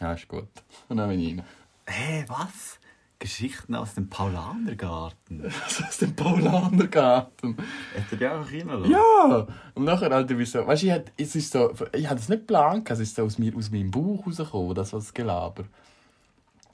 Ja, 0.01 0.15
ist 0.15 0.27
gut. 0.27 0.49
Und 0.89 0.97
dann 0.97 1.11
bin 1.11 1.21
ich 1.21 1.37
rein. 1.37 1.45
Hä, 1.87 2.25
was? 2.27 2.79
Geschichten 3.21 3.75
aus 3.75 3.95
dem 3.95 4.09
Paulanergarten. 4.09 5.45
Ist 5.89 6.01
der 6.01 6.07
Paulanergarten. 6.09 7.57
Hätte 7.95 8.17
die 8.17 8.27
einfach 8.27 8.53
reingelassen? 8.53 8.91
Ja! 8.93 9.47
Und 9.75 9.85
nachher 9.85 10.11
halt 10.11 10.37
wie 10.39 10.45
so, 10.45 10.67
weißt 10.67 10.83
du, 10.83 10.87
ich, 10.87 10.93
hätt- 10.93 11.13
es 11.17 11.35
ist 11.35 11.53
so, 11.53 11.73
ich 11.93 12.09
hatte 12.09 12.21
es 12.21 12.29
nicht 12.29 12.41
geplant, 12.47 12.89
es 12.91 13.01
ist 13.01 13.17
so 13.17 13.25
aus, 13.25 13.39
mir, 13.39 13.55
aus 13.57 13.71
meinem 13.71 13.91
Bauch 13.91 14.25
rausgekommen, 14.27 14.75
das 14.75 14.93
was 14.93 15.13
Gelaber. 15.13 15.65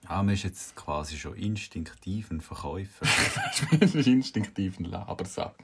Ah, 0.07 0.23
man 0.23 0.35
ist 0.35 0.43
jetzt 0.43 0.77
quasi 0.77 1.17
schon 1.17 1.35
instinktiv 1.35 2.31
ein 2.31 2.41
Verkäufer. 2.43 3.07
Das 3.81 3.95
ist 3.95 4.07
instinktiv 4.07 4.79
ein 4.79 4.85
Labersack. 4.85 5.55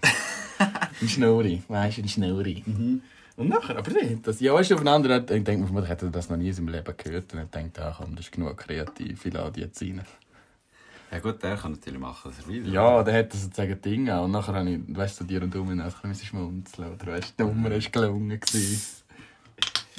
Ein 0.59 1.09
Schnurri, 1.09 1.62
weißt 1.69 1.99
du, 1.99 2.03
ein 2.03 2.09
Schnurri. 2.09 2.64
Und 3.37 3.49
nachher, 3.49 3.77
aber 3.77 3.90
nicht, 3.90 4.27
das, 4.27 4.40
ja, 4.40 4.55
weißt 4.55 4.71
du, 4.71 4.75
auf 4.77 4.81
einer 4.81 4.93
anderen 4.93 5.23
ich 5.31 5.45
denke, 5.45 5.71
man 5.73 5.85
hätte 5.85 6.11
das 6.11 6.31
noch 6.31 6.38
nie 6.38 6.49
in 6.49 6.55
seinem 6.55 6.69
Leben 6.69 6.95
gehört 6.97 7.33
und 7.35 7.40
ich 7.40 7.51
denke, 7.51 7.85
ah, 7.85 7.95
komm, 7.99 8.16
das 8.16 8.27
ist 8.27 8.33
genug 8.33 8.57
kreativ, 8.57 9.27
ich 9.27 9.33
lade 9.35 9.61
jetzt 9.61 9.81
rein. 9.83 10.01
Ja 11.11 11.18
gut, 11.18 11.42
der 11.42 11.57
kann 11.57 11.73
natürlich 11.73 11.99
machen, 11.99 12.31
was 12.31 12.38
er 12.38 12.46
will. 12.46 12.73
Ja, 12.73 13.03
der 13.03 13.18
hat 13.18 13.33
sozusagen 13.33 13.81
Dinge 13.81 14.20
und 14.20 14.31
nachher 14.31 14.55
habe 14.55 14.70
ich, 14.70 14.81
weißt 14.96 15.20
du, 15.20 15.25
dir 15.25 15.42
und 15.42 15.53
du 15.53 15.64
mir 15.64 15.83
ein 15.83 15.92
bisschen 16.03 16.27
schmunzeln, 16.27 16.94
oder 16.94 17.07
weißt 17.07 17.35
du, 17.37 17.44
die 17.44 17.51
Nummer 17.51 17.70
war 17.70 17.79
gelungen. 17.79 18.40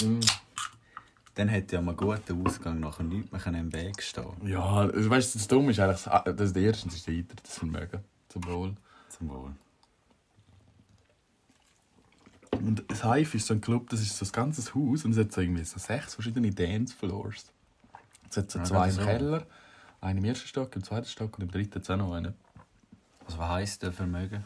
Mm. 0.02 0.20
Dann 1.36 1.48
hätte 1.48 1.76
ja 1.76 1.80
am 1.80 1.96
guten 1.96 2.46
Ausgang 2.46 2.80
nachher 2.80 3.04
nichts 3.04 3.32
mehr 3.32 3.60
im 3.60 3.74
Weg 3.74 4.02
stehen 4.02 4.26
Ja, 4.44 4.64
also, 4.64 5.10
weißt 5.10 5.36
du, 5.36 5.40
das 5.40 5.48
Dumme 5.48 5.72
ist 5.72 5.80
eigentlich, 5.80 6.04
das, 6.04 6.24
das 6.36 6.50
ist 6.50 6.58
erstens 6.58 6.96
ist 6.96 7.08
weiter, 7.08 7.36
das 7.42 7.58
Vermögen, 7.58 8.00
zum 8.30 8.46
Wohl. 8.46 8.76
Zum 9.10 9.30
Wohl. 9.30 9.52
Und 12.52 12.84
das 12.88 13.04
Hive 13.04 13.38
ist 13.38 13.48
so 13.48 13.54
ein 13.54 13.62
Club, 13.62 13.90
das 13.90 14.02
ist 14.02 14.18
so 14.18 14.26
ein 14.26 14.32
ganzes 14.32 14.76
Haus 14.76 15.04
und 15.04 15.12
es 15.12 15.18
hat 15.18 15.32
so 15.32 15.42
irgendwie 15.42 15.64
so 15.64 15.80
sechs 15.80 16.14
verschiedene 16.14 16.52
Dancefloors. 16.52 17.52
Es 18.30 18.38
hat 18.38 18.52
so 18.52 18.60
Ja, 18.60 18.66
zwei 18.66 18.90
im 18.90 18.90
ist 18.90 18.96
so. 18.96 19.42
Einen 20.02 20.18
im 20.18 20.26
ersten 20.26 20.48
Stock, 20.48 20.76
im 20.76 20.84
zweiten 20.84 21.06
Stock 21.06 21.38
und 21.38 21.44
im 21.44 21.52
dritten 21.52 21.78
jetzt 21.78 21.90
auch 21.92 21.98
noch 21.98 22.14
einen. 22.14 22.34
Also 23.26 23.38
was 23.38 23.50
heisst 23.50 23.84
der 23.84 23.92
Vermögen? 23.92 24.44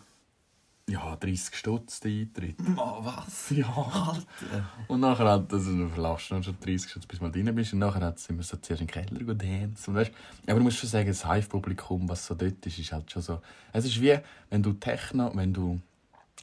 Ja, 0.87 1.15
30 1.15 1.55
Stutz 1.55 2.01
der 2.01 2.11
Eintritt. 2.11 2.57
Oh, 2.77 3.03
was? 3.03 3.49
Ja. 3.55 3.67
Alter. 3.67 4.69
Und 4.87 4.99
nachher 4.99 5.31
hat 5.31 5.51
also, 5.51 5.71
du 5.71 5.87
dann 5.95 6.43
schon 6.43 6.59
30 6.59 6.91
Stutz, 6.91 7.05
bis 7.07 7.19
du 7.19 7.25
mal 7.25 7.31
drin 7.31 7.55
bist. 7.55 7.73
Und 7.73 7.79
nachher 7.79 8.01
hat 8.01 8.19
sind 8.19 8.37
wir 8.37 8.43
so 8.43 8.57
zuerst 8.57 8.81
in 8.81 8.87
den 8.87 8.93
Keller 8.93 9.23
gedanced. 9.23 9.87
Und 9.87 9.95
weißt, 9.95 10.11
aber 10.45 10.59
du 10.59 10.63
musst 10.63 10.77
schon 10.77 10.89
sagen, 10.89 11.07
das 11.07 11.25
Hive-Publikum, 11.25 12.07
was 12.07 12.27
so 12.27 12.35
dort 12.35 12.63
ist, 12.65 12.77
ist 12.77 12.91
halt 12.91 13.09
schon 13.09 13.23
so... 13.23 13.41
Es 13.73 13.85
ist 13.85 13.99
wie, 13.99 14.19
wenn 14.51 14.61
du 14.61 14.73
Techno, 14.73 15.31
wenn 15.35 15.53
du 15.53 15.79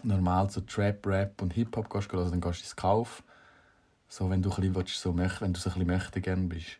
normal 0.03 0.51
so 0.51 0.63
Trap, 0.63 1.07
Rap 1.07 1.41
und 1.41 1.53
Hip-Hop 1.53 1.89
gehst, 1.89 2.11
hören, 2.11 2.31
dann 2.31 2.41
gehst 2.41 2.61
du 2.61 2.65
ins 2.65 2.77
Kauf. 2.77 3.23
So, 4.09 4.29
wenn 4.29 4.43
du 4.43 4.51
ein 4.51 4.57
bisschen, 4.57 4.75
willst, 4.75 5.01
so, 5.01 5.17
wenn 5.17 5.29
du 5.53 5.61
so 5.61 5.71
ein 5.71 5.75
bisschen 5.75 5.87
möchte 5.87 6.21
gern 6.21 6.49
bist. 6.49 6.79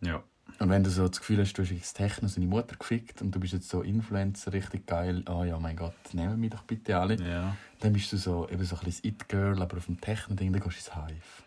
Ja. 0.00 0.24
Und 0.58 0.70
wenn 0.70 0.82
du 0.82 0.90
so 0.90 1.06
das 1.06 1.18
Gefühl 1.18 1.40
hast, 1.40 1.52
du 1.54 1.62
hast 1.62 1.70
jetzt 1.70 1.94
Techno 1.94 2.28
seine 2.28 2.46
Mutter 2.46 2.76
gefickt 2.76 3.20
und 3.20 3.34
du 3.34 3.40
bist 3.40 3.52
jetzt 3.52 3.68
so 3.68 3.82
Influencer, 3.82 4.52
richtig 4.52 4.86
geil, 4.86 5.22
oh 5.28 5.44
ja, 5.44 5.58
mein 5.58 5.76
Gott, 5.76 5.94
nehmen 6.12 6.40
mich 6.40 6.50
doch 6.50 6.62
bitte 6.62 6.98
alle. 6.98 7.16
Ja. 7.16 7.56
Dann 7.80 7.92
bist 7.92 8.10
du 8.12 8.16
so, 8.16 8.48
eben 8.48 8.64
so 8.64 8.76
ein 8.76 8.84
bisschen 8.84 9.10
It-Girl, 9.10 9.60
aber 9.60 9.76
auf 9.76 9.86
dem 9.86 10.00
Techno-Ding, 10.00 10.52
dann 10.52 10.62
gehst 10.62 10.88
du 10.88 10.90
ins 10.90 10.94
Hive. 10.94 11.42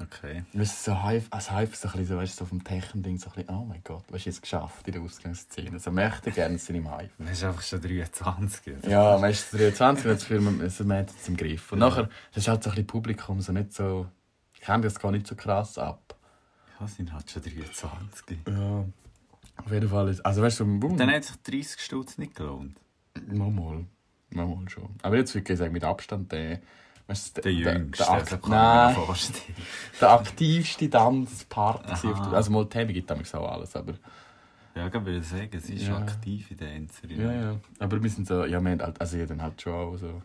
Okay. 0.00 0.44
Weißt 0.54 0.86
du, 0.86 0.90
so 0.90 1.04
Hive, 1.06 1.26
als 1.30 1.50
Hive 1.50 1.72
ist 1.72 1.82
so 1.82 1.88
ein 1.88 1.92
bisschen 1.92 2.06
so, 2.06 2.16
weißt 2.16 2.32
du, 2.32 2.36
so 2.38 2.44
auf 2.44 2.50
dem 2.50 2.64
Techno-Ding 2.64 3.18
so 3.18 3.28
ein 3.28 3.34
bisschen, 3.34 3.54
oh 3.54 3.64
mein 3.64 3.80
Gott, 3.84 4.04
was 4.08 4.24
du 4.24 4.30
jetzt 4.30 4.42
geschafft 4.42 4.86
in 4.86 4.94
der 4.94 5.02
Ausgangsszene? 5.02 5.78
So 5.78 5.90
möchte 5.90 6.32
gerne 6.32 6.58
sein 6.58 6.76
im 6.76 6.90
Hive. 6.90 7.10
Man 7.18 7.32
ist 7.32 7.44
einfach 7.44 7.62
schon 7.62 7.80
23. 7.80 8.74
Ja, 8.88 9.18
meistens 9.18 9.58
23 9.58 10.04
hat 10.04 10.12
das 10.16 10.20
Gefühl, 10.20 10.40
man 10.40 10.60
also 10.60 10.84
man 10.84 10.98
hat 10.98 11.10
es 11.10 11.28
im 11.28 11.36
Griff. 11.36 11.70
Und 11.70 11.80
nachher, 11.80 12.08
das 12.32 12.44
ist 12.44 12.48
halt 12.48 12.64
so 12.64 12.70
ein 12.70 12.74
bisschen 12.74 12.86
Publikum, 12.86 13.40
so 13.40 13.52
nicht 13.52 13.72
so, 13.72 14.06
ich 14.54 14.62
kenne 14.62 14.82
das 14.82 14.98
gar 14.98 15.12
nicht 15.12 15.26
so 15.26 15.36
krass 15.36 15.78
ab. 15.78 16.16
Ja, 16.80 16.88
sind 16.88 17.12
halt 17.12 17.30
schon 17.30 17.42
23. 17.42 18.38
Ja. 18.48 18.84
Auf 19.56 19.70
jeden 19.70 19.88
Fall 19.88 20.08
ist, 20.08 20.20
also 20.26 20.42
weißt 20.42 20.60
du, 20.60 20.80
Boom. 20.80 20.96
Dann 20.96 21.10
hat 21.10 21.24
sich 21.24 21.36
30 21.36 21.80
Stutz 21.80 22.18
nicht 22.18 22.34
gelohnt. 22.34 22.76
Mal, 23.28 23.50
mal. 23.50 23.84
Mal, 24.30 24.68
schon. 24.68 24.88
Aber 25.02 25.16
jetzt 25.16 25.32
würde 25.34 25.52
ich 25.52 25.58
sagen, 25.58 25.72
mit 25.72 25.84
Abstand 25.84 26.32
der, 26.32 26.60
weißt 27.06 27.36
du, 27.38 27.42
Der 27.42 27.52
jüngste, 27.52 28.02
der, 28.04 28.12
also 28.12 28.24
der, 28.26 28.38
ich 28.38 28.46
mir 28.46 28.54
nein, 28.56 28.96
der 30.00 30.10
aktivste 30.10 30.90
Tanzpart. 30.90 31.88
Der- 32.02 32.32
Also 32.32 32.50
mal 32.50 32.68
Tabby 32.68 32.92
gibt 32.94 33.08
damals 33.10 33.32
auch 33.34 33.48
alles, 33.52 33.76
aber 33.76 33.94
Ja, 34.74 34.88
ich 34.88 34.92
würde 34.92 35.22
sagen, 35.22 35.60
sie 35.60 35.74
ist 35.74 35.86
Ja. 35.86 35.98
aktive 35.98 36.56
Tänzerin. 36.56 37.20
ja, 37.20 37.32
ja. 37.32 37.60
Aber 37.78 38.02
wir 38.02 38.10
sind 38.10 38.26
so, 38.26 38.44
ja, 38.44 38.60
wir 38.60 38.70
haben 38.72 38.80
halt, 38.80 39.00
also 39.00 39.16
ich 39.16 39.28
dann 39.28 39.40
halt 39.40 39.62
schon 39.62 39.72
auch 39.72 39.96
so. 39.96 40.20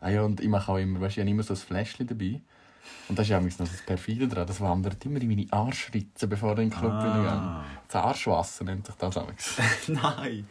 Ah 0.00 0.08
ja, 0.08 0.22
und 0.22 0.40
ich 0.40 0.48
mache 0.48 0.72
auch 0.72 0.78
immer, 0.78 1.00
weißt 1.02 1.16
du, 1.16 1.20
ich 1.20 1.24
habe 1.24 1.30
immer 1.30 1.42
so 1.42 1.52
ein 1.52 1.58
Fläschchen 1.58 2.06
dabei. 2.06 2.40
Und 3.08 3.18
da 3.18 3.22
ist 3.22 3.28
ja 3.28 3.40
noch 3.40 3.48
das 3.58 3.82
Perfide 3.84 4.28
dran, 4.28 4.46
das 4.46 4.60
wandert 4.60 5.04
immer 5.04 5.20
in 5.20 5.28
meine 5.28 5.46
Arschritze, 5.50 6.26
bevor 6.26 6.52
ich 6.52 6.64
in 6.64 6.70
den 6.70 6.78
Club 6.78 6.92
Ah. 6.92 7.28
ah. 7.28 7.64
Das 7.88 8.02
Arschwasser 8.02 8.64
nennt 8.64 8.86
sich 8.86 8.94
das 8.96 9.14
damals. 9.14 9.56
Nein. 9.88 10.46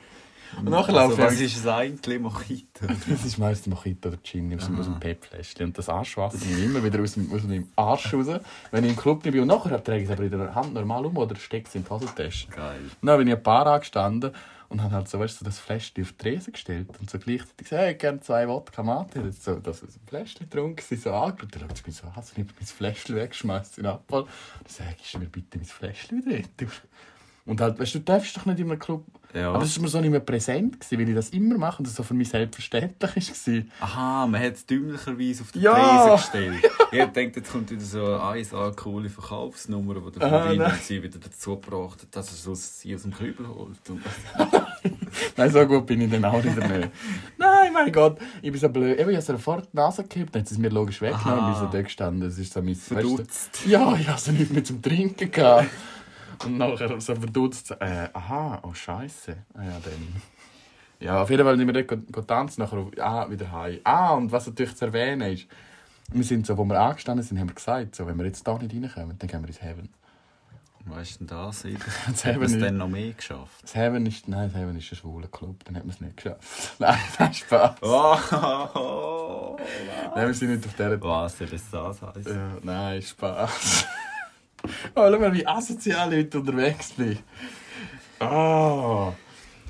Und 0.58 0.70
nachher 0.70 0.96
Also, 0.96 1.10
laufe 1.10 1.22
was 1.24 1.39
ich... 1.39 1.56
ist 1.56 1.68
eigentlich 1.68 2.20
Mojito? 2.20 2.88
Das 3.10 3.26
ist 3.26 3.38
meistens 3.38 3.74
Mojito 3.74 4.10
oder 4.10 4.18
Gin 4.24 4.56
aus, 4.56 4.70
aus 4.78 4.86
dem 4.86 5.00
Pep-Fläschchen. 5.00 5.68
Und 5.68 5.78
das 5.78 5.89
Arschwasser 5.89 6.38
nehme 6.46 6.60
ich 6.60 6.66
immer 6.66 6.84
wieder 6.84 7.02
aus, 7.02 7.13
dem, 7.13 7.32
aus 7.32 7.44
meinem 7.44 7.68
Arsch 7.76 8.13
raus, 8.13 8.28
wenn 8.72 8.84
ich 8.84 8.92
im 8.92 8.98
Club 8.98 9.24
bin. 9.24 9.39
Und 9.39 9.48
nachher 9.48 9.84
trage 9.84 10.00
ich 10.00 10.06
es 10.06 10.12
aber 10.12 10.24
in 10.24 10.32
der 10.32 10.56
Hand 10.56 10.74
normal 10.74 11.06
um 11.06 11.18
oder 11.18 11.36
stecke 11.36 11.68
es 11.68 11.76
in 11.76 11.84
die 11.84 11.89
Hosentasche. 11.89 12.48
Geil. 12.50 12.82
Und 13.02 13.08
dann 13.08 13.18
bin 13.18 13.28
ich 13.28 13.34
ein 13.36 13.44
paar 13.44 13.68
angestanden 13.68 14.32
und 14.74 14.82
habe 14.82 14.96
halt 14.96 15.08
so, 15.08 15.20
weißt, 15.20 15.36
du, 15.36 15.39
so 15.39 15.46
das 15.46 15.60
Fläschchen 15.60 16.04
auf 16.04 16.12
die 16.13 16.18
Tresen 16.18 16.54
gestellt 16.54 16.89
und 17.00 17.10
so 17.10 17.20
gleichzeitig 17.20 17.58
gesagt, 17.70 17.82
hey, 17.82 17.92
ich 17.92 18.00
gerne 18.00 18.20
zwei 18.22 18.48
Wodka 18.48 18.82
Mate. 18.82 19.22
Und 19.22 19.34
so, 19.42 19.56
das 19.56 19.84
aus 19.84 19.94
dem 19.94 20.08
Fläschchen 20.08 20.50
getrunken, 20.50 20.82
sie 20.82 20.96
so 20.96 21.13
angeschaut. 21.13 21.54
Dann 21.54 21.62
schaut 21.62 21.78
sie 21.78 21.84
mich 21.86 21.96
so 21.96 22.08
an, 22.08 22.24
so 22.24 22.34
nimmt 22.36 22.54
mein 22.60 22.66
Fläschchen 22.66 23.16
weg, 23.16 23.36
schmeißt 23.36 23.74
es 23.74 23.78
in 23.78 23.84
den 23.84 23.94
Abfall. 23.94 24.24
Dann 24.24 24.68
sage 24.68 24.96
ich, 25.02 25.18
mir 25.20 25.26
bitte 25.28 25.58
mein 25.58 25.66
Fläschchen 25.66 26.26
wieder? 26.26 26.44
Und 27.45 27.60
halt, 27.60 27.77
weißt 27.79 27.95
du, 27.95 27.99
du 27.99 28.06
darfst 28.06 28.36
doch 28.38 28.45
nicht 28.45 28.60
in 28.60 28.69
einem 28.69 28.79
Club... 28.79 29.03
Ja. 29.34 29.49
Aber 29.49 29.60
das 29.63 29.75
war 29.75 29.82
mir 29.82 29.89
so 29.89 29.99
nicht 29.99 30.12
mehr 30.12 30.19
präsent, 30.19 30.79
gewesen, 30.79 30.99
weil 30.99 31.10
ich 31.10 31.15
das 31.15 31.29
immer 31.32 31.58
mache 31.58 31.79
und 31.79 31.88
das 31.88 31.95
so 31.95 32.03
für 32.03 32.13
mich 32.13 32.29
selbstverständlich 32.29 33.15
war. 33.15 33.63
Aha, 33.79 34.27
man 34.27 34.39
hat 34.39 34.53
es 34.53 34.65
dümmlicherweise 34.67 35.41
auf 35.41 35.51
die 35.51 35.60
Ja. 35.60 35.73
Tresen 35.73 36.51
gestellt. 36.62 36.71
Ich 36.91 37.06
denke, 37.13 37.39
jetzt 37.39 37.51
kommt 37.51 37.71
wieder 37.71 37.82
so 37.82 38.06
eine 38.06 38.43
1A 38.43 38.75
coole 38.75 39.10
Verkaufsnummer, 39.10 39.95
die 39.95 40.19
der 40.19 40.77
sie 40.84 41.01
wieder 41.01 41.17
dazu 41.17 41.60
gebracht 41.60 42.03
hat, 42.03 42.15
dass 42.15 42.29
er 42.29 42.36
so 42.36 42.53
sie 42.53 42.93
aus 42.93 43.01
dem 43.01 43.12
Kübel 43.12 43.47
holt. 43.47 43.79
Nein, 45.38 45.51
so 45.51 45.65
gut 45.65 45.88
bin 45.88 46.01
ich 46.01 46.12
dann 46.12 46.25
auch 46.25 46.43
wieder 46.43 46.67
nicht. 46.67 46.91
Nein, 47.38 47.73
mein 47.73 47.91
Gott, 47.91 48.19
ich 48.44 48.52
bin 48.52 48.62
so 48.62 48.69
blöd. 48.69 49.00
Ich 49.00 49.06
habe 49.06 49.21
sofort 49.21 49.67
die 49.73 49.77
Nase 49.77 50.04
gekippt, 50.04 50.35
dann 50.35 50.41
hat 50.41 50.48
sie 50.48 50.56
es 50.56 50.60
mir 50.60 50.69
logisch 50.69 51.02
weggenommen 51.02 51.39
und 51.39 51.46
Aha. 51.46 51.60
bin 51.60 51.60
so 51.60 51.71
dort 51.71 51.85
gestanden. 51.85 52.21
Das 52.21 52.37
ist 52.37 52.54
so 52.54 52.62
mein... 52.62 52.75
Verdutzt. 52.75 53.54
Weißt 53.54 53.65
du, 53.65 53.69
ja, 53.69 53.96
ich 53.96 54.08
hatte 54.08 54.31
nichts 54.31 54.54
mehr 54.54 54.63
zum 54.63 54.79
Trinken. 54.79 55.31
Gehabt. 55.31 55.69
Und 56.46 56.58
nachher 56.58 57.00
so 57.00 57.15
verdutzt. 57.15 57.71
Äh, 57.79 58.10
aha, 58.13 58.60
oh 58.63 58.73
Scheiße. 58.73 59.36
Ah, 59.54 59.63
ja, 59.63 59.79
dann... 59.84 60.21
Ja, 61.00 61.21
auf 61.21 61.29
jeden 61.29 61.44
Fall 61.44 61.58
sind 61.58 61.67
wir 61.73 61.84
dort 61.84 62.27
tanzen, 62.27 62.62
nachher 62.62 62.77
auf, 62.77 62.88
ah, 62.98 63.29
wieder 63.29 63.52
heim. 63.52 63.79
Ah, 63.84 64.13
und 64.13 64.31
was 64.31 64.48
natürlich 64.48 64.75
zu 64.75 64.86
erwähnen 64.86 65.34
ist, 65.34 65.48
wir 66.12 66.23
sind 66.23 66.46
so, 66.46 66.58
wo 66.58 66.63
wir 66.63 66.79
angestanden 66.79 67.25
sind, 67.25 67.40
haben 67.40 67.50
wir 67.50 67.56
gesagt, 67.56 67.96
so, 67.96 68.08
wenn 68.08 68.17
wir 68.17 68.25
jetzt 68.25 68.48
da 68.48 68.58
nicht 68.58 68.73
reinkommen, 68.73 69.17
dann 69.17 69.27
gehen 69.27 69.42
wir 69.42 69.48
ins 69.48 69.62
Heaven. 69.62 69.90
Was 70.86 71.10
ist 71.12 71.19
denn 71.19 71.27
das? 71.27 71.63
Das 71.63 72.25
Hat 72.25 72.34
haben 72.34 72.42
man 72.42 72.54
es 72.54 72.60
dann 72.60 72.77
noch 72.77 72.88
mehr 72.88 73.13
geschafft? 73.13 73.63
Das 73.63 73.75
Heaven 73.75 74.06
ist, 74.06 74.27
nein, 74.27 74.50
das 74.52 74.62
Heaven 74.62 74.77
ist 74.77 74.92
ein 74.92 74.96
schwuler 74.96 75.27
Club, 75.27 75.63
dann 75.65 75.75
hat 75.75 75.86
man 75.86 75.94
es 75.94 76.02
nicht 76.02 76.17
geschafft. 76.17 76.75
Nein, 76.79 77.00
das 77.17 77.29
ist 77.29 77.38
Spaß. 77.40 77.75
Oh, 78.75 79.58
Nein, 80.15 80.27
wir 80.27 80.34
sind 80.34 80.52
nicht 80.52 80.65
auf 80.65 80.73
dieser... 80.73 81.02
Was 81.02 81.38
soll 81.38 81.48
das 81.48 81.69
das 81.69 82.02
heißen? 82.02 82.36
Ja, 82.36 82.52
nein, 82.62 83.02
Spaß. 83.02 83.86
oh, 84.96 85.10
schau 85.12 85.20
mal, 85.20 85.34
wie 85.34 85.46
asozial 85.46 86.14
ich 86.14 86.26
heute 86.26 86.40
unterwegs 86.40 86.92
bin. 86.94 87.20
Oh. 88.20 89.14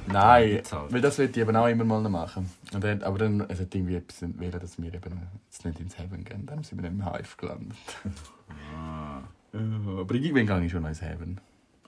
Nein, 0.06 0.62
halt. 0.70 0.94
weil 0.94 1.02
das 1.02 1.18
will 1.18 1.30
ich 1.30 1.38
eben 1.38 1.56
auch 1.56 1.68
immer 1.68 1.86
mal 1.86 2.02
noch 2.02 2.10
machen. 2.10 2.50
Und 2.74 2.84
dann, 2.84 3.02
aber 3.04 3.18
dann, 3.20 3.42
es 3.50 3.60
hat 3.60 3.74
irgendwie 3.74 3.96
etwas 3.96 4.22
wählen, 4.22 4.60
dass 4.60 4.82
wir 4.82 4.94
eben 4.94 5.22
jetzt 5.46 5.66
nicht 5.66 5.80
ins 5.80 5.98
Heaven 5.98 6.24
gehen. 6.24 6.46
Dann 6.46 6.64
sind 6.64 6.78
wir 6.78 6.90
dann 6.90 7.00
im 7.00 7.06
Hive 7.06 7.38
gelandet. 7.38 7.78
Ah. 8.76 9.22
Ja, 9.54 10.00
aber 10.00 10.16
irgendwann 10.16 10.46
gehe 10.46 10.66
ich 10.66 10.72
schon 10.72 10.82
noch 10.82 10.90
ins 10.90 11.02
Heaven. 11.02 11.40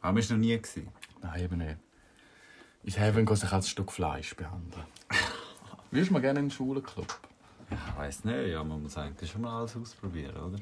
Ah, 0.02 0.16
wir 0.16 0.24
noch 0.30 0.38
nie. 0.38 0.56
Gewesen. 0.58 0.88
Nein, 1.22 1.44
eben 1.44 1.58
nicht. 1.58 1.78
Ins 2.84 3.00
Heaven 3.00 3.26
geht 3.26 3.38
sich 3.38 3.52
als 3.52 3.66
ein 3.66 3.70
Stück 3.70 3.92
Fleisch 3.92 4.36
behandeln. 4.36 4.86
Würdest 5.92 6.10
du 6.10 6.14
mal 6.14 6.22
gerne 6.22 6.40
in 6.40 6.46
einen 6.46 6.52
schwulen 6.52 6.84
Club? 6.84 7.20
Ich 7.70 7.98
weiss 7.98 8.24
nicht, 8.24 8.50
ja, 8.50 8.64
man 8.64 8.84
muss 8.84 8.98
eigentlich 8.98 9.32
schon 9.32 9.42
mal 9.42 9.58
alles 9.58 9.76
ausprobieren, 9.76 10.36
oder? 10.38 10.58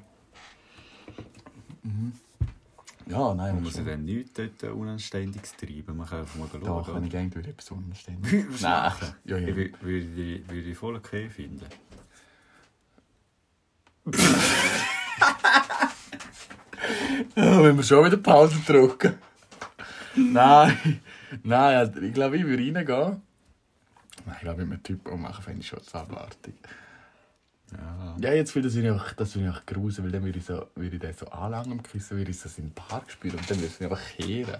Ja, 3.07 3.33
nein, 3.33 3.55
Man 3.55 3.63
muss 3.63 3.75
ja 3.75 3.83
dann 3.83 4.05
nichts 4.05 4.31
dort 4.33 4.63
Unanständiges 4.73 5.55
treiben. 5.57 5.97
Man 5.97 6.07
kann 6.07 6.19
einfach 6.21 6.35
mal 6.39 6.47
schauen. 6.49 6.63
Doch, 6.63 6.95
wenn 6.95 7.03
ich 7.03 7.09
gerne 7.11 7.33
würde, 7.35 7.49
etwas 7.49 7.71
unanständig. 7.71 8.31
Würdest 8.31 8.61
du 8.61 8.67
Nein. 8.67 8.91
Ja, 9.25 9.37
ja. 9.37 9.47
Ich 9.47 9.55
wü- 9.55 9.73
würde 9.81 10.05
die, 10.05 10.43
würde 10.47 10.75
voll 10.75 10.95
okay 10.95 11.29
finden. 11.29 11.65
Wenn 17.35 17.75
wir 17.77 17.83
schon 17.83 18.05
wieder 18.05 18.17
Pause 18.17 18.57
drücken. 18.65 19.15
nein, 20.15 20.99
nein, 21.43 21.77
also 21.77 21.99
ich 22.01 22.13
glaube, 22.13 22.37
ich 22.37 22.43
würde 22.45 22.63
reingehen. 22.63 23.21
Ich 24.33 24.39
glaube, 24.41 24.65
mit 24.65 24.73
einem 24.75 24.83
Typ 24.83 25.11
machen 25.17 25.43
fände 25.43 25.61
ich 25.61 25.67
schon 25.67 25.81
zu 25.81 25.97
abartig. 25.97 26.53
Ja. 27.77 28.15
Ja, 28.19 28.33
jetzt 28.33 28.51
finde 28.51 28.69
ich 28.69 28.89
auch, 28.91 29.11
das 29.13 29.33
finde 29.33 29.49
ich 29.49 29.65
gruselig, 29.65 30.05
weil 30.05 30.11
dann 30.11 30.23
würde 30.23 30.39
ich, 30.39 30.45
so, 30.45 30.67
würde 30.75 30.95
ich 30.95 31.01
den 31.01 31.13
so 31.13 31.25
anlangen 31.27 31.71
am 31.73 31.83
Kissen, 31.83 32.17
würde 32.17 32.31
ich 32.31 32.39
so 32.39 32.49
in 32.57 32.67
den 32.67 32.73
Park 32.73 33.09
spüren 33.11 33.37
und 33.37 33.49
dann 33.49 33.57
würde 33.57 33.67
ich 33.67 33.81
ihn 33.81 33.85
einfach 33.85 34.07
kehren. 34.17 34.57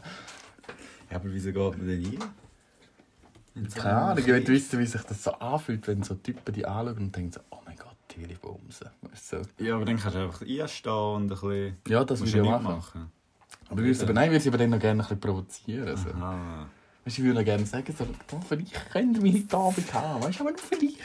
ja, 1.09 1.15
aber 1.17 1.25
wieso 1.25 1.51
geht 1.51 1.77
man 1.77 1.87
denn 1.87 2.05
rein? 2.05 3.69
Keine 3.75 3.95
Ahnung, 3.95 4.17
ich 4.17 4.25
will 4.25 4.47
wissen, 4.47 4.79
wie 4.79 4.85
sich 4.85 5.01
das 5.03 5.23
so 5.23 5.31
anfühlt, 5.33 5.87
wenn 5.87 6.01
so 6.01 6.15
Typen 6.15 6.53
die 6.53 6.65
anschauen 6.65 6.97
und 6.97 7.15
denken 7.15 7.31
so, 7.31 7.41
oh 7.51 7.59
mein 7.65 7.77
Gott, 7.77 7.95
die 8.11 8.21
will 8.21 8.31
ich 8.31 8.39
bumsen. 8.39 8.89
Weißt 9.01 9.33
du? 9.33 9.41
Ja, 9.63 9.75
aber 9.75 9.85
dann 9.85 9.97
kannst 9.97 10.15
du 10.15 10.21
einfach 10.21 10.41
einstehen 10.41 10.91
und 10.91 11.23
ein 11.23 11.27
bisschen... 11.29 11.77
Ja, 11.87 12.03
das 12.03 12.19
würde 12.19 12.29
ich 12.29 12.35
ja 12.35 12.43
auch 12.43 12.59
nicht 12.59 12.63
machen. 12.63 13.11
Aber 13.69 13.81
würde 13.81 13.93
sie 13.93 14.03
aber, 14.03 14.13
nein, 14.13 14.25
ich 14.25 14.31
würde 14.31 14.43
sie 14.43 14.49
aber 14.49 14.57
dann 14.57 14.69
noch 14.71 14.79
gerne 14.79 15.01
ein 15.01 15.03
bisschen 15.03 15.19
provozieren. 15.19 15.87
Also. 15.87 16.09
Aha. 16.09 16.67
Weißt, 17.05 17.17
ich 17.17 17.23
würde 17.23 17.39
noch 17.39 17.45
gerne 17.45 17.65
sagen, 17.65 17.93
so, 17.97 18.05
oh, 18.31 18.39
vielleicht 18.47 18.91
könnt 18.91 19.17
ihr 19.17 19.23
meine 19.23 19.43
Abend 19.51 19.93
haben. 19.93 20.23
Weißt 20.23 20.39
du, 20.39 20.43
aber 20.43 20.51
nur 20.51 20.59
vielleicht. 20.59 20.99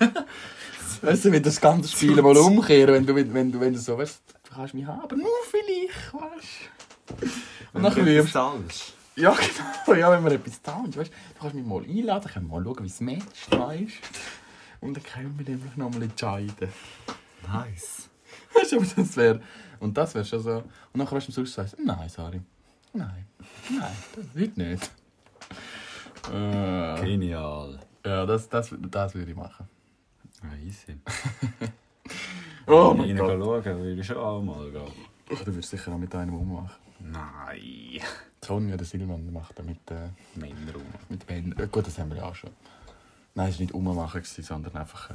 weißt 1.02 1.24
du, 1.24 1.32
wenn 1.32 1.42
das 1.42 1.60
ganze 1.60 1.88
Spiel 1.88 2.20
mal 2.20 2.36
umkehren, 2.36 2.94
wenn 2.94 3.06
du, 3.06 3.14
wenn, 3.14 3.52
du, 3.52 3.60
wenn 3.60 3.72
du 3.72 3.78
so 3.78 3.96
weißt, 3.96 4.20
du 4.44 4.54
kannst 4.54 4.74
mich 4.74 4.84
haben, 4.84 5.00
aber 5.00 5.16
nur 5.16 5.28
vielleicht, 5.48 6.12
weißt 6.12 7.20
du. 7.20 7.26
Und 7.74 7.82
nachher 7.82 8.04
du 8.04 8.06
wirst 8.06 8.32
zahlst. 8.32 8.94
Ja, 9.14 9.36
genau. 9.86 9.98
Ja, 9.98 10.10
wenn 10.10 10.24
wir 10.24 10.32
etwas 10.32 10.60
tun, 10.60 10.94
weißt 10.96 11.10
du, 11.10 11.38
kannst 11.38 11.54
mich 11.54 11.64
mal 11.64 11.84
einladen, 11.84 12.30
können 12.30 12.48
wir 12.48 12.60
mal 12.60 12.64
schauen, 12.64 12.82
wie 12.82 12.88
es 12.88 13.00
matcht, 13.00 13.50
weißt 13.50 13.92
du. 14.80 14.86
Und 14.86 14.96
dann 14.96 15.04
können 15.04 15.38
wir 15.38 15.48
nämlich 15.48 15.76
noch 15.76 15.90
mal 15.90 16.02
entscheiden. 16.02 16.68
Nice. 17.46 18.08
Weißt 18.54 18.72
du, 18.72 18.76
aber 18.76 18.86
das 18.96 19.16
wäre. 19.16 19.40
Und 19.78 19.96
das 19.96 20.14
wäre 20.14 20.24
schon 20.24 20.40
so. 20.40 20.56
Und 20.56 20.64
nachher 20.94 21.16
weißt 21.16 21.28
du 21.28 21.30
am 21.30 21.34
Schluss 21.34 21.54
sagst, 21.54 21.76
nein, 21.78 22.08
sorry. 22.08 22.40
Nein. 22.92 23.26
Nein, 23.70 23.96
das 24.16 24.34
wird 24.34 24.56
nicht. 24.56 24.90
Äh, 26.32 27.00
Genial. 27.02 27.78
Ja, 28.04 28.26
das, 28.26 28.48
das, 28.48 28.74
das 28.90 29.14
würde 29.14 29.30
ich 29.30 29.36
machen. 29.36 29.68
Ja, 30.42 30.56
easy. 30.66 30.96
Oh 32.66 32.90
Wenn 32.92 32.98
mein 32.98 33.16
Gott. 33.16 33.64
schauen 33.64 33.64
würde 33.64 34.00
ich 34.00 34.06
schon 34.06 34.16
auch 34.18 34.40
mal 34.40 34.70
gehen. 34.70 34.92
Du 35.28 35.46
würdest 35.46 35.70
sicher 35.70 35.92
auch 35.92 35.98
mit 35.98 36.14
einem 36.14 36.34
ummachen. 36.34 36.70
Nein. 37.00 38.00
Sonja, 38.44 38.76
der 38.76 38.86
Silvan, 38.86 39.32
macht 39.32 39.58
da 39.58 39.62
mit, 39.64 39.78
äh, 39.90 40.10
Männer 40.36 40.72
rum. 40.74 40.82
mit 41.08 41.28
Männern. 41.28 41.58
Äh, 41.58 41.66
gut, 41.66 41.86
das 41.86 41.98
haben 41.98 42.10
wir 42.10 42.18
ja 42.18 42.24
auch 42.24 42.34
schon. 42.34 42.50
Nein, 43.34 43.48
es 43.48 43.56
war 43.56 43.62
nicht 43.62 43.74
ummachen, 43.74 44.22
sondern 44.24 44.76
einfach. 44.76 45.10
Äh, 45.10 45.14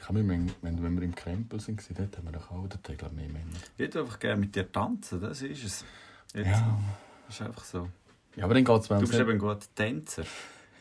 ich 0.00 0.08
habe 0.08 0.26
wenn, 0.28 0.52
wenn, 0.62 0.82
wenn 0.82 0.94
wir 0.96 1.02
im 1.02 1.14
Krempel 1.14 1.60
sind, 1.60 1.80
dort 1.96 2.16
haben 2.16 2.26
wir 2.26 2.32
doch 2.32 2.50
auch, 2.50 2.68
glaube 2.96 3.14
mehr 3.14 3.28
Männer. 3.28 3.46
Ich 3.74 3.78
würde 3.78 4.00
einfach 4.00 4.18
gerne 4.18 4.40
mit 4.40 4.54
dir 4.54 4.70
tanzen, 4.70 5.20
das 5.20 5.42
ist 5.42 5.64
es. 5.64 5.84
Jetzt, 6.34 6.46
Ja. 6.46 6.78
Das 7.26 7.34
ist 7.36 7.42
einfach 7.42 7.64
so. 7.64 7.88
Ja, 8.36 8.44
aber 8.44 8.54
dann 8.54 8.64
geht 8.64 8.76
es 8.82 8.88
Du 8.88 8.98
bist 9.00 9.14
eben 9.14 9.30
ein 9.30 9.38
guter 9.38 9.58
Tänzer. 9.74 10.24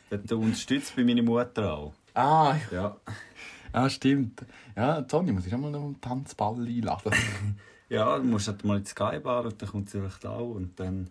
Du 0.10 0.40
unterstützt 0.40 0.96
bei 0.96 1.04
meiner 1.04 1.24
Mutter 1.24 1.74
auch. 1.74 1.94
Ah, 2.14 2.56
Ja. 2.72 2.96
ah, 3.74 3.90
stimmt. 3.90 4.46
Ja, 4.76 5.06
Sonja 5.10 5.34
muss 5.34 5.46
ich 5.48 5.54
auch 5.54 5.58
mal 5.60 5.72
noch 5.72 5.84
einen 5.84 6.00
Tanzball 6.02 6.56
einladen. 6.66 7.12
Ja, 7.88 8.18
du 8.18 8.24
musst 8.24 8.48
halt 8.48 8.64
mal 8.66 8.80
ins 8.80 8.90
Skybar 8.90 9.46
und 9.46 9.62
dann 9.62 9.70
kommt 9.70 9.92
sie 9.92 10.00
vielleicht 10.00 10.26
auch 10.26 10.50
und 10.56 10.80
dann 10.80 11.08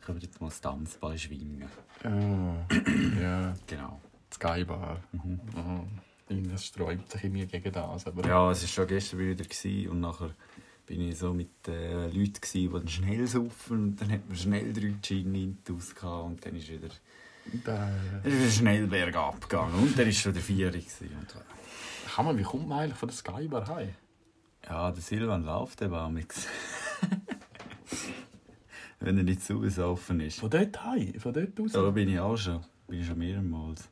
können 0.00 0.18
wir 0.18 0.22
jetzt 0.26 0.40
mal 0.40 0.48
das 0.48 0.58
Tanzball 0.60 1.18
schwingen. 1.18 1.64
ja, 2.02 3.20
ja, 3.20 3.54
Genau. 3.66 4.00
Skybar. 4.32 5.00
Mhm. 5.12 6.50
Das 6.50 6.64
sträubt 6.64 7.10
sich 7.10 7.24
in 7.24 7.32
mir 7.32 7.46
gegen 7.46 7.70
das. 7.70 8.06
Aber 8.06 8.26
Ja, 8.26 8.50
es 8.50 8.62
war 8.62 8.68
schon 8.68 8.86
gestern 8.86 9.18
wieder 9.20 9.90
und 9.90 10.00
nachher 10.00 10.30
bin 10.86 11.00
ich 11.00 11.18
so 11.18 11.32
mit 11.32 11.68
äh, 11.68 12.06
Leuten, 12.06 12.34
gewesen, 12.34 12.52
die 12.52 12.68
dann 12.68 12.88
schnell 12.88 13.26
saufen 13.26 13.84
und 13.84 14.00
dann 14.00 14.12
hat 14.12 14.28
man 14.28 14.36
schnell 14.36 14.72
drei 14.72 14.94
Gin 15.02 15.34
intus 15.34 15.94
und 16.02 16.44
dann 16.44 16.56
ist 16.56 16.68
wieder, 16.68 16.88
da, 17.64 17.90
ist 18.22 18.38
wieder 18.38 18.50
schnell 18.50 18.86
bergab 18.86 19.40
gegangen 19.48 19.74
und 19.74 19.98
dann 19.98 20.06
war 20.06 20.12
schon 20.12 20.34
der 20.34 20.42
Vier. 20.42 20.70
gewesen 20.70 21.10
Und, 21.18 22.24
man, 22.24 22.38
wie 22.38 22.42
kommt 22.42 22.68
man 22.68 22.80
eigentlich 22.80 22.98
von 22.98 23.08
der 23.08 23.16
Skybar 23.16 23.66
heim? 23.68 23.94
ja, 24.68 24.90
der 24.90 25.02
Silvan 25.02 25.44
läuft 25.44 25.82
eben 25.82 25.94
am. 25.94 26.18
Wenn 29.00 29.18
er 29.18 29.24
nicht 29.24 29.42
zu 29.42 29.60
offen 29.84 30.20
ist. 30.20 30.40
Von 30.40 30.48
dort 30.50 30.84
heim? 30.84 31.12
Von 31.18 31.34
dort 31.34 31.60
aus? 31.60 31.72
Da 31.72 31.90
bin 31.90 32.08
ich 32.08 32.18
auch 32.18 32.36
schon. 32.36 32.64
Bin 32.86 33.00
ich 33.00 33.06
schon 33.06 33.18
mehrmals. 33.18 33.90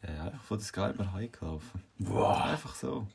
Äh, 0.00 0.18
einfach 0.18 0.42
von 0.42 0.58
der 0.58 0.66
Skype 0.66 1.12
heimgelaufen. 1.12 1.82
Wow. 1.98 2.40
Einfach 2.42 2.74
so. 2.74 3.06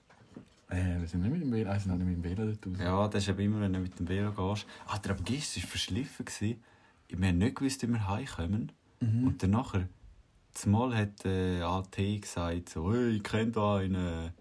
Äh, 0.69 0.99
wir 0.99 1.07
sind 1.07 1.21
nicht 1.21 1.31
mit 1.31 1.41
dem 1.41 1.51
Velo, 1.51 1.71
also 1.71 1.89
nicht 1.91 2.05
mit 2.05 2.15
dem 2.17 2.23
Velo 2.23 2.45
dort. 2.61 2.79
Ja, 2.79 3.07
das 3.07 3.23
ist 3.23 3.29
eben 3.29 3.39
immer, 3.39 3.61
wenn 3.61 3.73
du 3.73 3.79
mit 3.79 3.97
dem 3.99 4.07
Velo 4.07 4.31
gehst. 4.31 4.65
Ah, 4.87 4.97
der 4.99 5.11
am 5.17 5.23
gestern 5.23 5.63
war 5.63 5.69
verschliffen. 5.69 6.25
gewesen. 6.25 6.63
Wir 7.09 7.27
haben 7.27 7.37
nicht 7.39 7.55
gewusst, 7.55 7.81
wie 7.81 7.87
wir 7.91 8.07
heimkommen. 8.07 8.71
Und 9.01 9.41
dann 9.41 9.51
nachher, 9.51 9.87
zumal 10.53 10.93
hat 10.95 11.25
äh, 11.25 11.61
AT 11.61 11.95
gesagt, 12.21 12.69
so, 12.69 12.93
hey, 12.93 13.15
ich 13.15 13.23
kenne 13.23 13.51
da 13.51 13.77
einen. 13.77 14.31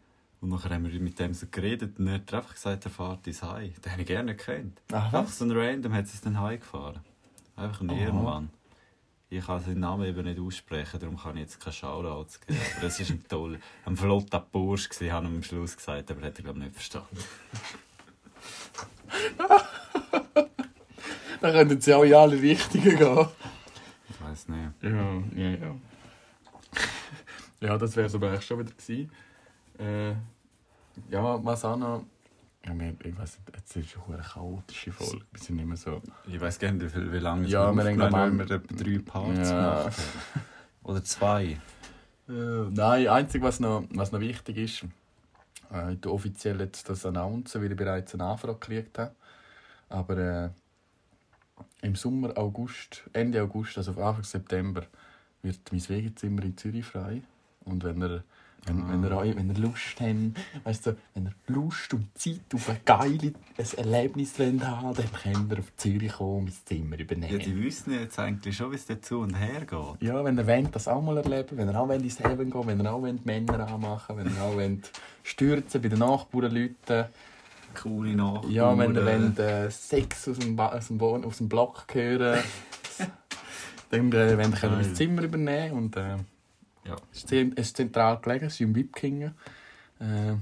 Und 0.40 0.50
nachher 0.50 0.70
haben 0.70 0.90
wir 0.90 1.00
mit 1.00 1.18
dem 1.18 1.32
so 1.32 1.46
geredet 1.50 1.98
und 1.98 2.06
er 2.08 2.14
hat 2.14 2.34
einfach 2.34 2.54
gesagt, 2.54 2.84
er 2.84 2.90
fährt 2.90 3.26
ins 3.26 3.42
Heim. 3.42 3.72
Den 3.84 3.92
habe 3.92 4.02
ich 4.02 4.06
gerne 4.06 4.36
gekannt. 4.36 4.80
Ach, 4.92 5.12
Einfach 5.14 5.32
so 5.32 5.44
ein 5.44 5.50
Random 5.52 5.92
hat 5.94 6.04
es 6.04 6.20
dann 6.20 6.38
heimgefahren. 6.40 7.00
Einfach 7.56 7.80
ein. 7.80 7.88
Ehrenmann. 7.90 8.50
Ich 9.30 9.44
kann 9.44 9.62
seinen 9.62 9.80
Namen 9.80 10.06
eben 10.06 10.24
nicht 10.24 10.40
aussprechen, 10.40 10.98
darum 11.00 11.18
kann 11.18 11.36
ich 11.36 11.42
jetzt 11.42 11.60
keine 11.60 11.74
Shoutouts 11.74 12.40
geben. 12.40 12.58
Aber 12.76 12.86
das 12.86 12.98
war 12.98 13.06
ein 13.14 13.24
toll, 13.28 13.60
ein 13.84 13.96
flotter 13.96 14.40
Bursch, 14.40 14.88
gewesen, 14.88 15.12
habe 15.12 15.26
ich 15.26 15.32
am 15.32 15.42
Schluss 15.42 15.76
gesagt, 15.76 16.10
aber 16.10 16.22
hat 16.22 16.38
er 16.38 16.44
glaube 16.44 16.58
ich 16.60 16.64
nicht 16.64 16.74
verstanden. 16.74 17.18
Dann 21.40 21.52
könnten 21.52 21.80
sie 21.80 21.94
auch 21.94 22.02
in 22.02 22.14
alle 22.14 22.40
Richtungen 22.40 22.96
gehen. 22.96 23.28
Ich 24.08 24.20
weiß 24.20 24.48
nicht. 24.48 24.72
Ja, 24.82 25.22
ja, 25.36 25.50
ja. 25.50 25.76
ja, 27.60 27.78
das 27.78 27.94
wäre 27.96 28.06
es 28.06 28.14
aber 28.14 28.30
eigentlich 28.30 28.46
schon 28.46 28.58
wieder 28.58 28.72
gewesen. 28.72 29.10
Äh, 29.78 30.10
ja, 31.10 31.20
noch... 31.20 32.04
Ja, 32.68 32.78
wir, 32.78 32.94
ich 33.02 33.18
weiß 33.18 33.38
nicht, 33.38 33.56
jetzt 33.56 33.76
ist 33.76 33.96
eine 34.06 34.22
chaotische 34.22 34.92
Folge. 34.92 35.24
Wir 35.32 35.40
sind 35.40 35.66
mehr 35.66 35.76
so... 35.76 36.02
Ich 36.26 36.38
weiß 36.40 36.58
gar 36.58 36.70
nicht, 36.72 36.94
wie, 36.94 37.12
wie 37.12 37.18
lange 37.18 37.46
es 37.46 37.52
Ja, 37.52 37.72
wir 37.72 37.82
haben 37.84 38.14
haben, 38.14 38.38
wir 38.38 38.50
etwa 38.50 38.74
drei 38.74 38.98
Parts 38.98 39.50
Ja. 39.50 39.82
gemacht. 39.82 39.98
Oder 40.82 41.04
zwei. 41.04 41.58
Äh, 42.28 42.32
nein, 42.70 43.08
einzig 43.08 43.42
was 43.42 43.58
noch, 43.60 43.84
was 43.90 44.12
noch 44.12 44.20
wichtig 44.20 44.58
ist, 44.58 44.84
äh, 45.72 45.94
ich 45.94 46.06
offiziell 46.06 46.60
jetzt 46.60 46.88
das 46.90 47.06
announcen, 47.06 47.62
weil 47.62 47.70
ich 47.70 47.76
bereits 47.76 48.12
eine 48.12 48.24
Anfrage 48.24 48.58
gekriegt 48.58 48.98
habe. 48.98 49.14
Aber 49.88 50.16
äh, 50.18 50.50
im 51.80 51.94
Sommer, 51.96 52.36
August, 52.36 53.04
Ende 53.14 53.42
August, 53.42 53.78
also 53.78 53.92
Anfang 53.92 54.24
September, 54.24 54.82
wird 55.42 55.60
mein 55.72 55.88
Wegezimmer 55.88 56.42
in 56.42 56.56
Zürich 56.56 56.84
frei. 56.84 57.22
Und 57.64 57.82
wenn 57.84 58.02
ihr, 58.02 58.24
wenn, 58.66 58.88
wenn 58.88 59.02
ihr, 59.04 59.16
euch- 59.16 59.36
wenn 59.36 59.48
ihr 59.48 59.58
Lust 59.58 60.00
habt, 60.00 60.64
weißt 60.64 60.86
du, 60.86 60.96
wenn 61.14 61.26
ihr 61.26 61.32
Lust 61.46 61.94
und 61.94 62.06
Zeit 62.18 62.40
auf 62.54 62.68
ein 62.68 62.78
geiles 62.84 63.74
Erlebnis 63.76 64.38
wollt 64.38 64.66
haben 64.66 64.94
dann 64.94 65.12
könnt 65.12 65.52
ihr 65.52 65.58
auf 65.58 65.76
Zürich 65.76 66.12
kommen 66.12 66.38
und 66.38 66.44
mein 66.44 66.54
Zimmer 66.66 66.98
übernehmen. 66.98 67.32
Ja, 67.32 67.38
die 67.38 67.62
wissen 67.62 67.92
jetzt 67.94 68.18
eigentlich 68.18 68.56
schon, 68.56 68.70
wie 68.72 68.76
es 68.76 68.86
dazu 68.86 69.20
und 69.20 69.34
her 69.34 69.60
geht. 69.64 70.02
Ja, 70.08 70.22
wenn 70.24 70.36
ihr 70.38 70.46
wollt, 70.46 70.74
das 70.74 70.86
auch 70.88 71.00
mal 71.02 71.16
erleben 71.16 71.56
wenn 71.56 71.68
ihr 71.68 71.78
auch 71.80 71.88
wollt 71.88 72.02
ins 72.02 72.18
Heaven 72.20 72.50
gehen 72.50 72.66
wenn 72.66 72.80
ihr 72.80 72.92
auch 72.92 73.00
wollt 73.02 73.24
Männer 73.24 73.66
anmachen 73.68 74.16
wenn 74.16 74.26
ihr 74.26 74.42
auch 74.42 74.54
wollt 74.54 74.90
stürzen 75.22 75.80
bei 75.82 75.88
den 75.88 75.98
Nachbarn 76.00 76.52
Leuten, 76.54 77.06
Coole 77.74 78.14
Nachbarn. 78.16 78.50
Ja, 78.50 78.76
wenn, 78.78 78.94
wenn 78.94 79.36
äh, 79.36 79.70
Sex 79.70 80.26
aus 80.28 80.38
dem, 80.38 80.58
aus 80.58 80.88
dem, 80.88 81.00
aus 81.02 81.36
dem 81.36 81.48
Block 81.48 81.84
hören, 81.92 82.38
dann 83.90 84.12
äh, 84.12 84.36
wenn 84.38 84.50
wir 84.50 84.50
das 84.50 84.60
Geil. 84.60 84.94
Zimmer 84.94 85.22
übernehmen 85.22 85.76
und 85.76 85.96
äh, 85.96 86.16
Ja. 86.88 86.96
es 87.12 87.24
ist 87.66 87.76
zentral 87.76 88.18
gelegen, 88.20 88.46
es 88.46 88.54
ist 88.54 88.60
im 88.60 88.74
Wipkingen. 88.74 89.34
Äh, 90.00 90.34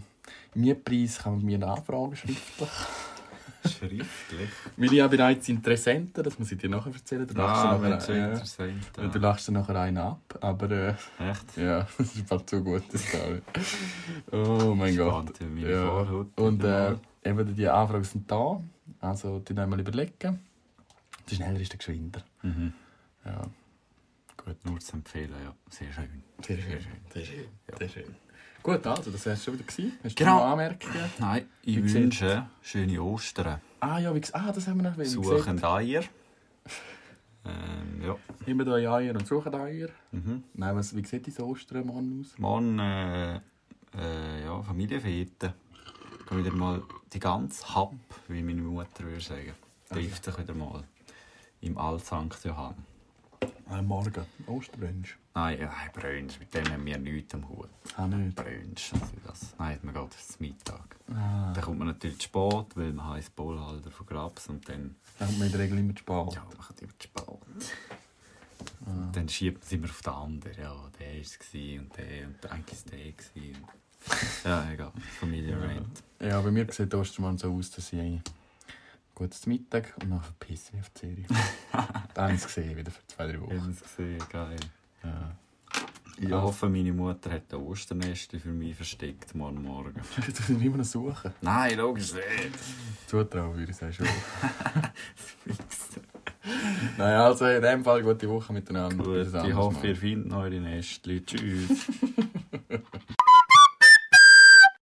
Mietpreis 0.55 1.19
kann 1.19 1.37
man 1.37 1.45
mir 1.45 1.59
nachfragen 1.59 2.17
schriftlich. 2.17 2.69
Schriftlich. 3.67 4.49
Weil 4.77 4.93
ich 4.93 5.01
habe 5.01 5.17
bereits 5.17 5.49
Interessenten, 5.49 6.23
das 6.23 6.39
muss 6.39 6.53
ich 6.53 6.59
dir 6.59 6.69
nachher 6.71 6.93
erzählen. 6.93 7.27
Du 7.27 7.35
lachst 7.35 7.65
Ah, 7.65 7.83
wenn 7.83 7.91
nachher, 7.91 8.17
ja, 8.17 8.29
interessant. 8.29 9.15
du 9.15 9.19
lachst 9.19 9.51
nachher 9.51 9.77
einen 9.81 9.99
ab, 9.99 10.39
aber 10.41 10.71
äh, 10.71 10.89
Echt? 11.19 11.57
ja, 11.57 11.81
das 11.99 12.15
ist 12.15 12.29
fast 12.29 12.49
zu 12.49 12.63
gut, 12.63 12.85
das 12.93 13.03
Story. 13.05 13.43
Oh 14.31 14.73
mein 14.75 14.97
Gott. 14.97 15.11
Spannend, 15.37 15.41
wie 15.41 15.45
meine 15.63 15.71
Ja. 15.71 15.85
Vorhaut 15.87 16.39
Und 16.39 16.63
äh, 16.63 16.95
eben 17.25 17.55
die 17.57 17.69
Anfragen 17.69 18.05
sind 18.05 18.31
da. 18.31 18.63
Also 19.01 19.41
die 19.41 19.59
einmal 19.59 19.81
überlegen. 19.81 20.39
Je 21.27 21.37
schneller 21.37 21.59
ist 21.61 21.73
der 21.73 21.79
geschwinder. 21.79 22.23
Mhm. 22.43 22.73
Ja, 23.25 23.43
gut. 24.47 24.65
Nur 24.65 24.81
zu 24.81 24.95
empfehlen, 24.97 25.35
ja. 25.45 25.55
Sehr 25.69 25.93
schön. 25.93 26.23
Sehr 26.43 26.57
schön. 26.59 26.79
Sehr 27.13 27.25
schön. 27.25 27.45
Sehr 27.79 27.89
schön. 27.89 28.15
Gut, 28.63 28.87
also 28.87 29.11
das 29.11 29.27
wär's 29.27 29.45
schon 29.45 29.55
wieder 29.55 29.65
gewesen. 29.65 29.93
Hast 30.03 30.17
Genau. 30.17 30.39
du 30.39 30.45
noch 30.45 30.51
Anmerkungen? 30.53 31.11
Nein, 31.19 31.47
ich 31.63 31.77
Wie 31.77 31.93
wünsche 31.95 32.47
schöne 32.63 33.01
Ostern. 33.03 33.61
Ah 33.81 33.99
ja, 33.99 34.13
wie 34.15 34.21
gesagt, 34.21 34.43
ah, 34.45 34.51
das 34.53 34.67
haben 34.67 34.83
wir 34.83 34.91
noch 34.91 34.99
wie 34.99 35.05
Suchen 35.05 35.57
gesagt. 35.57 35.65
Eier. 35.65 36.03
Ähm, 37.49 38.03
ja. 38.03 38.17
Immer 38.47 38.65
da 38.65 38.73
Eier 38.75 39.15
und 39.15 39.25
suchen 39.25 39.55
Eier. 39.55 39.89
Mhm. 40.11 40.43
Nein, 40.55 40.75
was, 40.75 40.97
wie 40.97 41.05
sieht 41.05 41.29
dein 41.39 41.45
Ostern 41.45 41.87
morgen 41.87 42.21
aus? 42.21 42.37
Morgen 42.39 42.77
äh, 42.81 43.37
äh, 43.37 44.45
ja, 44.45 44.61
Familienfete. 44.65 45.55
Gehen 46.29 46.39
wieder 46.45 46.53
mal 46.53 46.83
die 47.13 47.21
ganze 47.21 47.73
Hab, 47.73 47.95
wie 48.27 48.43
meine 48.43 48.63
Mutter 48.63 49.05
würde 49.05 49.21
sagen. 49.21 49.53
Trifft 49.89 50.25
sich 50.25 50.39
wieder 50.39 50.55
mal 50.55 50.83
im 51.61 51.79
Alt 51.79 52.05
St. 52.05 52.45
Johann. 52.45 52.75
Ah, 53.69 53.83
morgen. 53.83 54.25
Osterbrunch. 54.47 55.17
Nein, 55.35 55.59
ja, 55.61 55.73
Brunch, 55.93 56.39
mit 56.39 56.55
dem 56.55 56.69
haben 56.73 56.87
wir 56.87 56.99
nichts 56.99 57.35
am 57.35 57.49
Hut. 57.49 57.69
Ah, 57.97 58.07
nicht. 58.07 58.37
Brunch, 58.37 58.93
also 58.95 59.13
das. 59.27 59.55
Nein, 59.59 59.79
man 59.83 59.95
geht 59.95 60.13
zum 60.15 60.47
Mittag. 60.47 60.97
Ah, 61.13 61.53
Dann 61.53 61.65
kommt 61.65 61.79
man 61.79 61.89
natürlich 61.89 62.19
zu 62.19 62.25
spät, 62.25 62.67
weil 62.77 62.93
man 62.93 63.09
heisst 63.11 63.35
Bollhalter 63.35 63.91
von 63.91 64.07
Grabs 64.07 64.49
und 64.49 64.69
dann, 64.69 64.95
dann 65.19 65.29
kommt 65.29 65.39
man 65.39 65.47
in 65.47 65.53
der 65.53 65.61
Regel 65.61 65.79
immer 65.79 65.95
zu 65.95 66.01
spät. 66.01 66.35
ja, 66.35 66.47
dann 66.51 66.61
kommt 66.61 66.81
immer 66.83 66.93
zu 66.99 67.09
spät. 67.09 67.27
Und 68.87 69.15
dann 69.17 69.29
schiebt 69.29 69.59
man 69.59 69.67
es 69.67 69.73
immer 69.73 69.87
auf 69.91 70.01
den 70.03 70.13
anderen. 70.13 70.57
Ja, 70.63 70.91
der 70.99 71.07
war 71.15 71.21
es 71.21 71.39
und 71.55 71.97
der 71.97 72.27
und 72.27 72.53
eigentlich 72.53 72.73
ist 72.73 72.93
der. 72.93 74.51
Ja, 74.51 74.71
egal. 74.73 74.93
Familie 75.19 75.61
Rant. 75.61 76.03
Ja, 76.21 76.41
bei 76.41 76.51
mir 76.53 76.71
sieht 76.73 76.95
Ostermann 76.95 77.37
so 77.37 77.53
aus, 77.53 77.71
dass 77.73 77.93
ich 77.93 78.21
gutes 79.17 79.47
Mittag 79.47 79.95
und 80.03 80.11
dann 80.11 80.21
verpisse 80.21 80.73
ich 80.75 80.81
auf 80.81 80.91
die 80.91 80.99
Serie. 81.01 81.25
Dann 82.15 82.25
habe 82.25 82.35
ich 82.35 82.41
es 82.41 82.47
gesehen, 82.47 82.77
wieder 82.77 82.91
für 82.91 83.07
zwei, 83.09 83.27
drei 83.27 83.33
Wir 83.33 83.41
Wochen. 83.43 83.61
haben 83.61 83.71
es 83.71 83.83
gesehen, 83.83 84.19
geil. 84.31 84.57
Ja. 85.03 85.37
Ich 86.19 86.33
hoffe, 86.33 86.69
meine 86.71 86.93
Mutter 86.93 87.31
hat 87.31 87.53
ein 87.53 87.61
Osternest 87.61 88.31
für 88.33 88.49
mich 88.49 88.75
versteckt 88.75 89.35
morgen 89.35 89.63
Morgen. 89.63 90.01
Du 90.17 90.53
musst 90.53 90.65
immer 90.65 90.77
noch 90.79 90.85
suchen. 90.85 91.33
Nein, 91.43 91.77
logisch 91.77 92.15
nicht. 92.15 92.25
Zutrauen 93.07 93.55
würde 93.57 93.71
ich 93.73 93.77
sagen 93.77 93.93
schon. 93.93 94.07
Nein, 96.97 97.17
also 97.17 97.45
in 97.47 97.61
dem 97.61 97.85
Fall 97.85 98.03
gute 98.03 98.29
Woche 98.29 98.53
miteinander. 98.53 99.05
Gut, 99.05 99.27
ich 99.45 99.55
hoffe, 99.55 99.79
Mal. 99.79 99.87
ihr 99.89 99.97
findet 99.97 100.33
eure 100.33 100.61
Nestchen. 100.61 101.27
Tschüss. 101.27 101.87